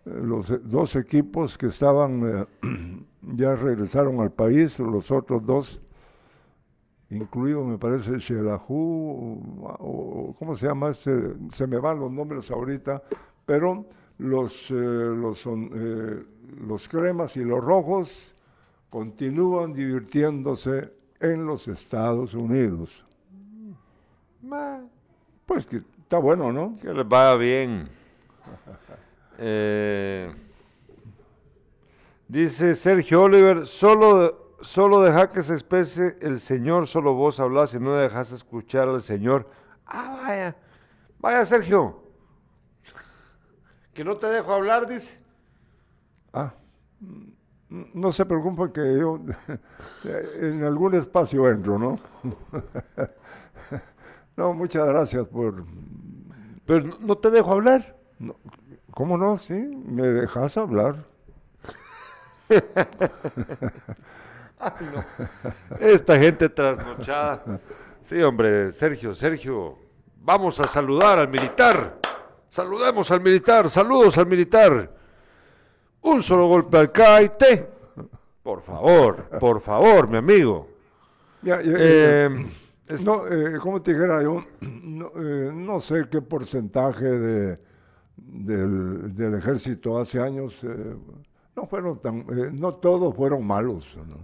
los 0.03 0.69
dos 0.69 0.95
equipos 0.97 1.57
que 1.57 1.67
estaban, 1.67 2.45
ya 3.21 3.55
regresaron 3.55 4.19
al 4.19 4.31
país, 4.31 4.77
los 4.79 5.09
otros 5.09 5.45
dos, 5.45 5.81
incluido 7.09 7.63
me 7.63 7.77
parece 7.77 8.19
Xelajú, 8.19 8.75
o, 9.61 9.67
o- 9.79 10.35
¿cómo 10.37 10.55
se 10.55 10.67
llama? 10.67 10.89
ese? 10.89 11.33
se 11.53 11.65
me 11.65 11.77
van 11.77 11.99
los 11.99 12.11
nombres 12.11 12.51
ahorita, 12.51 13.01
pero 13.45 13.85
los, 14.17 14.69
eh, 14.71 14.73
los, 14.73 15.39
son, 15.39 15.69
eh, 15.73 16.23
los 16.65 16.87
cremas 16.87 17.35
y 17.37 17.43
los 17.43 17.63
rojos 17.63 18.33
continúan 18.89 19.73
divirtiéndose 19.73 20.91
en 21.19 21.45
los 21.45 21.67
Estados 21.67 22.33
Unidos. 22.33 23.03
Pues 25.45 25.65
que 25.65 25.77
está 25.77 26.17
bueno, 26.17 26.51
¿no? 26.51 26.77
Que 26.81 26.93
les 26.93 27.07
vaya 27.07 27.35
bien. 27.35 27.89
Eh, 29.39 30.31
dice 32.27 32.75
Sergio 32.75 33.23
Oliver, 33.23 33.65
solo, 33.65 34.57
solo 34.61 35.01
deja 35.01 35.31
que 35.31 35.41
se 35.41 35.53
exprese 35.53 36.17
el 36.21 36.39
Señor, 36.39 36.85
solo 36.87 37.15
vos 37.15 37.39
hablas 37.39 37.73
y 37.73 37.79
no 37.79 37.95
dejas 37.95 38.31
escuchar 38.31 38.87
al 38.87 39.01
Señor. 39.01 39.49
Ah, 39.87 40.19
vaya, 40.21 40.55
vaya 41.19 41.45
Sergio. 41.47 42.02
Que 43.93 44.03
no 44.03 44.17
te 44.17 44.27
dejo 44.27 44.53
hablar, 44.53 44.87
dice. 44.87 45.17
Ah, 46.33 46.53
no 47.69 48.11
se 48.11 48.25
preocupen 48.25 48.71
que 48.71 48.97
yo 48.99 49.19
en 50.41 50.63
algún 50.63 50.95
espacio 50.95 51.47
entro, 51.49 51.77
¿no? 51.77 51.99
no, 54.37 54.53
muchas 54.53 54.85
gracias 54.87 55.27
por... 55.27 55.63
Pero 56.65 56.87
no- 56.87 56.97
no 56.99 57.17
te 57.17 57.29
dejo 57.29 57.51
hablar. 57.51 57.95
no, 58.19 58.35
¿Cómo 58.91 59.17
no? 59.17 59.37
Sí, 59.37 59.53
me 59.53 60.07
dejas 60.07 60.55
hablar. 60.57 60.95
Esta 65.79 66.17
gente 66.19 66.49
trasnochada. 66.49 67.59
Sí, 68.01 68.21
hombre, 68.21 68.71
Sergio, 68.71 69.13
Sergio. 69.15 69.77
Vamos 70.21 70.59
a 70.59 70.67
saludar 70.67 71.19
al 71.19 71.27
militar. 71.27 71.97
Saludemos 72.53 73.09
al 73.09 73.19
militar. 73.19 73.67
Saludos 73.67 74.15
al 74.19 74.27
militar. 74.27 74.87
Un 76.03 76.21
solo 76.21 76.45
golpe 76.47 76.77
al 76.77 76.91
caite. 76.91 77.67
Por 78.43 78.61
favor, 78.61 79.27
por 79.39 79.59
favor, 79.59 80.07
mi 80.07 80.17
amigo. 80.17 80.67
Ya, 81.41 81.59
ya, 81.63 81.71
Eh, 81.75 82.29
no, 83.03 83.25
eh, 83.27 83.57
como 83.59 83.81
te 83.81 83.95
dijera 83.95 84.21
yo, 84.21 84.45
no, 84.61 85.11
eh, 85.15 85.51
no 85.51 85.79
sé 85.79 86.03
qué 86.11 86.21
porcentaje 86.21 87.03
de, 87.05 87.59
del, 88.17 89.15
del 89.15 89.33
ejército 89.33 89.97
hace 89.97 90.19
años, 90.19 90.63
no 91.55 91.65
fueron 91.65 91.99
tan, 92.03 92.23
no 92.53 92.75
todos 92.75 93.15
fueron 93.15 93.47
malos, 93.47 93.97
¿no? 94.07 94.17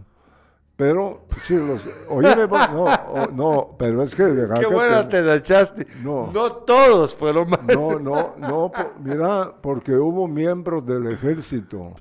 Pero 0.80 1.24
sí 1.42 1.56
los, 1.58 1.86
oye, 2.08 2.34
no, 2.48 3.28
no, 3.34 3.76
pero 3.78 4.02
es 4.02 4.16
que 4.16 4.24
qué 4.24 4.62
que 4.62 4.66
buena 4.74 5.10
te- 5.10 5.18
te 5.18 5.22
la 5.24 5.36
echaste. 5.36 5.86
No. 6.02 6.32
No 6.32 6.54
todos 6.54 7.14
fueron 7.14 7.50
malos. 7.50 7.68
no, 7.76 8.00
no, 8.00 8.34
no, 8.38 8.72
po- 8.72 8.94
mira, 9.04 9.52
porque 9.62 9.92
hubo 9.94 10.26
miembros 10.26 10.86
del 10.86 11.08
ejército 11.08 11.96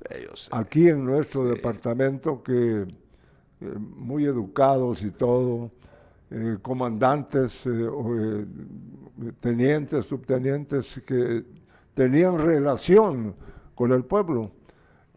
aquí 0.51 0.87
en 0.87 1.03
nuestro 1.03 1.43
departamento 1.43 2.41
que 2.41 2.83
eh, 2.83 2.85
muy 3.97 4.23
educados 4.23 5.03
y 5.03 5.11
todo, 5.11 5.71
eh, 6.31 6.57
comandantes, 6.61 7.65
eh, 7.65 8.45
tenientes, 9.41 10.05
subtenientes 10.05 11.01
que 11.05 11.43
tenían 11.93 12.37
relación 12.37 13.35
con 13.75 13.91
el 13.91 14.05
pueblo. 14.05 14.51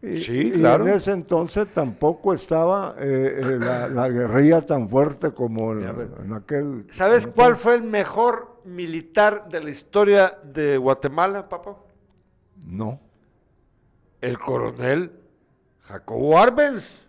Y, 0.03 0.17
Sí, 0.17 0.47
y 0.49 0.51
claro. 0.51 0.85
en 0.85 0.95
ese 0.95 1.11
entonces 1.11 1.65
tampoco 1.73 2.33
estaba 2.33 2.93
eh, 2.99 3.39
eh, 3.39 3.57
la, 3.57 3.87
la 3.87 4.09
guerrilla 4.09 4.61
tan 4.65 4.89
fuerte 4.89 5.31
como 5.31 5.71
en 5.71 6.33
aquel... 6.33 6.85
¿Sabes 6.89 7.25
cuál 7.25 7.55
fue 7.55 7.75
el 7.75 7.83
mejor 7.83 8.59
militar 8.65 9.47
de 9.49 9.63
la 9.63 9.69
historia 9.69 10.37
de 10.43 10.77
Guatemala, 10.77 11.47
papá? 11.47 11.77
No. 12.65 12.99
El 14.19 14.37
coronel 14.37 15.11
Jacobo 15.83 16.37
Arbenz. 16.37 17.07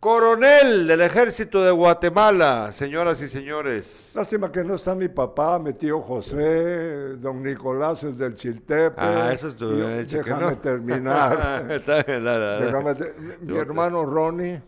Coronel 0.00 0.86
del 0.86 1.00
ejército 1.00 1.60
de 1.64 1.72
Guatemala, 1.72 2.70
señoras 2.70 3.20
y 3.20 3.26
señores. 3.26 4.12
Lástima 4.14 4.52
que 4.52 4.62
no 4.62 4.76
está 4.76 4.94
mi 4.94 5.08
papá, 5.08 5.58
mi 5.58 5.72
tío 5.72 6.00
José, 6.00 7.16
don 7.16 7.42
Nicolás 7.42 8.04
es 8.04 8.16
del 8.16 8.36
Chiltepe. 8.36 8.94
Ah, 8.96 9.32
eso 9.32 9.48
es 9.48 9.56
tu 9.56 9.72
Y- 9.72 10.04
Déjame 10.04 10.52
no. 10.52 10.58
terminar. 10.58 11.66
Déjame 11.84 12.94
te- 12.94 13.14
mi, 13.40 13.56
hermano 13.58 14.06
Ronnie, 14.06 14.62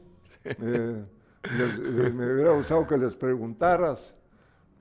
eh, 0.45 1.05
les- 1.45 1.79
eh, 1.79 2.11
me 2.13 2.33
hubiera 2.35 2.51
gustado 2.51 2.85
que 2.89 2.99
les 2.99 3.15
preguntaras, 3.15 4.13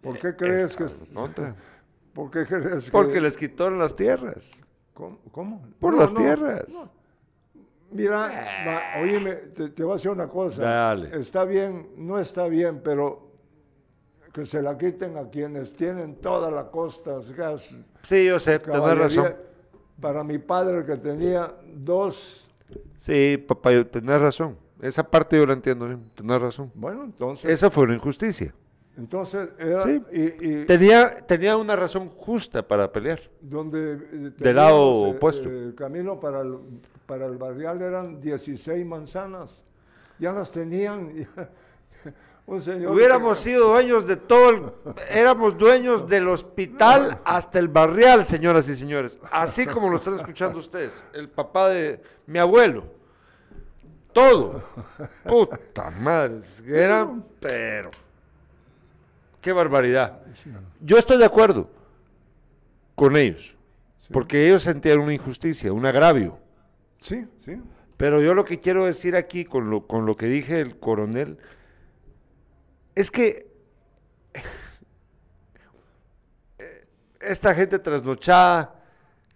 ¿por 0.02 0.18
qué 0.18 0.36
crees 0.36 0.76
que... 0.76 0.86
¿Por 2.16 2.32
qué 2.32 2.46
crees 2.48 2.86
que... 2.86 2.92
Porque 2.92 3.22
les 3.22 3.38
quitaron 3.38 3.78
las 3.78 3.96
tierras. 3.96 4.50
¿Cómo? 4.96 5.20
cómo? 5.32 5.62
Por 5.80 5.94
No, 5.94 6.00
las 6.00 6.12
no, 6.12 6.20
tierras. 6.20 6.66
Mira, 7.92 8.18
va, 8.68 9.02
óyeme, 9.02 9.34
te, 9.34 9.70
te 9.70 9.84
voy 9.84 9.94
a 9.94 9.96
decir 9.96 10.12
una 10.12 10.28
cosa. 10.28 10.64
Dale. 10.64 11.20
Está 11.20 11.44
bien, 11.46 11.90
no 11.98 12.20
está 12.20 12.48
bien, 12.48 12.82
pero 12.84 13.30
que 14.34 14.46
se 14.46 14.62
la 14.62 14.78
quiten 14.78 15.18
a 15.18 15.28
quienes 15.30 15.76
tienen 15.76 16.16
toda 16.18 16.52
la 16.52 16.70
costa, 16.70 17.20
gas, 17.36 17.76
Sí, 18.04 18.26
yo 18.26 18.40
sé, 18.40 18.60
tenés 18.60 18.98
razón. 18.98 19.36
Para 20.00 20.24
mi 20.24 20.38
padre 20.38 20.86
que 20.86 20.96
tenía 20.98 21.52
dos, 21.74 22.46
Sí, 22.98 23.44
papá, 23.48 23.72
tenés 23.92 24.22
razón. 24.22 24.56
Esa 24.82 25.04
parte 25.04 25.36
yo 25.38 25.46
la 25.46 25.54
entiendo 25.54 25.88
bien, 25.88 26.10
tenés 26.16 26.40
razón. 26.42 26.72
bueno, 26.76 27.04
entonces, 27.04 27.50
Esa 27.50 27.70
fue 27.72 27.84
una 27.86 27.96
injusticia. 27.96 28.54
Entonces 29.00 29.50
era, 29.58 29.84
Sí. 29.84 30.04
y, 30.12 30.22
y 30.62 30.66
Tenía, 30.66 31.26
tenía 31.26 31.56
una 31.58 31.76
razón 31.76 32.10
justa 32.10 32.62
para 32.62 32.92
pelear. 32.92 33.20
donde 33.42 33.94
eh, 33.94 34.32
Del 34.38 34.56
lado 34.56 35.08
eh, 35.08 35.10
opuesto. 35.16 35.50
El 35.50 35.74
camino 35.74 36.20
para 36.20 36.42
el, 36.42 36.58
para 37.06 37.26
el 37.26 37.38
barrial 37.38 37.82
eran 37.82 38.20
16 38.22 38.86
manzanas, 38.86 39.62
ya 40.20 40.32
las 40.34 40.52
tenían. 40.52 41.28
Un 42.46 42.64
señor 42.64 42.94
Hubiéramos 42.96 43.38
que- 43.38 43.44
sido 43.52 43.70
dueños 43.70 44.08
de 44.08 44.16
todo, 44.16 44.50
el- 44.50 44.64
éramos 45.12 45.56
dueños 45.56 46.08
del 46.10 46.28
hospital 46.28 47.20
hasta 47.24 47.60
el 47.60 47.68
barrial, 47.68 48.26
señoras 48.26 48.68
y 48.70 48.76
señores. 48.76 49.20
Así 49.32 49.66
como 49.68 49.88
lo 49.90 49.98
están 49.98 50.16
escuchando 50.16 50.58
ustedes. 50.58 51.00
El 51.14 51.30
papá 51.30 51.70
de 51.70 52.02
mi 52.26 52.40
abuelo. 52.40 52.86
Todo. 54.12 54.64
Puta 55.26 55.92
madre. 55.92 56.42
Eran, 56.68 57.24
pero. 57.40 57.92
Qué 59.42 59.52
barbaridad. 59.52 60.22
Yo 60.82 60.98
estoy 60.98 61.18
de 61.18 61.26
acuerdo 61.26 61.70
con 62.96 63.16
ellos. 63.16 63.56
Porque 64.12 64.48
ellos 64.48 64.64
sentían 64.64 65.00
una 65.00 65.14
injusticia, 65.14 65.72
un 65.72 65.86
agravio. 65.86 66.40
Sí, 67.02 67.26
sí. 67.46 67.62
Pero 67.96 68.22
yo 68.22 68.34
lo 68.34 68.44
que 68.44 68.60
quiero 68.60 68.86
decir 68.86 69.16
aquí 69.16 69.46
con 69.46 69.70
lo, 69.70 69.86
con 69.86 70.06
lo 70.06 70.16
que 70.16 70.26
dije 70.26 70.60
el 70.62 70.80
coronel 70.80 71.38
es 72.96 73.12
que 73.12 73.52
eh, 76.58 76.86
esta 77.22 77.54
gente 77.54 77.80
trasnochada 77.80 78.76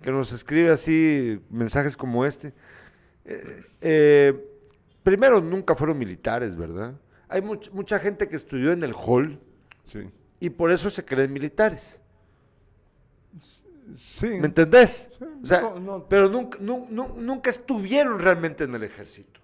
que 0.02 0.12
nos 0.12 0.32
escribe 0.32 0.72
así 0.72 1.40
mensajes 1.50 1.96
como 1.96 2.26
este, 2.26 2.54
eh, 3.26 3.64
eh, 3.82 4.46
primero 5.04 5.40
nunca 5.40 5.76
fueron 5.76 5.98
militares, 5.98 6.56
¿verdad? 6.56 6.94
Hay 7.30 7.42
much- 7.42 7.72
mucha 7.72 8.00
gente 8.00 8.28
que 8.28 8.36
estudió 8.36 8.72
en 8.72 8.84
el 8.84 8.94
hall 8.94 9.40
Sí. 9.86 10.10
y 10.40 10.50
por 10.50 10.72
eso 10.72 10.90
se 10.90 11.04
creen 11.06 11.32
militares. 11.34 12.00
Sí. 13.98 14.28
¿Me 14.28 14.48
entendés? 14.48 15.10
Sí, 15.18 15.26
O 15.44 15.46
sea, 15.46 15.62
no, 15.62 15.80
no. 15.80 16.06
pero 16.08 16.30
nunca, 16.30 16.58
nu- 16.62 16.88
nu- 16.90 17.16
nunca 17.18 17.50
estuvieron 17.50 18.18
realmente 18.20 18.64
en 18.64 18.74
el 18.76 18.84
ejército. 18.84 19.40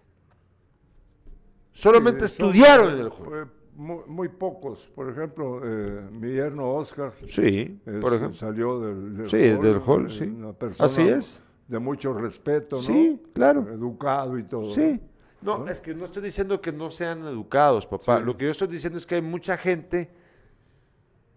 Solamente 1.74 2.24
Eh, 2.24 2.26
estudiaron 2.26 2.94
en 2.94 2.99
el 2.99 3.07
eh, 3.07 3.11
hall. 3.11 3.48
Muy, 3.76 3.99
muy 4.07 4.28
pocos. 4.30 4.90
Por 4.94 5.10
ejemplo, 5.10 5.61
eh, 5.64 6.02
mi 6.11 6.34
yerno 6.34 6.74
Oscar 6.74 7.14
Sí, 7.28 7.80
es- 7.86 7.95
por 8.02 8.14
ejemplo. 8.14 8.34
salió 8.34 8.80
del, 8.80 9.18
del 9.18 9.30
Sí, 9.30 9.38
del 9.38 9.82
hall, 9.86 10.07
eh, 10.07 10.10
sí. 10.10 10.24
Una 10.26 10.52
persona 10.53 10.86
Así 10.86 11.02
es. 11.07 11.41
De 11.68 11.80
mucho 11.80 12.14
respeto, 12.14 12.78
¿no? 12.78 12.82
Sí, 12.82 13.22
claro. 13.34 13.68
Educado 13.72 14.38
y 14.38 14.44
todo. 14.44 14.74
Sí. 14.74 14.99
No, 15.41 15.60
¿No? 15.60 15.68
es 15.70 15.80
que 15.80 15.94
no 15.94 16.06
estoy 16.06 16.24
diciendo 16.24 16.60
que 16.60 16.72
no 16.74 16.91
sean 16.91 17.24
educados, 17.26 17.86
papá. 17.86 18.20
Sí. 18.20 18.26
Lo 18.26 18.36
que 18.36 18.45
yo 18.45 18.52
estoy 18.52 18.68
diciendo 18.68 18.98
es 18.98 19.06
que 19.06 19.16
hay 19.16 19.22
mucha 19.22 19.56
gente 19.56 20.10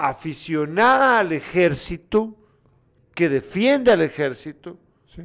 aficionada 0.08 1.20
al 1.20 1.32
ejército 1.32 2.34
que 3.14 3.28
defiende 3.28 3.92
al 3.92 4.02
ejército, 4.02 4.76
Sí. 5.06 5.22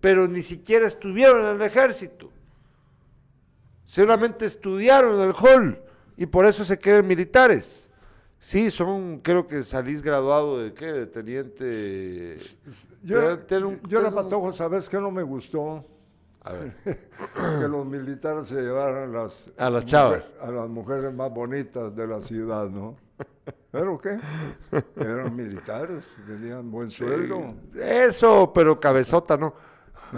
pero 0.00 0.26
ni 0.26 0.40
siquiera 0.42 0.86
estuvieron 0.86 1.44
en 1.44 1.56
el 1.56 1.62
ejército. 1.62 2.30
Seguramente 3.84 4.46
estudiaron 4.46 5.20
en 5.20 5.28
el 5.28 5.34
hall 5.34 5.78
y 6.16 6.26
por 6.26 6.46
eso 6.46 6.64
se 6.64 6.78
quedan 6.78 7.06
militares. 7.06 7.88
Sí, 8.38 8.70
son, 8.70 9.20
creo 9.20 9.46
que 9.46 9.62
salís 9.62 10.02
graduado 10.02 10.58
de 10.58 10.72
qué, 10.74 10.86
de 10.86 11.06
teniente. 11.06 12.36
Yo, 13.02 13.38
Ten- 13.40 13.64
un- 13.64 13.80
yo 13.88 14.02
ten 14.02 14.14
patojo, 14.14 14.52
¿sabes 14.52 14.88
qué 14.88 14.98
no 14.98 15.10
me 15.10 15.22
gustó? 15.22 15.84
A 16.42 16.52
ver. 16.52 16.74
que 17.60 17.68
los 17.68 17.86
militares 17.86 18.46
se 18.48 18.54
llevaran 18.56 19.12
las, 19.12 19.32
A 19.56 19.70
las 19.70 19.84
chavas. 19.86 20.34
a 20.40 20.50
las 20.50 20.68
mujeres 20.68 21.12
más 21.14 21.32
bonitas 21.32 21.94
de 21.96 22.06
la 22.06 22.20
ciudad, 22.20 22.68
¿no? 22.68 22.96
¿Pero 23.70 23.98
qué? 23.98 24.18
Eran 24.96 25.34
militares, 25.34 26.04
tenían 26.26 26.70
buen 26.70 26.90
sueldo. 26.90 27.54
Eso, 27.74 28.52
pero 28.52 28.78
cabezota, 28.80 29.36
¿no? 29.36 29.54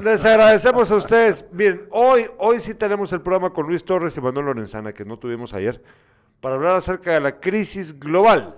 Les 0.00 0.24
agradecemos 0.24 0.90
a 0.90 0.96
ustedes. 0.96 1.44
Bien, 1.50 1.86
hoy, 1.90 2.26
hoy 2.38 2.60
sí 2.60 2.74
tenemos 2.74 3.12
el 3.12 3.22
programa 3.22 3.50
con 3.52 3.66
Luis 3.66 3.84
Torres 3.84 4.16
y 4.16 4.20
Manuel 4.20 4.46
Lorenzana, 4.46 4.92
que 4.92 5.04
no 5.04 5.18
tuvimos 5.18 5.54
ayer, 5.54 5.82
para 6.40 6.56
hablar 6.56 6.76
acerca 6.76 7.12
de 7.12 7.20
la 7.20 7.40
crisis 7.40 7.98
global. 7.98 8.56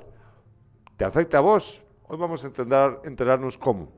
¿Te 0.96 1.04
afecta 1.04 1.38
a 1.38 1.42
vos? 1.42 1.80
Hoy 2.08 2.18
vamos 2.18 2.42
a 2.42 2.48
entender- 2.48 2.98
enterarnos 3.04 3.56
cómo. 3.56 3.92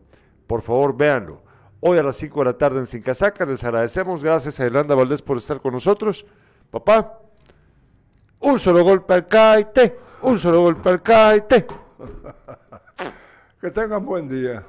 Por 0.47 0.61
favor, 0.63 0.95
véanlo. 0.97 1.41
Hoy 1.81 1.97
a 1.97 2.03
las 2.03 2.17
5 2.17 2.41
de 2.41 2.45
la 2.45 2.59
tarde 2.59 2.81
en 2.81 2.87
Sin 2.87 3.01
Casaca. 3.01 3.47
Les 3.47 3.65
agradecemos. 3.65 4.23
Gracias 4.23 4.61
a 4.61 4.67
Irlanda 4.67 4.95
Valdés 4.95 5.23
por 5.23 5.39
estar 5.39 5.61
con 5.63 5.73
nosotros. 5.73 6.27
Papá, 6.71 7.19
un 8.41 8.59
solo 8.59 8.83
golpe 8.85 9.15
al 9.15 9.27
caite. 9.27 9.97
Un 10.23 10.39
solo 10.39 10.61
golpe 10.61 10.89
al 10.89 11.03
caite. 11.03 11.67
Que 13.61 13.71
tengan 13.71 14.07
buen 14.07 14.27
día. 14.27 14.65